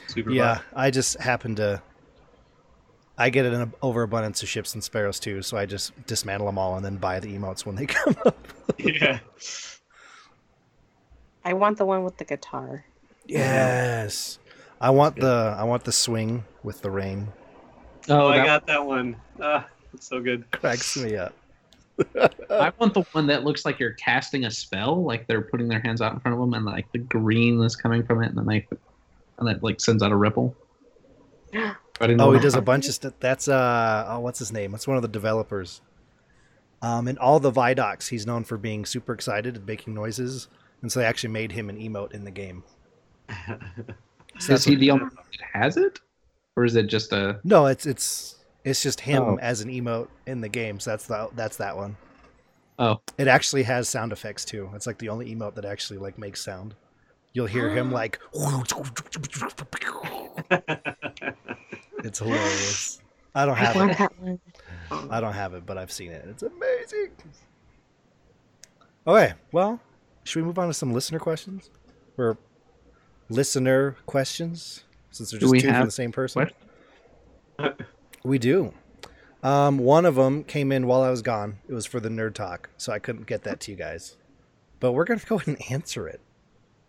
Super 0.09 0.33
Yeah, 0.33 0.57
fun. 0.57 0.65
I 0.75 0.91
just 0.91 1.21
happen 1.21 1.55
to. 1.55 1.81
I 3.19 3.31
get 3.31 3.47
an 3.47 3.73
overabundance 3.83 4.43
of 4.43 4.49
ships 4.49 4.75
and 4.75 4.85
sparrows 4.85 5.19
too, 5.19 5.41
so 5.43 5.57
I 5.57 5.65
just 5.65 5.93
dismantle 6.07 6.47
them 6.47 6.59
all 6.59 6.77
and 6.77 6.85
then 6.85 6.97
buy 6.97 7.19
the 7.19 7.35
emotes 7.35 7.65
when 7.65 7.75
they 7.75 7.87
come 7.87 8.17
up. 8.27 8.47
yeah. 8.79 9.21
I 11.45 11.53
want 11.55 11.79
the 11.79 11.87
one 11.87 12.03
with 12.05 12.17
the 12.19 12.25
guitar. 12.25 12.85
Yes, 13.27 14.39
I 14.81 14.91
want 14.91 15.17
the 15.17 15.55
I 15.59 15.65
want 15.65 15.85
the 15.85 15.93
swing 15.93 16.45
with 16.63 16.83
the 16.83 16.91
rain. 16.91 17.29
oh, 18.09 18.27
Oh, 18.27 18.29
I 18.29 18.45
got 18.45 18.67
that 18.67 18.85
one. 18.85 19.17
Ah, 19.41 19.67
it's 19.95 20.09
so 20.09 20.21
good. 20.21 20.49
Cracks 20.51 20.97
me 20.97 21.17
up. 21.17 21.33
I 22.51 22.73
want 22.79 22.93
the 22.93 23.03
one 23.13 23.27
that 23.29 23.45
looks 23.45 23.65
like 23.65 23.79
you're 23.79 23.95
casting 23.95 24.45
a 24.45 24.51
spell, 24.51 25.03
like 25.03 25.27
they're 25.27 25.41
putting 25.41 25.69
their 25.69 25.81
hands 25.81 26.03
out 26.03 26.13
in 26.13 26.21
front 26.21 26.35
of 26.35 26.41
them, 26.41 26.53
and 26.53 26.67
like 26.67 26.91
the 26.93 26.99
green 26.99 27.63
is 27.63 27.75
coming 27.75 28.05
from 28.05 28.23
it, 28.23 28.29
and 28.29 28.37
then 28.37 28.47
they, 28.47 28.67
and 29.39 29.49
that 29.49 29.63
like 29.63 29.81
sends 29.81 30.03
out 30.03 30.13
a 30.13 30.17
ripple. 30.17 30.55
I 32.01 32.07
didn't 32.07 32.19
know 32.19 32.29
Oh, 32.29 32.33
he 32.33 32.39
that. 32.39 32.43
does 32.43 32.55
a 32.55 32.63
bunch 32.63 32.89
of 32.89 32.95
stuff. 32.95 33.13
That's 33.21 33.49
uh 33.49 34.07
oh, 34.09 34.21
what's 34.21 34.39
his 34.39 34.53
name? 34.53 34.75
It's 34.75 34.89
one 34.89 34.97
of 34.97 35.03
the 35.03 35.09
developers. 35.09 35.81
Um, 36.83 37.09
in 37.09 37.17
all 37.19 37.41
the 37.41 37.51
Vidocs, 37.51 38.09
he's 38.09 38.27
known 38.27 38.45
for 38.45 38.59
being 38.59 38.85
super 38.85 39.13
excited 39.15 39.57
and 39.57 39.67
making 39.67 39.95
noises, 39.95 40.49
and 40.83 40.93
so 40.93 41.01
they 41.01 41.07
actually 41.07 41.31
made 41.31 41.53
him 41.53 41.71
an 41.71 41.79
emote 41.79 42.13
in 42.13 42.25
the 42.25 42.31
game. 42.31 42.65
So 44.39 44.53
Is 44.53 44.65
he 44.65 44.75
the 44.75 44.91
only 44.91 45.05
one 45.05 45.15
that 45.15 45.63
has 45.63 45.79
it, 45.79 45.99
or 46.57 46.67
is 46.67 46.77
it 46.77 46.89
just 46.89 47.11
a? 47.13 47.41
no, 47.43 47.65
it's 47.67 47.87
it's 47.87 48.37
it's 48.65 48.83
just 48.83 49.01
him 49.01 49.23
Oh. 49.23 49.39
as 49.41 49.63
an 49.63 49.71
emote 49.71 50.09
in 50.27 50.43
the 50.43 50.49
game. 50.51 50.79
So 50.79 50.91
that's 50.91 51.07
the 51.07 51.31
that's 51.35 51.57
that 51.57 51.75
one. 51.75 51.97
Oh, 52.79 53.01
It 53.17 53.29
actually 53.29 53.63
has 53.63 53.89
sound 53.89 54.13
effects 54.13 54.45
too. 54.45 54.69
It's 54.75 54.87
like 54.87 54.99
the 54.99 55.09
only 55.09 55.35
emote 55.35 55.55
that 55.55 55.65
actually 55.65 55.99
like 55.99 56.19
makes 56.19 56.45
sound. 56.45 56.75
You'll 57.33 57.47
hear 57.47 57.71
him 57.71 57.91
like. 58.01 58.21
It's 62.07 62.21
hilarious. 62.21 63.01
I 63.35 63.45
don't 63.47 63.57
have 63.57 63.75
want 63.77 63.91
it. 63.93 63.99
that 63.99 64.21
one. 64.21 64.41
I 65.11 65.21
don't 65.21 65.33
have 65.33 65.55
it, 65.55 65.67
but 65.67 65.77
I've 65.77 65.91
seen 65.93 66.13
it. 66.13 66.25
It's 66.29 66.43
amazing. 66.43 67.11
Okay, 69.07 69.35
well, 69.53 69.81
should 70.25 70.41
we 70.41 70.47
move 70.47 70.59
on 70.59 70.69
to 70.69 70.75
some 70.75 70.93
listener 70.93 71.19
questions? 71.19 71.71
Or 72.17 72.39
listener 73.29 73.97
questions, 74.07 74.85
since 75.11 75.31
they're 75.31 75.41
just 75.41 75.51
we 75.51 75.61
two 75.61 75.69
from 75.69 75.85
the 75.85 75.91
same 75.91 76.13
person. 76.13 76.49
questions? 77.59 77.89
we 78.25 78.39
do. 78.39 78.73
Um, 79.43 79.79
one 79.79 80.05
of 80.07 80.15
them 80.15 80.45
came 80.45 80.73
in 80.73 80.87
while 80.87 81.03
I 81.03 81.11
was 81.11 81.23
gone. 81.23 81.59
It 81.69 81.75
was 81.75 81.87
for 81.87 82.01
the 82.01 82.09
nerd 82.09 82.35
talk, 82.35 82.71
so 82.77 82.93
I 82.93 82.99
couldn't 82.99 83.27
get 83.27 83.43
that 83.45 83.61
to 83.61 83.71
you 83.71 83.77
guys. 83.77 84.17
But 84.81 84.93
we're 84.93 85.05
going 85.05 85.21
to 85.21 85.27
go 85.27 85.37
ahead 85.37 85.49
and 85.49 85.73
answer 85.73 86.09
it. 86.09 86.21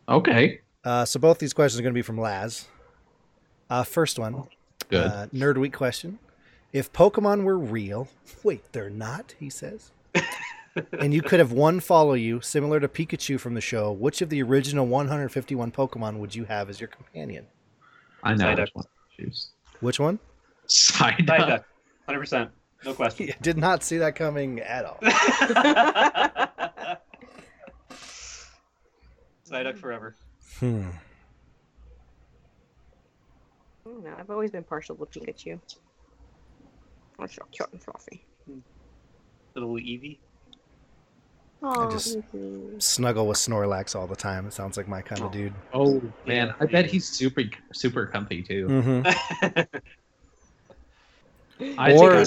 okay, 0.08 0.62
Uh, 0.84 1.06
so 1.06 1.20
both 1.20 1.40
these 1.40 1.54
questions 1.54 1.80
are 1.80 1.84
going 1.84 1.94
to 1.94 1.98
be 1.98 2.02
from 2.04 2.20
Laz. 2.20 2.68
Uh, 3.70 3.84
first 3.84 4.18
one, 4.18 4.48
good. 4.90 5.06
uh, 5.06 5.28
Nerd 5.28 5.58
Week 5.58 5.74
question. 5.74 6.20
If 6.74 6.92
Pokemon 6.92 7.44
were 7.44 7.58
real, 7.58 8.10
wait, 8.44 8.72
they're 8.74 8.90
not, 8.90 9.36
he 9.40 9.50
says. 9.50 9.92
and 11.00 11.14
you 11.14 11.22
could 11.22 11.40
have 11.40 11.52
one 11.52 11.80
follow 11.80 12.14
you, 12.14 12.42
similar 12.42 12.80
to 12.80 12.88
Pikachu 12.88 13.40
from 13.40 13.54
the 13.54 13.62
show, 13.62 13.92
which 13.92 14.22
of 14.22 14.30
the 14.30 14.42
original 14.44 14.86
151 14.86 15.72
Pokemon 15.72 16.18
would 16.18 16.36
you 16.36 16.46
have 16.46 16.70
as 16.70 16.80
your 16.80 16.90
companion? 16.90 17.48
I 18.24 18.36
know 18.36 18.46
Psyduck. 18.46 18.60
which 18.60 18.72
one 18.74 18.86
choose. 19.18 19.50
Which 19.80 20.00
one? 20.00 20.20
Psyduck. 20.68 21.26
Psyduck. 21.26 21.64
100%. 22.10 22.50
No 22.86 22.94
question. 22.94 23.30
I 23.30 23.36
did 23.42 23.58
not 23.58 23.84
see 23.84 23.98
that 23.98 24.16
coming 24.16 24.60
at 24.60 24.86
all. 24.86 25.00
Psyduck 29.50 29.78
forever. 29.78 30.16
Hmm. 30.60 30.90
I 33.88 33.90
don't 33.94 34.04
know. 34.04 34.14
I've 34.20 34.30
always 34.30 34.52
been 34.52 34.64
partial 34.64 34.96
to 34.98 35.06
Pikachu. 35.06 35.60
Oh, 37.20 37.26
so 37.26 37.44
cute 37.52 37.70
and 37.72 37.82
fluffy. 37.82 38.26
Little 39.56 39.76
Eevee. 39.76 40.18
Oh, 41.64 41.90
just- 41.90 42.20
mhm. 42.20 42.82
Snuggle 42.82 43.28
with 43.28 43.38
Snorlax 43.38 43.96
all 43.96 44.06
the 44.06 44.16
time. 44.16 44.46
It 44.46 44.54
sounds 44.54 44.78
like 44.78 44.88
my 44.88 45.02
kind 45.02 45.22
of 45.24 45.32
dude. 45.32 45.54
Oh 45.74 46.02
man, 46.28 46.54
I 46.60 46.66
bet 46.66 46.86
he's 46.86 47.08
super 47.08 47.44
super 47.74 48.06
comfy 48.06 48.44
too. 48.44 48.68
Mm-hmm. 48.68 49.78
Or- 51.60 51.66
think 51.66 51.76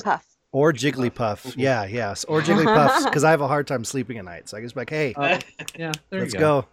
Jigglypuff. 0.03 0.21
Or 0.53 0.73
Jigglypuff. 0.73 1.55
Yeah, 1.57 1.85
yes. 1.85 2.25
Or 2.25 2.41
Jigglypuffs, 2.43 3.05
because 3.09 3.23
I 3.23 3.31
have 3.31 3.41
a 3.41 3.47
hard 3.47 3.69
time 3.69 3.85
sleeping 3.85 4.19
at 4.19 4.25
night. 4.25 4.49
So 4.49 4.57
I 4.57 4.61
guess 4.61 4.75
like, 4.75 4.91
hey, 4.91 5.15
I- 5.17 5.39
yeah, 5.79 5.93
there 6.11 6.21
let's 6.23 6.35
you 6.35 6.41
go. 6.41 6.63
go. 6.63 6.69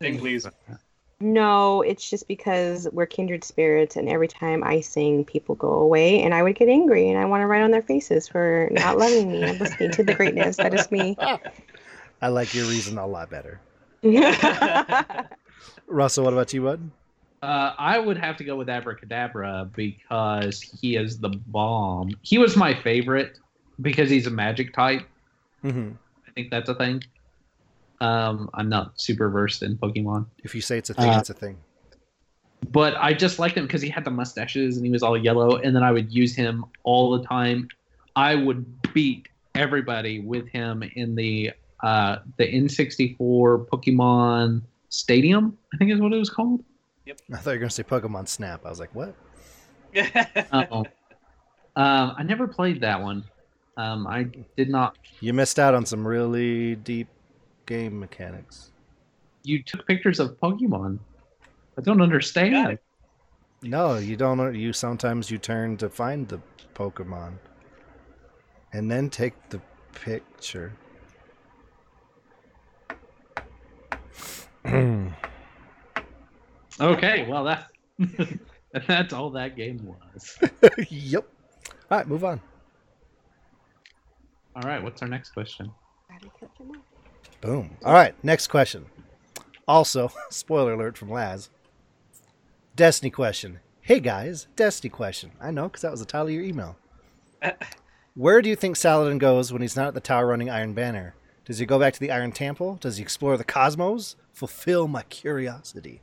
Sing, 0.00 0.18
please. 0.20 0.46
No, 1.22 1.82
it's 1.82 2.10
just 2.10 2.26
because 2.26 2.88
we're 2.92 3.06
kindred 3.06 3.44
spirits, 3.44 3.94
and 3.94 4.08
every 4.08 4.26
time 4.26 4.64
I 4.64 4.80
sing, 4.80 5.24
people 5.24 5.54
go 5.54 5.68
away, 5.68 6.20
and 6.20 6.34
I 6.34 6.42
would 6.42 6.56
get 6.56 6.68
angry, 6.68 7.08
and 7.08 7.16
I 7.16 7.24
want 7.26 7.42
to 7.42 7.46
write 7.46 7.62
on 7.62 7.70
their 7.70 7.82
faces 7.82 8.26
for 8.26 8.68
not 8.72 8.98
loving 8.98 9.30
me 9.30 9.44
and 9.44 9.60
listening 9.60 9.92
to 9.92 10.02
the 10.02 10.14
greatness 10.14 10.56
that 10.56 10.74
is 10.74 10.90
me. 10.90 11.16
I 12.22 12.28
like 12.28 12.52
your 12.54 12.64
reason 12.66 12.98
a 12.98 13.06
lot 13.06 13.30
better. 13.30 13.60
Russell, 15.86 16.24
what 16.24 16.32
about 16.32 16.52
you, 16.52 16.62
bud? 16.62 16.90
Uh, 17.40 17.74
I 17.78 17.98
would 17.98 18.16
have 18.18 18.36
to 18.38 18.44
go 18.44 18.56
with 18.56 18.68
Abracadabra 18.68 19.70
because 19.74 20.60
he 20.80 20.96
is 20.96 21.18
the 21.18 21.30
bomb. 21.46 22.10
He 22.22 22.38
was 22.38 22.56
my 22.56 22.74
favorite 22.74 23.38
because 23.80 24.10
he's 24.10 24.26
a 24.26 24.30
magic 24.30 24.72
type. 24.74 25.02
hmm 25.62 25.90
I 26.26 26.30
think 26.34 26.50
that's 26.50 26.68
a 26.68 26.74
thing. 26.74 27.02
Um, 28.02 28.50
I'm 28.54 28.68
not 28.68 29.00
super 29.00 29.30
versed 29.30 29.62
in 29.62 29.76
Pokemon, 29.78 30.26
If 30.42 30.54
you 30.54 30.60
say 30.60 30.76
it's 30.78 30.90
a 30.90 30.94
thing, 30.94 31.08
Uh, 31.10 31.18
it's 31.20 31.30
a 31.30 31.34
thing. 31.34 31.56
but 32.72 32.96
I 32.96 33.12
just 33.12 33.38
liked 33.38 33.56
him 33.56 33.66
because 33.66 33.80
he 33.82 33.88
had 33.88 34.04
the 34.04 34.10
mustaches 34.10 34.76
and 34.76 34.84
he 34.84 34.90
was 34.90 35.02
all 35.02 35.16
yellow, 35.16 35.56
and 35.56 35.74
then 35.76 35.82
I 35.82 35.92
would 35.92 36.12
use 36.12 36.34
him 36.34 36.64
all 36.82 37.16
the 37.16 37.24
time. 37.24 37.68
I 38.16 38.34
would 38.34 38.64
beat 38.92 39.28
everybody 39.54 40.18
with 40.20 40.48
him 40.48 40.82
in 40.96 41.14
the 41.14 41.52
uh, 41.82 42.18
the 42.38 42.44
N64 42.44 43.66
Pokemon 43.68 44.62
Stadium. 44.88 45.56
I 45.72 45.76
think 45.76 45.90
is 45.92 46.00
what 46.00 46.12
it 46.12 46.18
was 46.18 46.30
called. 46.30 46.62
Yep. 47.06 47.20
I 47.32 47.36
thought 47.38 47.50
you 47.50 47.54
were 47.54 47.58
going 47.60 47.68
to 47.70 47.74
say 47.74 47.82
Pokemon 47.82 48.28
Snap. 48.28 48.64
I 48.64 48.68
was 48.70 48.78
like, 48.80 48.94
what? 48.94 49.14
Oh. 50.52 50.84
um, 51.76 52.14
I 52.16 52.22
never 52.22 52.46
played 52.48 52.80
that 52.82 53.00
one. 53.00 53.24
Um, 53.76 54.06
I 54.06 54.24
did 54.56 54.68
not. 54.70 54.96
You 55.20 55.32
missed 55.32 55.58
out 55.58 55.74
on 55.74 55.84
some 55.86 56.06
really 56.06 56.76
deep 56.76 57.08
game 57.72 57.98
mechanics. 57.98 58.70
You 59.44 59.62
took 59.62 59.86
pictures 59.86 60.20
of 60.20 60.38
Pokemon. 60.38 60.98
I 61.78 61.80
don't 61.80 62.02
understand. 62.02 62.72
it. 62.72 62.82
No, 63.62 63.96
you 63.96 64.14
don't. 64.14 64.54
You 64.54 64.74
sometimes 64.74 65.30
you 65.30 65.38
turn 65.38 65.78
to 65.78 65.88
find 65.88 66.28
the 66.28 66.38
Pokemon, 66.74 67.38
and 68.74 68.90
then 68.90 69.08
take 69.08 69.34
the 69.48 69.60
picture. 69.92 70.72
Okay, 76.80 77.26
well 77.28 77.44
that 77.44 77.66
that's 78.88 79.12
all 79.12 79.30
that 79.30 79.56
game 79.56 79.86
was. 79.86 80.38
yep. 80.88 81.28
All 81.90 81.98
right, 81.98 82.08
move 82.08 82.24
on. 82.24 82.40
All 84.56 84.62
right, 84.62 84.82
what's 84.82 85.02
our 85.02 85.06
next 85.06 85.30
question? 85.30 85.70
Boom. 87.42 87.76
All 87.84 87.92
right, 87.92 88.14
next 88.24 88.46
question. 88.46 88.86
Also, 89.66 90.12
spoiler 90.30 90.74
alert 90.74 90.96
from 90.96 91.10
Laz. 91.10 91.50
Destiny 92.76 93.10
question. 93.10 93.58
Hey 93.82 93.98
guys, 93.98 94.46
Destiny 94.54 94.90
question. 94.90 95.32
I 95.40 95.50
know 95.50 95.64
because 95.64 95.82
that 95.82 95.90
was 95.90 95.98
the 96.00 96.06
title 96.06 96.28
of 96.28 96.32
your 96.32 96.44
email. 96.44 96.76
Where 98.14 98.42
do 98.42 98.48
you 98.48 98.54
think 98.54 98.76
Saladin 98.76 99.18
goes 99.18 99.52
when 99.52 99.60
he's 99.60 99.74
not 99.74 99.88
at 99.88 99.94
the 99.94 100.00
tower 100.00 100.28
running 100.28 100.50
Iron 100.50 100.72
Banner? 100.72 101.16
Does 101.44 101.58
he 101.58 101.66
go 101.66 101.80
back 101.80 101.92
to 101.94 102.00
the 102.00 102.12
Iron 102.12 102.30
Temple? 102.30 102.78
Does 102.80 102.98
he 102.98 103.02
explore 103.02 103.36
the 103.36 103.42
cosmos? 103.42 104.14
Fulfill 104.32 104.86
my 104.86 105.02
curiosity. 105.02 106.00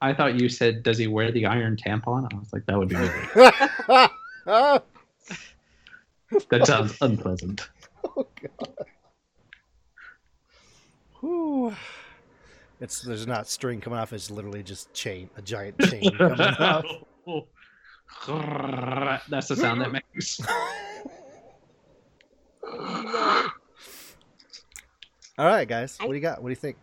I 0.00 0.14
thought 0.14 0.40
you 0.40 0.48
said, 0.48 0.82
"Does 0.82 0.96
he 0.96 1.08
wear 1.08 1.30
the 1.30 1.44
iron 1.44 1.76
tampon?" 1.76 2.26
I 2.32 2.38
was 2.38 2.50
like, 2.52 2.64
"That 2.66 2.78
would 2.78 2.88
be 2.88 2.96
weird." 2.96 3.28
that 6.50 6.66
sounds 6.66 6.96
unpleasant. 7.02 7.68
Oh, 8.04 8.26
Whew. 11.20 11.74
It's 12.80 13.02
there's 13.02 13.26
not 13.26 13.48
string 13.48 13.80
coming 13.80 13.98
off. 13.98 14.12
It's 14.12 14.30
literally 14.30 14.62
just 14.62 14.92
chain, 14.92 15.30
a 15.36 15.42
giant 15.42 15.78
chain 15.80 16.16
coming 16.16 16.40
off. 16.40 16.84
That's 19.28 19.48
the 19.48 19.56
sound 19.56 19.80
that 19.80 19.92
makes. 19.92 20.40
All 25.38 25.46
right, 25.46 25.68
guys, 25.68 25.98
what 25.98 26.08
do 26.08 26.14
you 26.14 26.20
got? 26.20 26.42
What 26.42 26.48
do 26.48 26.52
you 26.52 26.56
think? 26.56 26.76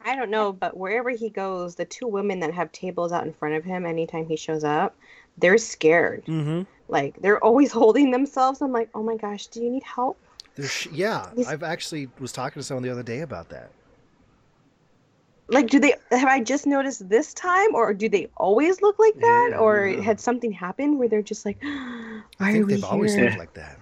I 0.00 0.16
don't 0.16 0.30
know, 0.30 0.52
but 0.52 0.76
wherever 0.76 1.10
he 1.10 1.28
goes, 1.28 1.74
the 1.74 1.84
two 1.84 2.06
women 2.06 2.40
that 2.40 2.54
have 2.54 2.72
tables 2.72 3.12
out 3.12 3.26
in 3.26 3.32
front 3.32 3.56
of 3.56 3.64
him 3.64 3.84
anytime 3.84 4.26
he 4.26 4.36
shows 4.36 4.64
up, 4.64 4.96
they're 5.36 5.58
scared. 5.58 6.24
Mm-hmm. 6.26 6.62
Like 6.88 7.20
they're 7.20 7.42
always 7.42 7.72
holding 7.72 8.10
themselves. 8.10 8.62
I'm 8.62 8.72
like, 8.72 8.90
oh 8.94 9.02
my 9.02 9.16
gosh, 9.16 9.48
do 9.48 9.62
you 9.62 9.70
need 9.70 9.82
help? 9.82 10.18
There's, 10.58 10.86
yeah, 10.92 11.30
He's- 11.36 11.46
I've 11.46 11.62
actually 11.62 12.10
was 12.18 12.32
talking 12.32 12.60
to 12.60 12.64
someone 12.66 12.82
the 12.82 12.90
other 12.90 13.04
day 13.04 13.20
about 13.20 13.48
that. 13.50 13.70
Like, 15.50 15.68
do 15.68 15.78
they 15.80 15.94
have 16.10 16.28
I 16.28 16.40
just 16.42 16.66
noticed 16.66 17.08
this 17.08 17.32
time, 17.32 17.74
or 17.74 17.94
do 17.94 18.08
they 18.08 18.28
always 18.36 18.82
look 18.82 18.98
like 18.98 19.14
that, 19.14 19.48
Yeah, 19.52 19.58
or 19.58 19.90
don't 19.94 20.02
had 20.02 20.20
something 20.20 20.52
happened 20.52 20.98
where 20.98 21.08
they're 21.08 21.22
just 21.22 21.46
like, 21.46 21.56
why 21.62 22.22
I 22.40 22.50
are 22.50 22.52
think 22.52 22.66
we 22.66 22.74
they've 22.74 22.84
always 22.84 23.14
here? 23.14 23.26
looked 23.26 23.38
like 23.38 23.54
that. 23.54 23.78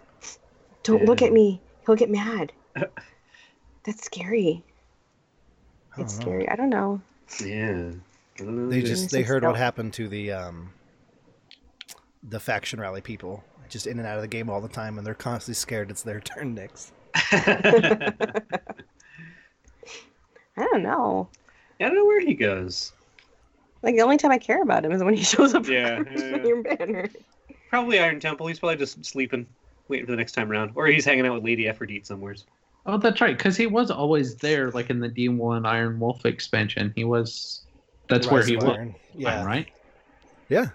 Don't 0.85 1.05
look 1.07 1.23
at 1.23 1.33
me. 1.33 1.61
He'll 1.87 1.97
get 1.97 2.11
mad. 2.11 2.53
That's 3.85 4.05
scary. 4.05 4.63
It's 5.99 6.19
know. 6.19 6.23
scary. 6.23 6.49
I 6.49 6.55
don't 6.57 6.71
know. 6.71 7.01
yeah. 7.45 7.91
I 8.39 8.43
don't 8.45 8.55
know. 8.57 8.69
They 8.69 8.83
just 8.83 9.11
they 9.11 9.23
heard 9.23 9.43
what 9.43 9.57
happened 9.57 9.95
to 9.95 10.09
the 10.09 10.31
um 10.33 10.71
the 12.29 12.41
faction 12.41 12.81
rally 12.81 13.01
people, 13.01 13.43
just 13.69 13.87
in 13.87 13.99
and 13.99 14.07
out 14.07 14.17
of 14.17 14.23
the 14.23 14.29
game 14.29 14.51
all 14.51 14.61
the 14.61 14.69
time, 14.69 14.99
and 14.99 15.07
they're 15.07 15.15
constantly 15.15 15.55
scared 15.55 15.91
it's 15.91 16.03
their 16.03 16.21
turn 16.33 16.55
next. 16.55 16.93
I 17.15 18.13
don't 20.57 20.83
know. 20.83 21.29
I 21.81 21.85
don't 21.85 21.95
know 21.95 22.07
where 22.07 22.21
he 22.21 22.35
goes. 22.35 22.93
Like 23.83 23.95
the 23.95 24.03
only 24.03 24.17
time 24.17 24.31
I 24.33 24.39
care 24.39 24.63
about 24.63 24.85
him 24.85 24.93
is 24.93 25.03
when 25.03 25.15
he 25.15 25.23
shows 25.25 25.55
up 25.55 25.67
Yeah, 25.69 26.03
for 26.03 26.11
yeah, 26.11 26.37
yeah. 26.37 26.45
your 26.45 26.63
banner. 26.63 27.09
Probably 27.71 27.99
Iron 27.99 28.21
Temple. 28.21 28.47
He's 28.47 28.59
probably 28.59 28.77
just 28.77 29.05
sleeping, 29.05 29.47
waiting 29.89 30.07
for 30.07 30.13
the 30.13 30.17
next 30.17 30.33
time 30.33 30.51
around, 30.51 30.73
or 30.75 30.87
he's 30.87 31.05
hanging 31.05 31.27
out 31.27 31.35
with 31.35 31.45
Lady 31.45 31.69
Aphrodite 31.69 32.05
somewhere. 32.05 32.37
Oh, 32.87 32.97
that's 32.97 33.21
right, 33.21 33.37
because 33.37 33.57
he 33.57 33.67
was 33.67 33.91
always 33.91 34.37
there, 34.37 34.71
like 34.71 34.91
in 34.91 35.01
the 35.01 35.09
D1 35.09 35.67
Iron 35.67 35.99
Wolf 35.99 36.25
expansion. 36.25 36.93
He 36.95 37.05
was. 37.05 37.63
That's 38.09 38.29
where 38.31 38.45
he 38.45 38.55
of 38.55 38.63
was, 38.63 38.73
Iron. 38.73 38.95
Yeah, 39.15 39.45
right? 39.45 39.67
yeah. 40.49 40.67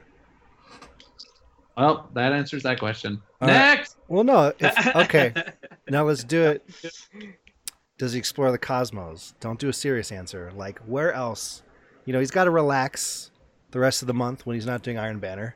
Well, 1.78 2.10
that 2.14 2.34
answers 2.34 2.64
that 2.64 2.80
question. 2.80 3.22
All 3.42 3.48
right. 3.48 3.54
Next. 3.54 3.98
Well, 4.08 4.24
no. 4.24 4.54
If, 4.60 4.96
okay, 4.96 5.34
now 5.90 6.04
let's 6.04 6.24
do 6.24 6.44
it. 6.44 6.70
Does 7.98 8.14
he 8.14 8.20
explore 8.20 8.52
the 8.52 8.58
cosmos? 8.58 9.34
Don't 9.40 9.60
do 9.60 9.70
a 9.70 9.74
serious 9.74 10.12
answer. 10.12 10.52
Like 10.56 10.80
where 10.80 11.14
else? 11.14 11.64
You 12.06 12.14
know, 12.14 12.20
he's 12.20 12.32
got 12.32 12.46
to 12.46 12.50
relax 12.52 13.32
the 13.72 13.80
rest 13.80 14.02
of 14.02 14.08
the 14.08 14.14
month 14.14 14.46
when 14.46 14.56
he's 14.56 14.66
not 14.66 14.82
doing 14.84 14.98
Iron 14.98 15.20
Banner. 15.20 15.56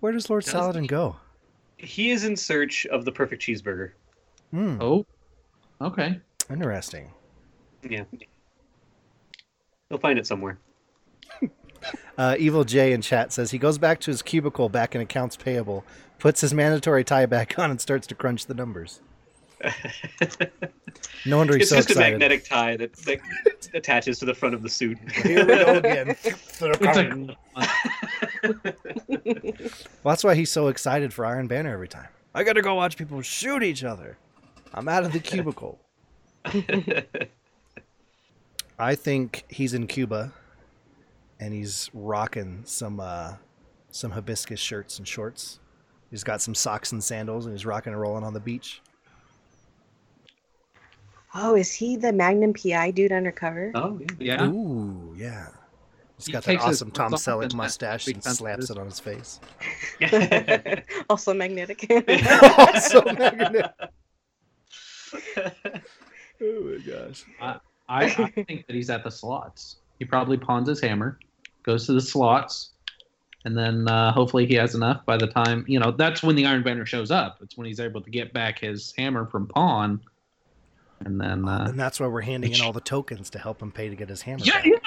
Where 0.00 0.12
does 0.12 0.30
Lord 0.30 0.44
Does 0.44 0.52
Saladin 0.52 0.82
he? 0.82 0.88
go? 0.88 1.16
he 1.78 2.10
is 2.10 2.24
in 2.24 2.36
search 2.36 2.86
of 2.86 3.04
the 3.04 3.12
perfect 3.12 3.42
cheeseburger. 3.42 3.92
Hmm. 4.50 4.78
Oh. 4.80 5.04
Okay. 5.80 6.18
Interesting. 6.50 7.10
Yeah. 7.88 8.04
He'll 9.88 9.98
find 9.98 10.18
it 10.18 10.26
somewhere. 10.26 10.58
Uh, 12.18 12.36
Evil 12.38 12.64
Jay 12.64 12.92
in 12.92 13.02
chat 13.02 13.32
says 13.32 13.50
he 13.50 13.58
goes 13.58 13.78
back 13.78 14.00
to 14.00 14.10
his 14.10 14.22
cubicle 14.22 14.68
back 14.68 14.94
in 14.94 15.00
accounts 15.00 15.36
payable, 15.36 15.84
puts 16.18 16.40
his 16.40 16.54
mandatory 16.54 17.04
tie 17.04 17.26
back 17.26 17.58
on, 17.58 17.70
and 17.70 17.80
starts 17.80 18.06
to 18.06 18.14
crunch 18.14 18.46
the 18.46 18.54
numbers. 18.54 19.00
No 21.26 21.38
wonder 21.38 21.54
he's 21.54 21.62
it's 21.62 21.70
so 21.70 21.76
just 21.76 21.90
a 21.90 21.98
magnetic 21.98 22.44
tie 22.44 22.76
that, 22.76 22.92
that 23.04 23.18
attaches 23.74 24.18
to 24.20 24.24
the 24.24 24.34
front 24.34 24.54
of 24.54 24.62
the 24.62 24.68
suit. 24.68 24.96
Here 25.10 25.44
we 25.44 25.56
go 25.56 25.74
again. 25.78 26.16
It's 26.24 26.62
a- 26.62 27.36
Well, 30.04 30.12
that's 30.12 30.22
why 30.24 30.34
he's 30.36 30.50
so 30.52 30.68
excited 30.68 31.12
for 31.12 31.26
Iron 31.26 31.48
Banner 31.48 31.72
every 31.72 31.88
time. 31.88 32.06
I 32.34 32.44
gotta 32.44 32.62
go 32.62 32.74
watch 32.76 32.96
people 32.96 33.20
shoot 33.22 33.62
each 33.62 33.82
other. 33.82 34.16
I'm 34.72 34.88
out 34.88 35.04
of 35.04 35.12
the 35.12 35.18
cubicle. 35.20 35.80
I 38.78 38.94
think 38.94 39.44
he's 39.48 39.74
in 39.74 39.86
Cuba, 39.86 40.32
and 41.40 41.52
he's 41.52 41.90
rocking 41.92 42.62
some 42.64 43.00
uh, 43.00 43.34
some 43.90 44.10
hibiscus 44.10 44.60
shirts 44.60 44.98
and 44.98 45.06
shorts. 45.06 45.60
He's 46.10 46.24
got 46.24 46.40
some 46.40 46.54
socks 46.54 46.92
and 46.92 47.02
sandals, 47.02 47.46
and 47.46 47.54
he's 47.54 47.66
rocking 47.66 47.92
and 47.92 48.00
rolling 48.00 48.24
on 48.24 48.32
the 48.32 48.40
beach. 48.40 48.80
Oh, 51.34 51.54
is 51.54 51.72
he 51.72 51.96
the 51.96 52.12
Magnum 52.12 52.54
PI 52.54 52.92
dude 52.92 53.12
undercover? 53.12 53.72
oh, 53.74 54.00
yeah. 54.18 54.42
yeah. 54.42 54.48
Ooh, 54.48 55.14
yeah. 55.18 55.48
He's 56.16 56.26
He 56.26 56.32
got 56.32 56.44
that 56.44 56.60
awesome 56.60 56.90
Tom 56.90 57.12
Selleck 57.12 57.54
mustache 57.54 58.06
big 58.06 58.14
and 58.14 58.24
slaps 58.24 58.70
it 58.70 58.78
on 58.78 58.86
his 58.86 58.98
face. 58.98 59.38
also 61.10 61.34
magnetic. 61.34 61.86
also 62.58 63.04
magnetic. 63.04 63.70
Oh 66.38 66.60
my 66.64 66.76
gosh. 66.84 67.24
I, 67.40 67.58
I 67.88 68.10
think 68.10 68.66
that 68.66 68.76
he's 68.76 68.90
at 68.90 69.02
the 69.02 69.10
slots. 69.10 69.76
He 69.98 70.04
probably 70.04 70.36
pawns 70.36 70.68
his 70.68 70.80
hammer, 70.80 71.18
goes 71.62 71.86
to 71.86 71.92
the 71.92 72.00
slots, 72.00 72.70
and 73.44 73.56
then 73.56 73.88
uh, 73.88 74.12
hopefully 74.12 74.46
he 74.46 74.54
has 74.54 74.74
enough 74.74 75.04
by 75.06 75.16
the 75.16 75.26
time 75.26 75.64
you 75.68 75.78
know. 75.78 75.90
That's 75.90 76.22
when 76.22 76.36
the 76.36 76.46
Iron 76.46 76.62
Banner 76.62 76.86
shows 76.86 77.10
up. 77.10 77.38
It's 77.42 77.56
when 77.56 77.66
he's 77.66 77.80
able 77.80 78.00
to 78.00 78.10
get 78.10 78.32
back 78.32 78.58
his 78.58 78.92
hammer 78.96 79.26
from 79.26 79.46
Pawn, 79.46 80.00
and 81.00 81.20
then 81.20 81.48
uh, 81.48 81.66
and 81.70 81.78
that's 81.78 82.00
why 82.00 82.06
we're 82.06 82.22
handing 82.22 82.52
in 82.52 82.60
all 82.60 82.72
the 82.72 82.80
tokens 82.80 83.30
to 83.30 83.38
help 83.38 83.62
him 83.62 83.72
pay 83.72 83.88
to 83.88 83.96
get 83.96 84.08
his 84.08 84.22
hammer. 84.22 84.42
yeah, 84.44 84.54
back. 84.54 84.66
yeah, 84.66 84.78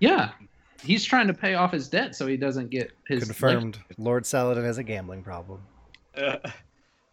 yeah. 0.00 0.30
He's 0.82 1.04
trying 1.04 1.26
to 1.26 1.34
pay 1.34 1.54
off 1.54 1.72
his 1.72 1.88
debt 1.88 2.16
so 2.16 2.26
he 2.26 2.36
doesn't 2.38 2.70
get 2.70 2.90
his 3.06 3.24
Confirmed. 3.24 3.78
Lord 3.98 4.24
Saladin 4.24 4.64
has 4.64 4.78
a 4.78 4.82
gambling 4.82 5.22
problem. 5.22 5.60
Uh, 6.16 6.36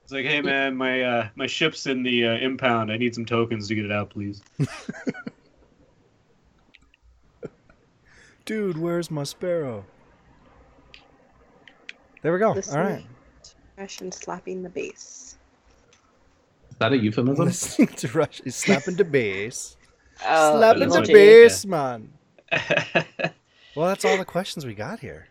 it's 0.04 0.14
like, 0.14 0.26
hey 0.26 0.42
man, 0.42 0.76
my 0.76 1.02
uh, 1.02 1.30
my 1.36 1.48
ship's 1.48 1.86
in 1.86 2.02
the 2.02 2.26
uh, 2.26 2.38
impound. 2.38 2.92
I 2.92 2.98
need 2.98 3.14
some 3.14 3.26
tokens 3.26 3.68
to 3.68 3.76
get 3.76 3.84
it 3.84 3.92
out, 3.92 4.10
please. 4.10 4.42
Dude, 8.48 8.78
where's 8.78 9.12
my 9.12 9.24
sparrow? 9.24 9.86
There 12.22 12.32
we 12.32 12.40
go. 12.40 12.54
Listening 12.54 12.78
All 12.78 12.92
right. 12.92 13.06
Rush 13.78 14.00
and 14.00 14.14
slapping 14.14 14.64
the 14.64 14.70
bass. 14.70 15.38
Is 16.70 16.78
that 16.80 16.94
a 16.94 16.98
euphemism? 16.98 17.44
Listening 17.44 17.90
to 17.90 18.08
Rush 18.08 18.42
is 18.46 18.56
slapping 18.56 18.96
the 18.96 19.06
bass. 19.06 19.76
Oh, 20.28 20.58
slapping 20.58 20.90
the 20.90 21.02
Jake. 21.02 21.14
bass, 21.14 21.64
man. 21.64 22.12
Well, 23.76 23.86
that's 23.88 24.04
all 24.04 24.18
the 24.18 24.26
questions 24.26 24.66
we 24.66 24.74
got 24.74 25.00
here. 25.00 25.28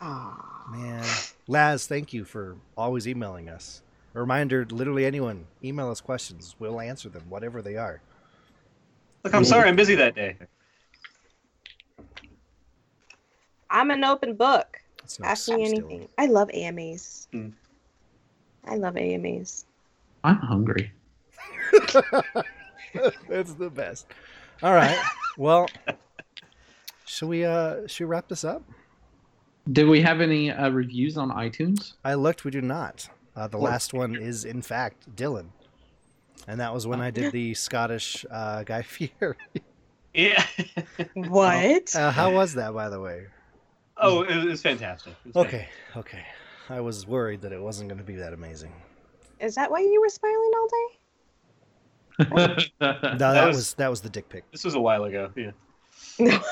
Aw. 0.00 0.66
Man. 0.70 1.04
Laz, 1.48 1.88
thank 1.88 2.12
you 2.12 2.24
for 2.24 2.54
always 2.76 3.08
emailing 3.08 3.48
us. 3.48 3.82
A 4.14 4.20
reminder 4.20 4.64
literally 4.70 5.04
anyone, 5.04 5.46
email 5.64 5.90
us 5.90 6.00
questions. 6.00 6.54
We'll 6.60 6.80
answer 6.80 7.08
them, 7.08 7.24
whatever 7.28 7.60
they 7.62 7.74
are. 7.76 8.00
Look, 9.24 9.34
I'm 9.34 9.44
sorry, 9.44 9.68
I'm 9.68 9.74
busy 9.74 9.96
that 9.96 10.14
day. 10.14 10.36
I'm 13.74 13.90
an 13.90 14.04
open 14.04 14.34
book. 14.36 14.78
It's 15.02 15.20
Ask 15.20 15.48
me 15.48 15.62
excuse, 15.62 15.78
anything. 15.80 16.00
Dylan. 16.02 16.08
I 16.16 16.26
love 16.26 16.48
AMAs. 16.54 17.28
Hmm. 17.32 17.48
I 18.66 18.76
love 18.76 18.96
AMAs. 18.96 19.66
I'm 20.22 20.36
hungry. 20.36 20.92
That's 23.28 23.54
the 23.54 23.68
best. 23.70 24.06
All 24.62 24.72
right. 24.72 24.96
Well, 25.36 25.68
should 27.04 27.28
we 27.28 27.44
uh 27.44 27.86
should 27.86 28.04
we 28.04 28.10
wrap 28.10 28.28
this 28.28 28.44
up? 28.44 28.62
Did 29.70 29.88
we 29.88 30.00
have 30.02 30.20
any 30.20 30.50
uh, 30.50 30.68
reviews 30.70 31.16
on 31.18 31.30
iTunes? 31.30 31.94
I 32.04 32.14
looked. 32.14 32.44
We 32.44 32.50
do 32.50 32.60
not. 32.60 33.08
Uh, 33.34 33.48
the 33.48 33.58
What? 33.58 33.70
last 33.72 33.92
one 33.92 34.14
is, 34.14 34.44
in 34.44 34.62
fact, 34.62 35.16
Dylan, 35.16 35.46
and 36.46 36.60
that 36.60 36.72
was 36.72 36.86
when 36.86 37.00
I 37.00 37.10
did 37.10 37.32
the 37.32 37.54
Scottish 37.54 38.24
uh, 38.30 38.62
Guy 38.62 38.82
Fieri. 38.92 39.34
Yeah. 40.12 40.44
What? 41.14 41.96
Uh, 41.96 42.10
how 42.12 42.32
was 42.32 42.54
that, 42.54 42.72
by 42.74 42.88
the 42.90 43.00
way? 43.00 43.26
Oh, 44.04 44.22
it 44.22 44.44
was 44.44 44.62
fantastic. 44.62 45.14
It 45.26 45.34
was 45.34 45.46
Okay, 45.46 45.68
okay. 45.96 46.22
I 46.70 46.80
was 46.80 47.06
worried 47.06 47.40
that 47.42 47.52
it 47.52 47.60
wasn't 47.60 47.88
going 47.88 47.98
to 47.98 48.04
be 48.04 48.14
that 48.16 48.32
amazing. 48.32 48.72
Is 49.40 49.54
that 49.56 49.70
why 49.70 49.80
you 49.80 50.00
were 50.00 50.08
smiling 50.08 50.50
all 50.56 50.68
day? 50.68 50.98
No, 52.80 53.16
that, 53.18 53.46
was... 53.46 53.56
was- 53.56 53.74
that 53.74 53.88
was 53.90 54.00
the 54.00 54.08
dick 54.10 54.28
pic. 54.28 54.44
This 54.52 54.64
was 54.64 54.74
a 54.74 54.80
while 54.80 55.04
ago. 55.04 55.30
Yeah. 55.36 55.50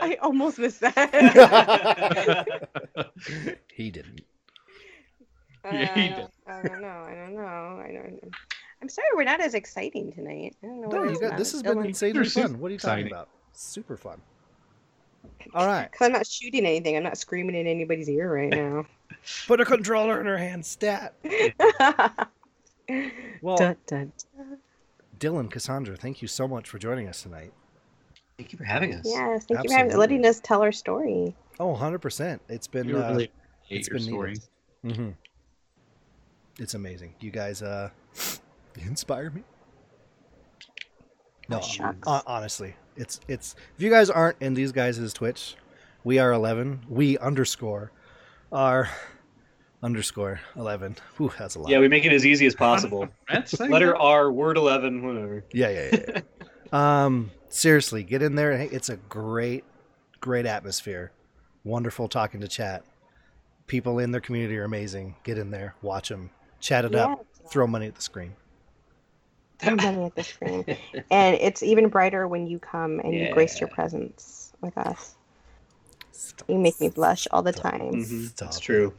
I 0.00 0.16
almost 0.22 0.58
missed 0.58 0.80
that. 0.80 0.94
he 3.74 3.90
didn't. 3.90 4.20
Yeah, 5.64 5.94
he 5.94 6.08
Uh, 6.12 6.16
did. 6.16 6.28
I 6.46 6.62
don't 6.62 6.80
know. 6.82 6.88
I 6.88 7.14
don't 7.14 7.34
know. 7.34 7.82
I 7.84 7.90
don't. 7.92 8.12
Know. 8.22 8.30
I'm 8.82 8.88
sorry 8.88 9.08
we're 9.14 9.24
not 9.24 9.40
as 9.40 9.54
exciting 9.54 10.12
tonight. 10.12 10.54
I 10.62 10.66
don't 10.66 10.80
know. 10.82 10.88
No, 10.88 11.04
you 11.04 11.18
got 11.20 11.36
this 11.36 11.52
has 11.52 11.62
been 11.62 11.78
Dylan- 11.78 11.86
insanely 11.88 12.14
You're 12.16 12.24
fun. 12.26 12.58
What 12.60 12.68
are 12.68 12.72
you 12.72 12.78
talking 12.78 13.06
exciting. 13.06 13.12
about? 13.12 13.28
Super 13.52 13.96
fun. 13.96 14.20
All 15.54 15.66
right, 15.66 15.90
Cause 15.98 16.06
I'm 16.06 16.12
not 16.12 16.26
shooting 16.26 16.66
anything. 16.66 16.96
I'm 16.96 17.02
not 17.02 17.18
screaming 17.18 17.54
in 17.56 17.66
anybody's 17.66 18.08
ear 18.08 18.32
right 18.32 18.50
now. 18.50 18.84
put 19.46 19.60
a 19.60 19.64
controller 19.64 20.20
in 20.20 20.26
her 20.26 20.38
hand. 20.38 20.64
Stat. 20.66 21.14
Well, 23.42 23.58
dun, 23.58 23.76
dun. 23.86 24.12
Dylan, 25.18 25.50
Cassandra, 25.50 25.94
thank 25.96 26.22
you 26.22 26.28
so 26.28 26.48
much 26.48 26.68
for 26.68 26.78
joining 26.78 27.06
us 27.06 27.22
tonight. 27.22 27.52
Thank 28.38 28.52
you 28.52 28.58
for 28.58 28.64
having 28.64 28.94
us. 28.94 29.02
Yes, 29.04 29.44
thank 29.44 29.62
you 29.64 29.68
for 29.70 29.74
having, 29.76 29.90
Absolutely. 29.90 29.96
letting 29.96 30.24
us 30.26 30.40
tell 30.40 30.62
our 30.62 30.72
story. 30.72 31.36
Oh, 31.60 31.74
100%. 31.76 32.40
It's 32.48 32.66
been 32.66 32.88
You 32.88 32.96
uh, 32.98 33.10
really 33.10 33.30
hate 33.64 33.78
it's 33.80 33.88
your 33.88 33.98
been 33.98 34.02
story. 34.06 34.34
needed. 34.82 34.96
hmm 34.98 35.10
It's 36.58 36.74
amazing. 36.74 37.14
You 37.20 37.30
guys 37.30 37.62
uh 37.62 37.90
inspire 38.76 39.30
me. 39.30 39.42
No, 41.48 41.62
honestly, 42.26 42.74
it's 42.96 43.20
it's 43.28 43.54
if 43.76 43.82
you 43.82 43.90
guys 43.90 44.10
aren't 44.10 44.36
in 44.40 44.54
these 44.54 44.72
guys' 44.72 45.12
Twitch, 45.12 45.56
we 46.04 46.18
are 46.18 46.32
11. 46.32 46.86
We 46.88 47.18
underscore 47.18 47.90
are 48.52 48.88
underscore 49.82 50.40
11. 50.56 50.96
Whew, 51.16 51.32
that's 51.38 51.54
a 51.54 51.60
lot. 51.60 51.70
Yeah, 51.70 51.78
we 51.78 51.88
make 51.88 52.04
it 52.04 52.12
as 52.12 52.26
easy 52.26 52.46
as 52.46 52.54
possible. 52.54 53.08
Letter? 53.60 53.96
R, 53.96 54.30
word 54.32 54.56
11, 54.56 55.06
whatever. 55.06 55.44
Yeah, 55.52 55.68
yeah, 55.68 55.88
yeah. 55.92 56.20
yeah. 56.72 57.04
um, 57.04 57.30
seriously, 57.48 58.02
get 58.02 58.22
in 58.22 58.34
there. 58.34 58.52
It's 58.52 58.88
a 58.88 58.96
great, 58.96 59.64
great 60.20 60.46
atmosphere. 60.46 61.12
Wonderful 61.64 62.08
talking 62.08 62.40
to 62.40 62.48
chat. 62.48 62.84
People 63.66 63.98
in 63.98 64.10
their 64.12 64.20
community 64.20 64.56
are 64.58 64.64
amazing. 64.64 65.14
Get 65.24 65.36
in 65.38 65.50
there, 65.50 65.74
watch 65.82 66.08
them, 66.08 66.30
chat 66.60 66.84
it 66.84 66.94
up, 66.94 67.26
throw 67.50 67.66
money 67.66 67.86
at 67.86 67.94
the 67.94 68.02
screen. 68.02 68.34
I'm 69.62 69.76
running 69.76 70.04
at 70.04 70.14
the 70.14 70.24
screen. 70.24 70.64
And 71.10 71.34
it's 71.40 71.62
even 71.62 71.88
brighter 71.88 72.26
when 72.28 72.46
you 72.46 72.58
come 72.58 73.00
and 73.00 73.12
you 73.14 73.32
grace 73.32 73.58
your 73.60 73.68
presence 73.68 74.52
with 74.60 74.76
us. 74.78 75.14
You 76.48 76.58
make 76.58 76.80
me 76.80 76.88
blush 76.88 77.26
all 77.30 77.42
the 77.42 77.52
time. 77.52 77.80
Mhm, 77.92 78.34
That's 78.36 78.58
true. 78.60 78.92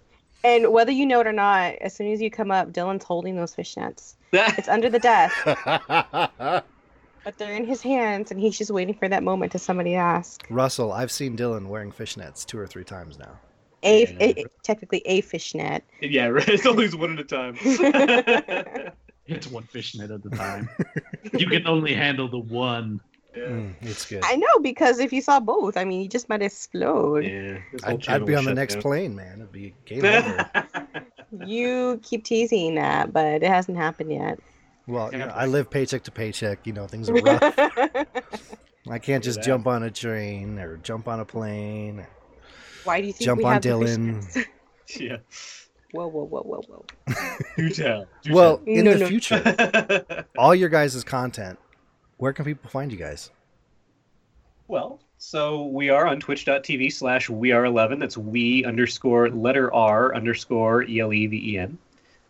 And 0.43 0.71
whether 0.71 0.91
you 0.91 1.05
know 1.05 1.19
it 1.19 1.27
or 1.27 1.33
not, 1.33 1.75
as 1.81 1.93
soon 1.93 2.11
as 2.13 2.21
you 2.21 2.29
come 2.31 2.49
up, 2.51 2.71
Dylan's 2.71 3.03
holding 3.03 3.35
those 3.35 3.53
fishnets. 3.55 4.13
It's 4.31 4.67
under 4.69 4.89
the 4.89 4.99
desk, 4.99 5.35
but 5.45 6.63
they're 7.37 7.55
in 7.55 7.65
his 7.65 7.81
hands, 7.81 8.31
and 8.31 8.39
he's 8.39 8.57
just 8.57 8.71
waiting 8.71 8.93
for 8.93 9.09
that 9.09 9.23
moment 9.23 9.51
to 9.53 9.59
somebody 9.59 9.95
ask. 9.95 10.45
Russell, 10.49 10.93
I've 10.93 11.11
seen 11.11 11.35
Dylan 11.35 11.67
wearing 11.67 11.91
fishnets 11.91 12.45
two 12.45 12.57
or 12.59 12.67
three 12.67 12.83
times 12.85 13.17
now. 13.19 13.39
A, 13.83 14.05
Yeah. 14.05 14.17
a- 14.21 14.45
technically 14.63 15.01
a 15.05 15.21
fishnet. 15.21 15.83
yeah, 16.01 16.27
right. 16.27 16.47
It's 16.49 16.65
always 16.65 16.95
one 16.95 17.17
at 17.17 17.19
a 17.19 17.23
time. 17.23 18.93
It's 19.29 19.47
one 19.47 19.63
fishnet 19.63 20.11
at 20.11 20.25
a 20.25 20.29
time. 20.29 20.69
you 21.37 21.47
can 21.47 21.65
only 21.67 21.93
handle 21.93 22.27
the 22.27 22.39
one. 22.39 22.99
yeah. 23.35 23.43
Mm, 23.43 23.73
it's 23.81 24.05
good. 24.05 24.23
I 24.25 24.35
know 24.35 24.59
because 24.61 24.99
if 24.99 25.13
you 25.13 25.21
saw 25.21 25.39
both, 25.39 25.77
I 25.77 25.85
mean, 25.85 26.01
you 26.01 26.07
just 26.07 26.29
might 26.29 26.41
explode. 26.41 27.25
Yeah, 27.25 27.59
I'd, 27.83 28.07
I'd 28.07 28.25
be 28.25 28.35
on 28.35 28.45
the 28.45 28.53
next 28.53 28.75
down. 28.75 28.81
plane, 28.81 29.15
man. 29.15 29.35
It'd 29.35 29.51
be 29.51 29.73
game 29.85 30.03
over. 30.05 30.49
You 31.45 31.99
keep 32.01 32.23
teasing 32.23 32.73
that, 32.75 33.13
but 33.13 33.43
it 33.43 33.47
hasn't 33.47 33.77
happened 33.77 34.11
yet. 34.11 34.39
well, 34.87 35.11
you 35.11 35.19
know, 35.19 35.27
I 35.27 35.45
live 35.45 35.69
paycheck 35.69 36.01
to 36.05 36.11
paycheck. 36.11 36.65
You 36.65 36.73
know, 36.73 36.87
things 36.87 37.07
are 37.07 37.13
rough. 37.13 37.59
I 38.89 38.97
can't 38.97 39.23
just 39.23 39.43
jump 39.43 39.67
on 39.67 39.83
a 39.83 39.91
train 39.91 40.57
or 40.57 40.77
jump 40.77 41.07
on 41.07 41.19
a 41.19 41.25
plane. 41.25 42.07
Why 42.83 42.99
do 43.01 43.05
you 43.05 43.13
think 43.13 43.25
Jump 43.25 43.37
we 43.39 43.45
on 43.45 43.53
have 43.53 43.61
Dylan. 43.61 44.23
fishnets? 44.25 44.45
yeah. 44.99 45.17
Whoa, 45.91 46.07
whoa, 46.07 46.25
whoa, 46.25 46.41
whoa, 46.41 46.61
whoa. 46.67 46.85
Do 47.57 47.69
tell. 47.69 48.07
Do 48.23 48.33
Well, 48.33 48.61
in 48.65 48.85
No, 48.85 48.93
the 48.93 48.99
no. 48.99 49.07
future, 49.07 50.25
all 50.37 50.53
your 50.53 50.69
guys' 50.69 51.03
content, 51.03 51.57
where 52.17 52.31
can 52.33 52.45
people 52.45 52.69
find 52.69 52.91
you 52.91 52.97
guys? 52.97 53.31
well, 54.67 54.99
so 55.17 55.65
we 55.65 55.89
are 55.89 56.05
on 56.07 56.19
twitch.tv 56.19 56.93
slash 56.93 57.29
we 57.29 57.51
are 57.51 57.65
11. 57.65 57.99
That's 57.99 58.17
we 58.17 58.63
underscore 58.65 59.29
letter 59.29 59.73
R 59.73 60.15
underscore 60.15 60.83
E 60.83 60.99
L 60.99 61.11
E 61.11 61.25
V 61.27 61.53
E 61.53 61.57
N. 61.57 61.77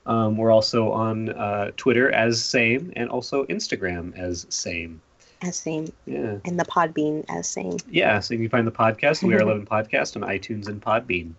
Um, 0.05 0.38
we're 0.38 0.51
also 0.51 0.91
on 0.91 1.30
uh, 1.30 1.72
Twitter 1.78 2.10
as 2.12 2.43
same 2.43 2.91
and 2.95 3.10
also 3.10 3.45
Instagram 3.45 4.18
as 4.18 4.47
same. 4.49 5.01
As 5.41 5.55
same. 5.57 5.91
Yeah. 6.05 6.38
And 6.45 6.60
the 6.60 6.66
Podbean 6.66 7.26
as 7.30 7.47
same. 7.47 7.78
Yeah, 7.89 8.20
so 8.20 8.34
you 8.34 8.39
can 8.39 8.49
find 8.49 8.66
the 8.66 8.72
podcast, 8.72 9.22
We 9.22 9.36
Are 9.36 9.39
11 9.41 9.66
Podcast, 9.68 10.16
on 10.16 10.24
iTunes 10.28 10.68
and 10.68 10.82
Podbean. 10.82 11.34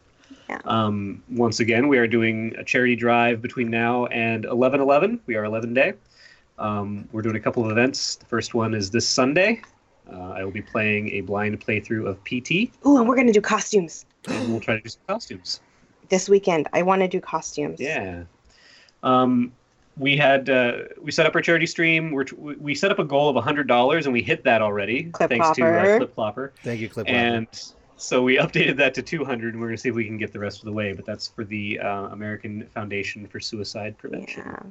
Yeah. 0.50 0.60
Um, 0.64 1.22
once 1.30 1.60
again, 1.60 1.86
we 1.86 1.96
are 1.98 2.08
doing 2.08 2.54
a 2.58 2.64
charity 2.64 2.96
drive 2.96 3.40
between 3.40 3.70
now 3.70 4.06
and 4.06 4.44
11 4.44 4.80
11. 4.80 5.20
We 5.26 5.36
are 5.36 5.44
11 5.44 5.74
Day. 5.74 5.92
Um, 6.58 7.08
we're 7.12 7.22
doing 7.22 7.36
a 7.36 7.40
couple 7.40 7.64
of 7.64 7.70
events. 7.70 8.16
The 8.16 8.26
first 8.26 8.52
one 8.52 8.74
is 8.74 8.90
this 8.90 9.08
Sunday. 9.08 9.62
Uh, 10.12 10.30
I 10.32 10.42
will 10.44 10.50
be 10.50 10.60
playing 10.62 11.10
a 11.12 11.20
blind 11.20 11.64
playthrough 11.64 12.08
of 12.08 12.18
PT, 12.24 12.72
Oh, 12.84 12.98
and 12.98 13.08
we're 13.08 13.14
gonna 13.14 13.32
do 13.32 13.40
costumes 13.40 14.06
and 14.26 14.50
we'll 14.50 14.60
try 14.60 14.74
to 14.74 14.80
do 14.82 14.88
some 14.88 15.00
costumes. 15.06 15.60
this 16.08 16.28
weekend. 16.28 16.66
I 16.72 16.82
want 16.82 17.00
to 17.02 17.08
do 17.08 17.20
costumes. 17.20 17.78
Yeah. 17.80 18.24
Um, 19.04 19.52
we 19.96 20.16
had 20.16 20.50
uh, 20.50 20.72
we 21.00 21.12
set 21.12 21.26
up 21.26 21.34
our 21.36 21.40
charity 21.40 21.66
stream. 21.66 22.10
We're, 22.10 22.24
we 22.36 22.74
set 22.74 22.90
up 22.90 22.98
a 22.98 23.04
goal 23.04 23.28
of 23.34 23.42
hundred 23.44 23.68
dollars, 23.68 24.06
and 24.06 24.12
we 24.12 24.20
hit 24.22 24.42
that 24.44 24.62
already. 24.62 25.04
Clip 25.04 25.30
thanks 25.30 25.50
to 25.52 25.64
uh, 25.64 25.98
Clip 25.98 26.14
Flopper. 26.14 26.52
Thank 26.64 26.80
you, 26.80 26.88
Clip. 26.88 27.08
and 27.08 27.46
so 28.00 28.22
we 28.22 28.36
updated 28.38 28.76
that 28.76 28.94
to 28.94 29.02
200 29.02 29.54
and 29.54 29.60
we're 29.60 29.68
going 29.68 29.76
to 29.76 29.80
see 29.80 29.88
if 29.88 29.94
we 29.94 30.06
can 30.06 30.16
get 30.16 30.32
the 30.32 30.38
rest 30.38 30.58
of 30.60 30.64
the 30.64 30.72
way 30.72 30.92
but 30.92 31.04
that's 31.04 31.28
for 31.28 31.44
the 31.44 31.78
uh, 31.78 32.06
american 32.08 32.66
foundation 32.68 33.26
for 33.26 33.40
suicide 33.40 33.96
prevention 33.98 34.42
Yeah. 34.46 34.62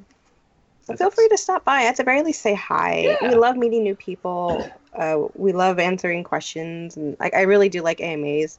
So 0.89 0.95
feel 0.95 1.11
free 1.11 1.29
to 1.29 1.37
stop 1.37 1.63
by. 1.65 1.83
At 1.83 1.97
the 1.97 2.03
very 2.03 2.23
least, 2.23 2.41
say 2.41 2.55
hi. 2.55 3.01
Yeah. 3.01 3.29
We 3.29 3.35
love 3.35 3.55
meeting 3.55 3.83
new 3.83 3.93
people. 3.93 4.67
Uh, 4.97 5.27
we 5.35 5.51
love 5.51 5.77
answering 5.77 6.23
questions, 6.23 6.97
and 6.97 7.15
like 7.19 7.35
I 7.35 7.41
really 7.41 7.69
do 7.69 7.83
like 7.83 8.01
AMAs. 8.01 8.57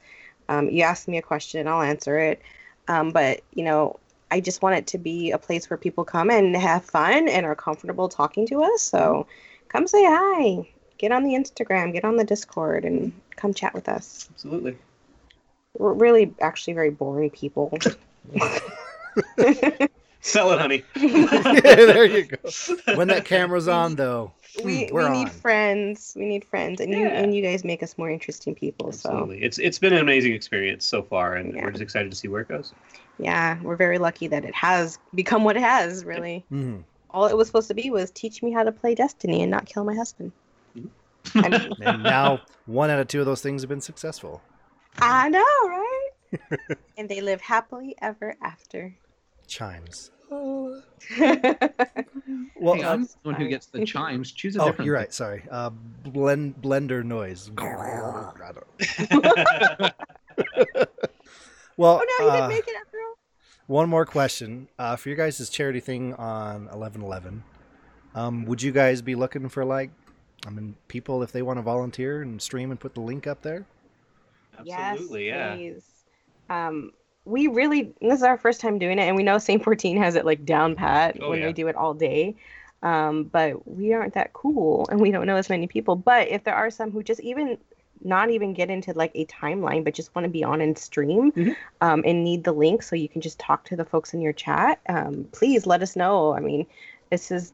Um, 0.49 0.71
you 0.71 0.83
ask 0.83 1.09
me 1.09 1.19
a 1.19 1.23
question, 1.23 1.67
I'll 1.67 1.83
answer 1.83 2.21
it. 2.21 2.41
Um, 2.87 3.11
but 3.11 3.43
you 3.53 3.65
know, 3.65 3.99
I 4.31 4.41
just 4.41 4.63
want 4.63 4.77
it 4.77 4.87
to 4.89 4.99
be 4.99 5.33
a 5.33 5.39
place 5.39 5.69
where 5.69 5.77
people 5.77 6.05
come 6.05 6.31
and 6.31 6.57
have 6.57 6.85
fun 6.85 7.29
and 7.29 7.45
are 7.45 7.57
comfortable 7.57 8.09
talking 8.09 8.47
to 8.47 8.63
us. 8.63 8.83
So 8.83 9.27
come 9.69 9.89
say 9.89 10.05
hi. 10.05 10.69
Get 11.01 11.13
on 11.13 11.25
the 11.25 11.31
Instagram, 11.33 11.95
get 11.95 12.05
on 12.05 12.17
the 12.17 12.25
Discord, 12.25 12.85
and 12.85 13.11
come 13.35 13.55
chat 13.55 13.73
with 13.73 13.89
us. 13.89 14.29
Absolutely. 14.35 14.77
We're 15.79 15.95
really 15.95 16.35
actually 16.43 16.75
very 16.75 16.91
boring 16.91 17.31
people. 17.31 17.73
Sell 20.21 20.53
it, 20.53 20.61
honey. 20.61 20.83
yeah, 20.97 21.75
there 21.77 22.05
you 22.05 22.25
go. 22.25 22.37
When 22.97 23.09
that 23.09 23.25
camera's 23.25 23.67
on, 23.67 23.95
though, 23.95 24.33
we 24.63 24.91
we're 24.93 25.11
we 25.11 25.17
need 25.17 25.29
on. 25.29 25.33
friends. 25.35 26.13
We 26.15 26.27
need 26.27 26.45
friends, 26.45 26.83
and 26.83 26.93
you 26.93 27.07
and 27.07 27.35
you 27.35 27.41
guys 27.41 27.65
make 27.65 27.83
us 27.83 27.97
more 27.97 28.11
interesting 28.11 28.55
people. 28.55 28.93
So 28.93 29.09
Absolutely. 29.09 29.43
It's 29.43 29.57
it's 29.59 29.79
been 29.79 29.95
an 29.95 30.01
amazing 30.01 30.35
experience 30.35 30.85
so 30.85 31.03
far, 31.03 31.37
and 31.37 31.55
Yeah. 31.55 31.65
we're 31.65 31.71
just 31.71 31.81
excited 31.83 32.11
to 32.11 32.17
see 32.17 32.29
where 32.29 32.43
it 32.43 32.49
goes. 32.49 32.75
yeah, 33.19 33.59
we're 33.63 33.77
very 33.77 33.97
lucky 33.99 34.27
that 34.29 34.45
it 34.45 34.55
has 34.55 34.99
become 35.15 35.45
what 35.45 35.57
it 35.57 35.63
has. 35.63 36.05
Really, 36.05 36.45
Mhm. 36.53 36.83
all 37.09 37.25
it 37.27 37.35
was 37.39 37.47
supposed 37.47 37.69
to 37.69 37.75
be 37.75 37.89
was 37.91 38.11
teach 38.11 38.43
me 38.43 38.51
how 38.53 38.65
to 38.65 38.73
play 38.73 38.95
Destiny 38.95 39.41
and 39.41 39.51
not 39.51 39.65
kill 39.65 39.85
my 39.85 39.95
husband. 39.95 40.33
I, 41.35 41.71
and 41.83 42.03
now 42.03 42.41
one 42.67 42.91
out 42.91 42.99
of 42.99 43.09
two 43.09 43.21
of 43.21 43.27
those 43.27 43.43
things 43.43 43.63
have 43.63 43.69
been 43.69 43.81
successful. 43.81 44.43
I 44.99 45.29
know, 45.29 45.41
right? 45.41 46.09
and 46.97 47.09
they 47.09 47.21
live 47.21 47.41
happily 47.41 47.95
ever 48.01 48.37
after. 48.43 48.95
Chimes. 49.47 50.11
well, 50.31 50.83
Well, 52.61 52.75
Hey, 52.75 52.85
I'm 52.85 53.05
the 53.05 53.09
one 53.23 53.35
who 53.37 53.49
gets 53.49 53.67
the 53.67 53.85
chimes. 53.87 54.33
Choose 54.33 54.55
a 54.57 54.63
oh, 54.63 54.67
different. 54.67 54.87
you're 54.87 54.95
right. 54.95 55.13
Sorry. 55.13 55.43
Uh, 55.51 55.71
blend 55.71 56.57
blender 56.61 57.03
noise. 57.03 57.51
well, 57.57 57.63
oh 61.79 62.05
no, 62.19 62.27
you 62.27 62.31
uh, 62.31 62.37
didn't 62.37 62.49
make 62.51 62.69
it 62.69 62.77
after 62.79 62.99
all. 62.99 63.15
One 63.67 63.89
more 63.89 64.05
question 64.05 64.69
uh, 64.79 64.97
for 64.97 65.09
your 65.09 65.17
guys' 65.17 65.49
charity 65.49 65.81
thing 65.81 66.15
on 66.15 66.69
eleven 66.73 67.03
eleven. 67.03 67.45
Um, 68.15 68.45
would 68.45 68.63
you 68.63 68.73
guys 68.73 69.01
be 69.03 69.15
looking 69.15 69.49
for 69.49 69.65
like, 69.65 69.91
I 70.47 70.51
mean, 70.51 70.75
people 70.89 71.23
if 71.23 71.33
they 71.33 71.43
want 71.43 71.59
to 71.59 71.63
volunteer 71.63 72.23
and 72.23 72.41
stream 72.41 72.71
and 72.71 72.81
put 72.81 72.95
the 72.95 73.01
link 73.01 73.27
up 73.27 73.43
there? 73.43 73.67
Absolutely, 74.59 75.27
yes, 75.27 75.37
yeah. 75.37 75.55
please. 75.57 75.83
Um, 76.49 76.93
we 77.25 77.47
really 77.47 77.93
this 78.01 78.19
is 78.19 78.23
our 78.23 78.39
first 78.39 78.61
time 78.61 78.79
doing 78.79 78.99
it, 78.99 79.03
and 79.03 79.17
we 79.17 79.23
know 79.23 79.39
Saint 79.39 79.63
14 79.63 79.97
has 79.99 80.15
it 80.15 80.25
like 80.25 80.45
down 80.45 80.75
pat 80.75 81.19
Oh, 81.21 81.31
when 81.31 81.41
yeah. 81.41 81.47
they 81.47 81.53
do 81.53 81.69
it 81.69 81.77
all 81.77 81.95
day. 81.95 82.35
Um, 82.83 83.25
but 83.25 83.69
we 83.69 83.93
aren't 83.93 84.15
that 84.15 84.33
cool, 84.33 84.89
and 84.91 85.01
we 85.01 85.11
don't 85.11 85.27
know 85.27 85.37
as 85.37 85.51
many 85.51 85.67
people. 85.67 85.97
But 85.97 86.29
if 86.29 86.45
there 86.45 86.55
are 86.55 86.71
some 86.71 86.91
who 86.91 87.03
just 87.03 87.21
even 87.21 87.59
not 88.03 88.31
even 88.31 88.55
get 88.55 88.71
into 88.71 88.95
like 88.95 89.11
a 89.15 89.27
timeline, 89.27 89.85
but 89.85 89.93
just 89.93 90.15
want 90.15 90.25
to 90.25 90.31
be 90.31 90.43
on 90.43 90.63
and 90.63 90.79
stream, 90.79 91.31
Mhm. 91.33 91.55
um, 91.83 92.03
and 92.07 92.25
need 92.25 92.45
the 92.45 92.53
link 92.53 92.83
so 92.83 92.97
you 92.97 93.11
can 93.11 93.21
just 93.21 93.39
talk 93.39 93.65
to 93.67 93.77
the 93.77 93.85
folks 93.85 94.15
in 94.15 94.23
your 94.23 94.33
chat, 94.33 94.81
um, 94.89 95.29
please 95.33 95.67
let 95.67 95.83
us 95.83 95.95
know. 95.97 96.33
I 96.35 96.41
mean, 96.41 96.67
this 97.11 97.31
is 97.31 97.53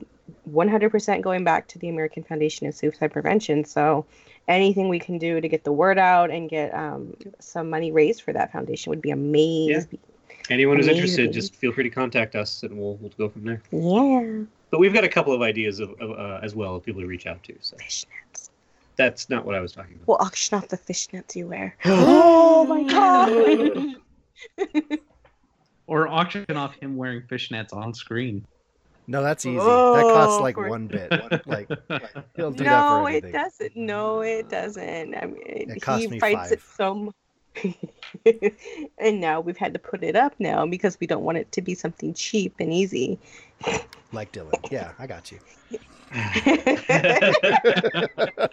100% 0.51 1.23
going 1.23 1.45
back 1.45 1.69
to 1.69 1.79
the 1.79 1.89
American 1.89 2.23
Foundation 2.23 2.67
of 2.67 2.75
Suicide 2.75 3.13
Prevention. 3.13 3.65
So 3.65 4.07
anything 4.49 4.89
we 4.89 4.99
can 4.99 5.19
do 5.19 5.41
to 5.41 5.49
get 5.49 5.65
the 5.65 5.73
word 5.73 5.99
out 5.99 6.31
and 6.31 6.49
get 6.49 6.75
um, 6.75 7.17
some 7.41 7.71
money 7.71 7.93
raised 7.93 8.23
for 8.23 8.33
that 8.33 8.53
foundation 8.53 8.91
would 8.91 9.03
be 9.03 9.11
amazing. 9.11 9.89
Yeah. 9.91 9.99
Anyone 10.49 10.77
who's 10.77 10.89
interested, 10.89 11.33
just 11.33 11.57
feel 11.57 11.73
free 11.73 11.85
to 11.85 11.91
contact 11.91 12.37
us, 12.37 12.63
and 12.63 12.79
we'll 12.79 12.97
we'll 12.99 13.11
go 13.19 13.29
from 13.29 13.45
there. 13.45 13.61
Yeah. 13.73 14.45
But 14.71 14.79
we've 14.79 14.95
got 14.95 15.03
a 15.03 15.09
couple 15.09 15.33
of 15.33 15.43
ideas 15.43 15.81
of, 15.81 15.91
of 16.01 16.13
uh, 16.13 16.39
as 16.41 16.55
well 16.55 16.77
of 16.77 16.85
people 16.85 17.01
to 17.01 17.07
reach 17.09 17.27
out 17.27 17.43
to. 17.45 17.57
So 17.61 17.77
Fishnets. 17.77 18.51
that's 18.95 19.29
not 19.29 19.45
what 19.45 19.57
I 19.57 19.61
was 19.61 19.73
talking 19.73 19.97
about. 19.97 20.07
We'll 20.07 20.19
auction 20.21 20.57
off 20.57 20.69
the 20.69 20.79
fishnets 20.79 21.35
you 21.35 21.49
wear. 21.49 21.77
Oh 21.85 22.65
my 22.65 22.83
god. 24.57 24.97
Or 25.89 26.09
auction 26.09 26.45
off 26.51 26.75
him 26.75 26.97
wearing 26.97 27.23
fishnets 27.23 27.73
on 27.73 27.95
screen. 27.95 28.45
No, 29.09 29.23
that's 29.23 29.47
easy. 29.47 29.57
that 29.57 29.63
costs 29.65 30.37
Oh, 30.39 30.43
like 30.43 30.57
for- 30.57 30.69
one 30.69 30.87
bit. 30.89 31.11
Like 31.47 31.69
he'll 32.37 32.51
do 32.51 32.65
that 32.65 32.89
for 32.89 32.97
no, 33.01 33.05
for 33.05 33.11
it 33.11 33.33
doesn't. 33.33 33.77
No, 33.77 34.21
it 34.23 34.49
doesn't. 34.49 35.15
I 35.15 35.27
mean, 35.27 35.37
It 35.47 35.83
cost 35.83 36.03
he 36.03 36.09
me 36.09 36.19
fights 36.19 36.51
it 36.53 36.61
five. 36.61 36.77
so 36.77 36.95
much. 36.95 37.15
and 38.99 39.19
now 39.21 39.41
we've 39.41 39.57
had 39.57 39.73
to 39.73 39.79
put 39.79 40.03
it 40.05 40.15
up 40.17 40.35
now 40.39 40.67
because 40.67 40.99
we 41.01 41.07
don't 41.07 41.23
want 41.25 41.39
it 41.39 41.51
to 41.53 41.63
be 41.63 41.75
something 41.75 42.13
cheap 42.13 42.55
and 42.59 42.71
easy. 42.73 43.19
Like 44.13 44.33
Dylan. 44.33 44.53
Yeah, 44.71 44.93
I 44.99 45.07
got 45.07 45.33
you. 45.33 45.39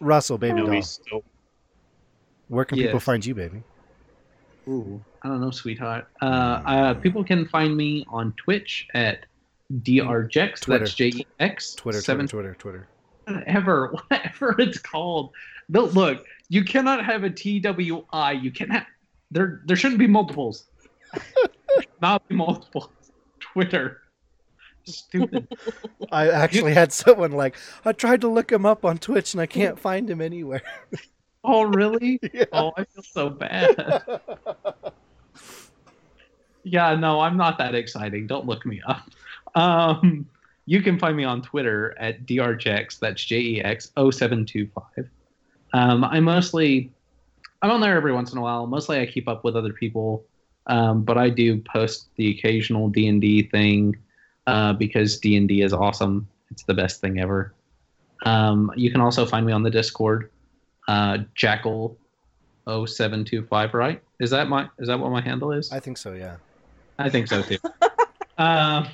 Russell, 0.00 0.38
baby 0.38 0.60
No, 0.62 0.66
doll. 0.72 0.82
still 0.82 1.24
Where 2.48 2.64
can 2.64 2.78
people 2.78 3.00
find 3.00 3.24
you, 3.24 3.34
baby? 3.34 3.62
Ooh, 4.68 5.02
I 5.26 5.28
don't 5.28 5.40
know, 5.40 5.50
sweetheart. 5.50 6.06
Uh, 6.22 6.24
uh, 6.24 6.94
people 6.94 7.24
can 7.24 7.46
find 7.48 7.76
me 7.76 8.04
on 8.06 8.32
Twitch 8.34 8.86
at 8.94 9.26
drjex. 9.82 10.60
Twitter. 10.60 10.84
That's 10.84 10.94
J 10.94 11.08
E 11.08 11.26
X. 11.40 11.74
Twitter, 11.74 12.00
seven 12.00 12.28
Twitter, 12.28 12.54
Twitter, 12.54 12.86
Twitter. 13.26 13.40
whatever, 13.40 13.88
whatever 14.08 14.54
it's 14.60 14.78
called. 14.78 15.32
No, 15.68 15.86
look, 15.86 16.24
you 16.48 16.62
cannot 16.62 17.04
have 17.04 17.24
a 17.24 17.30
TWI. 17.30 18.38
You 18.40 18.52
cannot. 18.52 18.86
There, 19.32 19.62
there 19.66 19.74
shouldn't 19.76 19.98
be 19.98 20.06
multiples. 20.06 20.66
Not 22.00 22.26
be 22.28 22.36
multiples. 22.36 22.88
Twitter. 23.40 24.02
Stupid. 24.84 25.48
I 26.12 26.28
actually 26.30 26.72
had 26.72 26.92
someone 26.92 27.32
like, 27.32 27.56
I 27.84 27.90
tried 27.90 28.20
to 28.20 28.28
look 28.28 28.52
him 28.52 28.64
up 28.64 28.84
on 28.84 28.98
Twitch 28.98 29.34
and 29.34 29.40
I 29.40 29.46
can't 29.46 29.76
find 29.76 30.08
him 30.08 30.20
anywhere. 30.20 30.62
Oh, 31.42 31.62
really? 31.62 32.20
Yeah. 32.32 32.44
Oh, 32.52 32.72
I 32.76 32.84
feel 32.84 33.02
so 33.02 33.30
bad. 33.30 34.20
Yeah, 36.64 36.96
no, 36.96 37.20
I'm 37.20 37.36
not 37.36 37.58
that 37.58 37.74
exciting. 37.74 38.26
Don't 38.26 38.46
look 38.46 38.66
me 38.66 38.82
up. 38.86 39.08
Um, 39.54 40.26
you 40.66 40.82
can 40.82 40.98
find 40.98 41.16
me 41.16 41.24
on 41.24 41.40
Twitter 41.40 41.96
at 41.98 42.26
drjex. 42.26 42.98
That's 42.98 43.24
J 43.24 43.38
E 43.38 43.62
X 43.62 43.92
0725. 43.96 45.08
Um, 45.72 46.04
I 46.04 46.20
mostly, 46.20 46.90
I'm 47.62 47.70
on 47.70 47.80
there 47.80 47.96
every 47.96 48.12
once 48.12 48.32
in 48.32 48.38
a 48.38 48.42
while. 48.42 48.66
Mostly, 48.66 48.98
I 48.98 49.06
keep 49.06 49.28
up 49.28 49.44
with 49.44 49.56
other 49.56 49.72
people, 49.72 50.24
um, 50.66 51.04
but 51.04 51.16
I 51.16 51.30
do 51.30 51.60
post 51.60 52.08
the 52.16 52.36
occasional 52.36 52.88
D 52.88 53.06
and 53.06 53.20
D 53.20 53.42
thing 53.44 53.96
uh, 54.46 54.72
because 54.72 55.18
D 55.18 55.36
and 55.36 55.48
D 55.48 55.62
is 55.62 55.72
awesome. 55.72 56.28
It's 56.50 56.64
the 56.64 56.74
best 56.74 57.00
thing 57.00 57.20
ever. 57.20 57.54
Um, 58.24 58.72
you 58.76 58.90
can 58.90 59.00
also 59.00 59.24
find 59.24 59.46
me 59.46 59.52
on 59.52 59.62
the 59.62 59.70
Discord, 59.70 60.30
uh, 60.88 61.18
Jackel 61.36 61.96
0725. 62.66 63.74
Right? 63.74 64.02
Is 64.20 64.30
that 64.30 64.48
my? 64.48 64.68
Is 64.78 64.88
that 64.88 64.98
what 64.98 65.10
my 65.10 65.20
handle 65.20 65.52
is? 65.52 65.70
I 65.72 65.80
think 65.80 65.98
so, 65.98 66.12
yeah. 66.12 66.36
I 66.98 67.10
think 67.10 67.28
so 67.28 67.42
too. 67.42 67.58
um, 68.38 68.88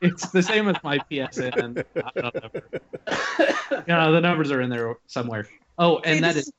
it's 0.00 0.30
the 0.30 0.42
same 0.42 0.68
as 0.68 0.76
my 0.82 0.98
PSN. 1.10 1.84
I 1.96 2.20
don't 2.20 2.34
know. 2.34 2.50
you 3.70 3.94
know, 3.94 4.12
the 4.12 4.20
numbers 4.20 4.50
are 4.50 4.60
in 4.60 4.70
there 4.70 4.96
somewhere. 5.06 5.46
Oh, 5.78 5.98
and 6.04 6.22
that 6.24 6.34
this, 6.34 6.48
is 6.48 6.52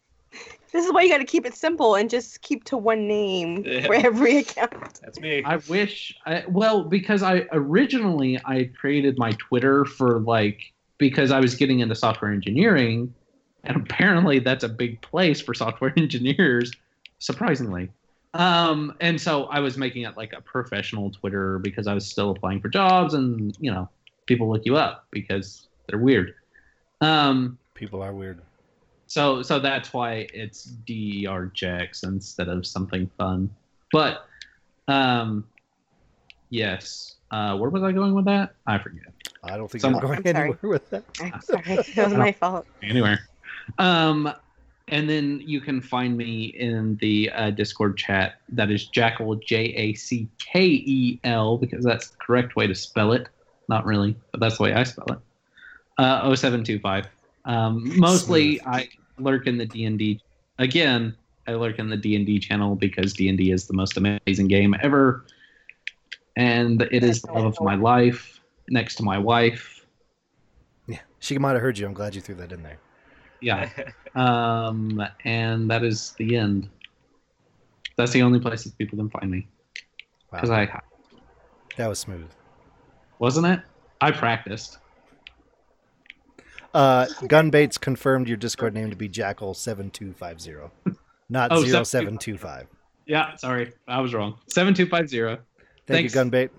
this 0.71 0.85
is 0.85 0.93
why 0.93 1.01
you 1.01 1.09
got 1.09 1.17
to 1.17 1.25
keep 1.25 1.45
it 1.45 1.55
simple 1.55 1.95
and 1.95 2.09
just 2.09 2.41
keep 2.41 2.63
to 2.65 2.77
one 2.77 3.07
name 3.07 3.63
Yeah. 3.65 3.87
for 3.87 3.95
every 3.95 4.37
account. 4.37 4.99
that's 5.01 5.19
me. 5.19 5.43
I 5.43 5.57
wish 5.57 6.17
I 6.25 6.43
well 6.47 6.83
because 6.83 7.23
I 7.23 7.47
originally 7.51 8.39
I 8.45 8.69
created 8.79 9.17
my 9.17 9.31
Twitter 9.31 9.85
for 9.85 10.19
like 10.19 10.59
because 10.97 11.31
I 11.31 11.39
was 11.39 11.55
getting 11.55 11.79
into 11.79 11.95
software 11.95 12.31
engineering 12.31 13.13
and 13.63 13.77
apparently 13.77 14.39
that's 14.39 14.63
a 14.63 14.69
big 14.69 15.01
place 15.01 15.41
for 15.41 15.53
software 15.53 15.93
engineers 15.97 16.71
surprisingly. 17.19 17.89
Um 18.33 18.93
and 18.99 19.19
so 19.19 19.45
I 19.45 19.59
was 19.59 19.77
making 19.77 20.03
it 20.03 20.15
like 20.17 20.33
a 20.33 20.41
professional 20.41 21.09
Twitter 21.11 21.57
because 21.59 21.87
I 21.87 21.93
was 21.93 22.05
still 22.05 22.31
applying 22.31 22.61
for 22.61 22.69
jobs 22.69 23.13
and 23.13 23.55
you 23.59 23.71
know 23.71 23.89
people 24.27 24.49
look 24.51 24.65
you 24.65 24.75
up 24.77 25.05
because 25.11 25.67
they're 25.87 25.99
weird. 25.99 26.35
Um 27.01 27.57
People 27.73 28.01
are 28.03 28.13
weird. 28.13 28.41
so 29.07 29.41
so 29.41 29.59
that's 29.59 29.93
why 29.93 30.27
it's 30.33 30.67
DRJX 30.87 32.03
instead 32.03 32.49
of 32.49 32.67
something 32.67 33.09
fun. 33.17 33.49
But 33.91 34.25
um 34.87 35.45
yes. 36.49 37.15
Uh 37.31 37.57
where 37.57 37.69
was 37.69 37.83
I 37.83 37.91
going 37.91 38.13
with 38.13 38.25
that? 38.25 38.53
I 38.67 38.77
forget. 38.77 39.11
I 39.43 39.57
don't 39.57 39.69
think 39.71 39.81
Some- 39.81 39.95
I'm 39.95 40.01
going 40.01 40.17
I'm 40.17 40.23
sorry. 40.23 40.35
anywhere 40.49 40.59
with 40.63 40.89
that. 40.91 41.03
I'm 41.21 41.41
sorry, 41.41 41.63
that 41.95 42.09
was 42.09 42.13
my 42.17 42.31
fault. 42.31 42.65
Anywhere. 42.83 43.19
Um 43.77 44.31
and 44.89 45.09
then 45.09 45.41
you 45.45 45.61
can 45.61 45.81
find 45.81 46.17
me 46.17 46.45
in 46.45 46.97
the 46.97 47.31
uh, 47.31 47.51
Discord 47.51 47.97
chat. 47.97 48.41
That 48.49 48.71
is 48.71 48.89
Jackel 48.89 49.41
J 49.43 49.73
A 49.75 49.93
C 49.93 50.27
K 50.37 50.65
E 50.65 51.19
L 51.23 51.57
because 51.57 51.83
that's 51.83 52.09
the 52.09 52.17
correct 52.17 52.55
way 52.55 52.67
to 52.67 52.75
spell 52.75 53.13
it. 53.13 53.27
Not 53.67 53.85
really, 53.85 54.15
but 54.31 54.39
that's 54.39 54.57
the 54.57 54.63
way 54.63 54.73
I 54.73 54.83
spell 54.83 55.05
it. 55.09 55.19
Uh, 55.97 56.35
0725. 56.35 57.07
Um, 57.45 57.99
mostly 57.99 58.57
Smooth. 58.57 58.75
I 58.75 58.89
lurk 59.19 59.47
in 59.47 59.57
the 59.57 59.65
D&D 59.65 60.21
again, 60.59 61.15
I 61.47 61.53
lurk 61.53 61.79
in 61.79 61.89
the 61.89 61.97
D&D 61.97 62.39
channel 62.39 62.75
because 62.75 63.13
D&D 63.13 63.51
is 63.51 63.67
the 63.67 63.73
most 63.73 63.97
amazing 63.97 64.47
game 64.47 64.75
ever 64.81 65.25
and 66.39 66.81
it 66.83 67.03
is 67.03 67.21
the 67.21 67.31
love 67.33 67.45
of 67.45 67.57
my 67.61 67.75
life, 67.75 68.39
next 68.69 68.95
to 68.95 69.03
my 69.03 69.17
wife. 69.17 69.85
Yeah, 70.87 70.99
she 71.19 71.37
might 71.37 71.51
have 71.51 71.61
heard 71.61 71.77
you. 71.77 71.85
I'm 71.85 71.93
glad 71.93 72.15
you 72.15 72.21
threw 72.21 72.35
that 72.35 72.53
in 72.53 72.63
there. 72.63 72.79
Yeah, 73.41 73.69
um, 74.15 75.01
and 75.25 75.69
that 75.69 75.83
is 75.83 76.13
the 76.17 76.35
end. 76.35 76.69
That's 77.95 78.11
the 78.11 78.21
only 78.21 78.39
place 78.39 78.63
that 78.63 78.77
people 78.77 78.97
can 78.97 79.09
find 79.09 79.29
me 79.29 79.47
Wow, 80.31 80.39
because 80.39 80.49
I 80.49 80.79
that 81.77 81.87
was 81.87 81.99
smooth. 81.99 82.29
wasn't 83.19 83.47
it. 83.47 83.59
I 84.01 84.11
practiced. 84.11 84.77
Uh, 86.73 87.05
Gunbaits 87.23 87.79
confirmed 87.79 88.27
your 88.27 88.37
Discord 88.37 88.73
name 88.73 88.89
to 88.91 88.95
be 88.95 89.09
Jackel7250, 89.09 90.69
not 91.29 91.51
Oh, 91.51 91.63
0725. 91.63 92.67
Yeah, 93.07 93.35
sorry, 93.37 93.73
I 93.87 93.99
was 94.01 94.13
wrong. 94.13 94.37
Seven 94.47 94.73
two 94.73 94.85
five 94.85 95.09
zero. 95.09 95.37
Thank 95.87 96.11
Thanks. 96.11 96.15
you, 96.15 96.21
Gunbait. 96.21 96.49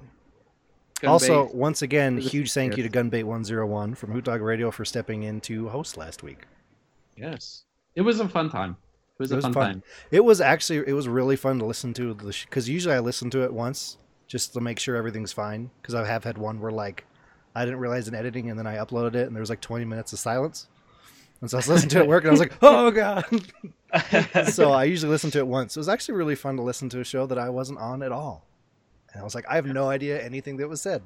Also, 1.06 1.48
once 1.54 1.80
again, 1.82 2.18
huge 2.18 2.52
thank 2.52 2.76
you 2.76 2.86
to 2.86 2.90
Yes. 2.92 3.04
Gunbait101 3.04 3.96
from 3.96 4.12
Hoot 4.12 4.24
Dog 4.24 4.42
Radio 4.42 4.70
for 4.70 4.84
stepping 4.84 5.22
in 5.22 5.40
to 5.42 5.68
host 5.68 5.96
last 5.96 6.22
week. 6.22 6.40
Yes, 7.20 7.64
it 7.94 8.02
was 8.02 8.20
a 8.20 8.28
fun 8.28 8.50
time. 8.50 8.76
It 9.18 9.22
was 9.22 9.32
It 9.32 9.38
a 9.38 9.42
fun, 9.42 9.52
fun. 9.52 9.66
time. 9.74 9.82
It 10.10 10.24
was 10.24 10.40
actually 10.40 10.78
it 10.86 10.92
was 10.94 11.06
really 11.08 11.36
fun 11.36 11.58
to 11.58 11.64
listen 11.66 11.92
to 11.94 12.14
the 12.14 12.36
because 12.44 12.68
usually 12.68 12.94
I 12.94 13.00
listen 13.00 13.28
to 13.30 13.44
it 13.44 13.52
once 13.52 13.98
just 14.26 14.52
to 14.54 14.60
make 14.60 14.78
sure 14.78 14.96
everything's 14.96 15.32
fine 15.32 15.70
because 15.80 15.94
I 15.94 16.06
have 16.06 16.24
had 16.24 16.38
one 16.38 16.60
where 16.60 16.70
like 16.72 17.04
I 17.54 17.64
didn't 17.64 17.80
realize 17.80 18.08
in 18.08 18.14
editing 18.14 18.48
and 18.48 18.58
then 18.58 18.66
I 18.66 18.76
uploaded 18.76 19.14
it 19.16 19.26
and 19.26 19.34
there 19.34 19.40
was 19.40 19.50
like 19.50 19.60
20 19.60 19.84
minutes 19.84 20.12
of 20.12 20.18
silence. 20.20 20.68
And 21.40 21.50
so 21.50 21.56
I 21.56 21.58
was 21.58 21.68
listening 21.68 21.90
to 21.90 21.98
it 21.98 22.02
at 22.02 22.08
work 22.08 22.22
and 22.24 22.28
I 22.28 22.32
was 22.32 22.40
like, 22.40 22.54
oh 22.62 22.90
god. 22.90 23.24
so 24.52 24.70
I 24.72 24.84
usually 24.84 25.10
listen 25.10 25.30
to 25.32 25.38
it 25.38 25.46
once. 25.46 25.76
It 25.76 25.80
was 25.80 25.88
actually 25.88 26.14
really 26.14 26.36
fun 26.36 26.56
to 26.56 26.62
listen 26.62 26.88
to 26.90 27.00
a 27.00 27.04
show 27.04 27.26
that 27.26 27.38
I 27.38 27.48
wasn't 27.50 27.78
on 27.80 28.02
at 28.02 28.12
all. 28.12 28.46
And 29.12 29.20
I 29.20 29.24
was 29.24 29.34
like, 29.34 29.46
I 29.50 29.56
have 29.56 29.66
no 29.66 29.88
idea 29.90 30.22
anything 30.22 30.56
that 30.58 30.68
was 30.68 30.80
said. 30.80 31.02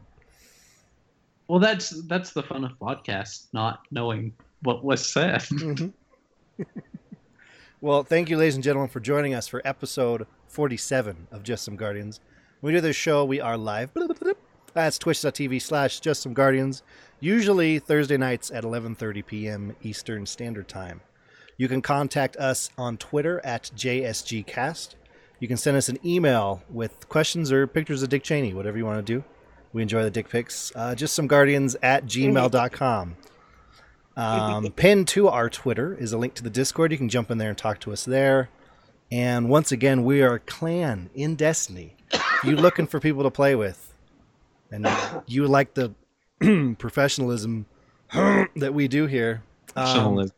Well, 1.49 1.59
that's 1.59 1.91
that's 2.07 2.33
the 2.33 2.43
fun 2.43 2.65
of 2.65 2.73
podcasts, 2.79 3.47
not 3.53 3.81
knowing 3.91 4.33
what 4.63 4.85
was 4.85 5.11
said. 5.11 5.41
Mhm. 5.43 5.93
Well, 7.81 8.03
thank 8.03 8.31
you, 8.31 8.37
ladies 8.37 8.55
and 8.55 8.65
gentlemen, 8.65 8.89
for 8.89 9.01
joining 9.01 9.35
us 9.35 9.49
for 9.49 9.61
episode 9.65 10.27
47 10.49 11.29
of 11.31 11.43
Just 11.43 11.65
Some 11.65 11.77
Guardians. 11.77 12.21
When 12.61 12.73
we 12.73 12.79
do 12.79 12.81
this 12.81 12.97
show, 12.97 13.25
we 13.25 13.41
are 13.41 13.57
live. 13.57 13.91
That's 14.73 14.99
twitch.tv 14.99 15.61
slash 15.63 16.01
Just 16.01 16.23
Some 16.23 16.35
Guardians, 16.35 16.83
usually 17.21 17.79
Thursday 17.79 18.17
nights 18.17 18.51
at 18.51 18.65
11.30 18.65 19.27
p.m. 19.27 19.77
Eastern 19.83 20.27
Standard 20.27 20.69
Time. 20.69 21.01
You 21.57 21.69
can 21.69 21.83
contact 21.83 22.37
us 22.37 22.71
on 22.77 22.97
Twitter 22.97 23.41
at 23.45 23.71
JSGCast. 23.77 24.95
You 25.39 25.49
can 25.49 25.57
send 25.57 25.77
us 25.77 25.89
an 25.89 25.99
email 26.05 26.63
with 26.69 27.09
questions 27.09 27.53
or 27.53 27.67
pictures 27.67 28.03
of 28.03 28.09
Dick 28.09 28.23
Cheney, 28.23 28.55
whatever 28.55 28.77
you 28.79 28.85
want 28.85 29.05
to 29.05 29.13
do. 29.15 29.25
We 29.73 29.83
enjoy 29.83 30.03
the 30.03 30.11
dick 30.11 30.29
pics. 30.29 30.73
Uh, 30.75 30.95
just 30.95 31.15
some 31.15 31.27
guardians 31.27 31.77
at 31.83 32.07
gmail.com. 32.07 33.17
Um, 34.17 34.71
pinned 34.73 35.09
to 35.09 35.29
our 35.29 35.51
Twitter 35.51 35.95
is 35.95 36.13
a 36.13 36.19
link 36.19 36.35
to 36.35 36.43
the 36.43 36.51
Discord. 36.51 36.93
You 36.93 36.99
can 36.99 37.09
jump 37.09 37.31
in 37.31 37.39
there 37.39 37.49
and 37.49 37.59
talk 37.59 37.81
to 37.81 37.93
us 37.93 38.05
there. 38.05 38.49
And 39.11 39.49
once 39.49 39.73
again, 39.73 40.05
we 40.05 40.23
are 40.23 40.35
a 40.35 40.41
clan 40.41 41.11
in 41.15 41.35
Destiny. 41.35 41.97
You're 42.45 42.57
looking 42.57 42.87
for 42.87 43.01
people 43.01 43.23
to 43.23 43.31
play 43.31 43.55
with, 43.55 43.93
and 44.71 44.87
you 45.27 45.47
like 45.47 45.75
the 45.75 45.95
professionalism 46.79 47.67
that 48.13 48.73
we 48.73 48.87
do 48.87 49.07
here, 49.07 49.43
um, 49.77 50.31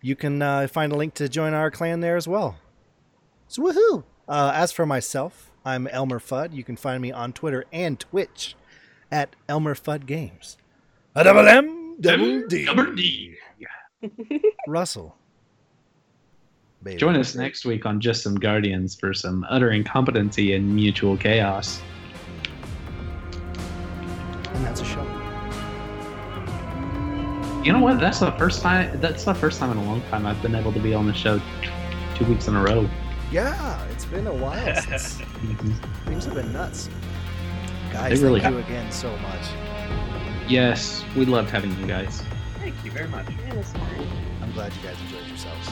you 0.00 0.16
can 0.16 0.42
uh, 0.42 0.66
find 0.66 0.92
a 0.92 0.96
link 0.96 1.14
to 1.14 1.28
join 1.28 1.54
our 1.54 1.70
clan 1.70 2.00
there 2.00 2.16
as 2.16 2.26
well. 2.26 2.56
So 3.48 3.62
woohoo! 3.62 4.04
Uh, 4.28 4.52
as 4.54 4.72
for 4.72 4.86
myself, 4.86 5.50
I'm 5.64 5.86
Elmer 5.88 6.18
Fudd. 6.18 6.52
You 6.52 6.64
can 6.64 6.76
find 6.76 7.00
me 7.00 7.12
on 7.12 7.32
Twitter 7.32 7.64
and 7.72 7.98
Twitch 7.98 8.56
at 9.10 9.36
Elmer 9.48 9.74
Fudd 9.74 10.06
Games. 10.06 10.56
A 11.14 11.24
double 11.24 11.46
M, 11.46 11.85
double 12.00 12.46
D. 12.46 12.64
Double 12.64 12.94
D. 12.94 13.36
Russell. 14.68 15.16
Baby. 16.82 16.98
Join 16.98 17.16
us 17.16 17.34
next 17.34 17.64
week 17.64 17.86
on 17.86 18.00
Just 18.00 18.22
Some 18.22 18.36
Guardians 18.36 18.94
for 18.94 19.12
some 19.12 19.44
utter 19.48 19.70
incompetency 19.70 20.54
and 20.54 20.74
mutual 20.74 21.16
chaos. 21.16 21.80
And 24.54 24.64
that's 24.64 24.80
a 24.80 24.84
show. 24.84 25.02
You 27.64 27.72
know 27.72 27.80
what? 27.80 27.98
That's 27.98 28.20
the 28.20 28.30
first 28.32 28.62
time. 28.62 29.00
That's 29.00 29.24
the 29.24 29.34
first 29.34 29.58
time 29.58 29.72
in 29.72 29.78
a 29.78 29.84
long 29.84 30.00
time 30.02 30.26
I've 30.26 30.40
been 30.42 30.54
able 30.54 30.72
to 30.72 30.78
be 30.78 30.94
on 30.94 31.06
the 31.06 31.14
show 31.14 31.40
two 32.14 32.24
weeks 32.26 32.46
in 32.46 32.54
a 32.54 32.62
row. 32.62 32.88
Yeah, 33.32 33.84
it's 33.90 34.04
been 34.04 34.28
a 34.28 34.32
while 34.32 34.74
since 34.82 35.18
mhm. 35.18 35.74
things 36.04 36.26
have 36.26 36.34
been 36.34 36.52
nuts. 36.52 36.88
Guys, 37.92 38.20
They 38.20 38.24
really 38.24 38.40
thank 38.40 38.54
you 38.54 38.60
again 38.60 38.92
so 38.92 39.10
much. 39.16 40.25
Yes, 40.48 41.04
we 41.16 41.24
loved 41.24 41.50
having 41.50 41.76
you 41.80 41.86
guys. 41.86 42.22
Thank 42.58 42.74
you 42.84 42.90
very 42.92 43.08
much. 43.08 43.26
It 43.28 43.54
was 43.54 43.72
fun. 43.72 43.82
I'm 44.42 44.52
glad 44.52 44.72
you 44.74 44.82
guys 44.82 45.00
enjoyed 45.00 45.26
yourselves. 45.26 45.68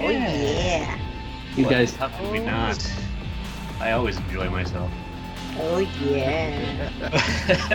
Oh 0.00 0.08
yeah. 0.08 0.98
You 1.54 1.68
guys, 1.68 1.94
How 1.94 2.08
could 2.08 2.32
we 2.32 2.40
not? 2.40 2.90
I 3.80 3.92
always 3.92 4.16
enjoy 4.16 4.48
myself. 4.48 4.90
Oh 5.58 5.78
yeah. 5.78 6.90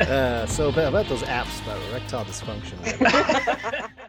Uh, 0.09 0.45
so 0.47 0.69
about 0.69 1.05
those 1.07 1.21
apps 1.23 1.61
about 1.61 1.79
erectile 1.91 2.25
dysfunction. 2.25 2.77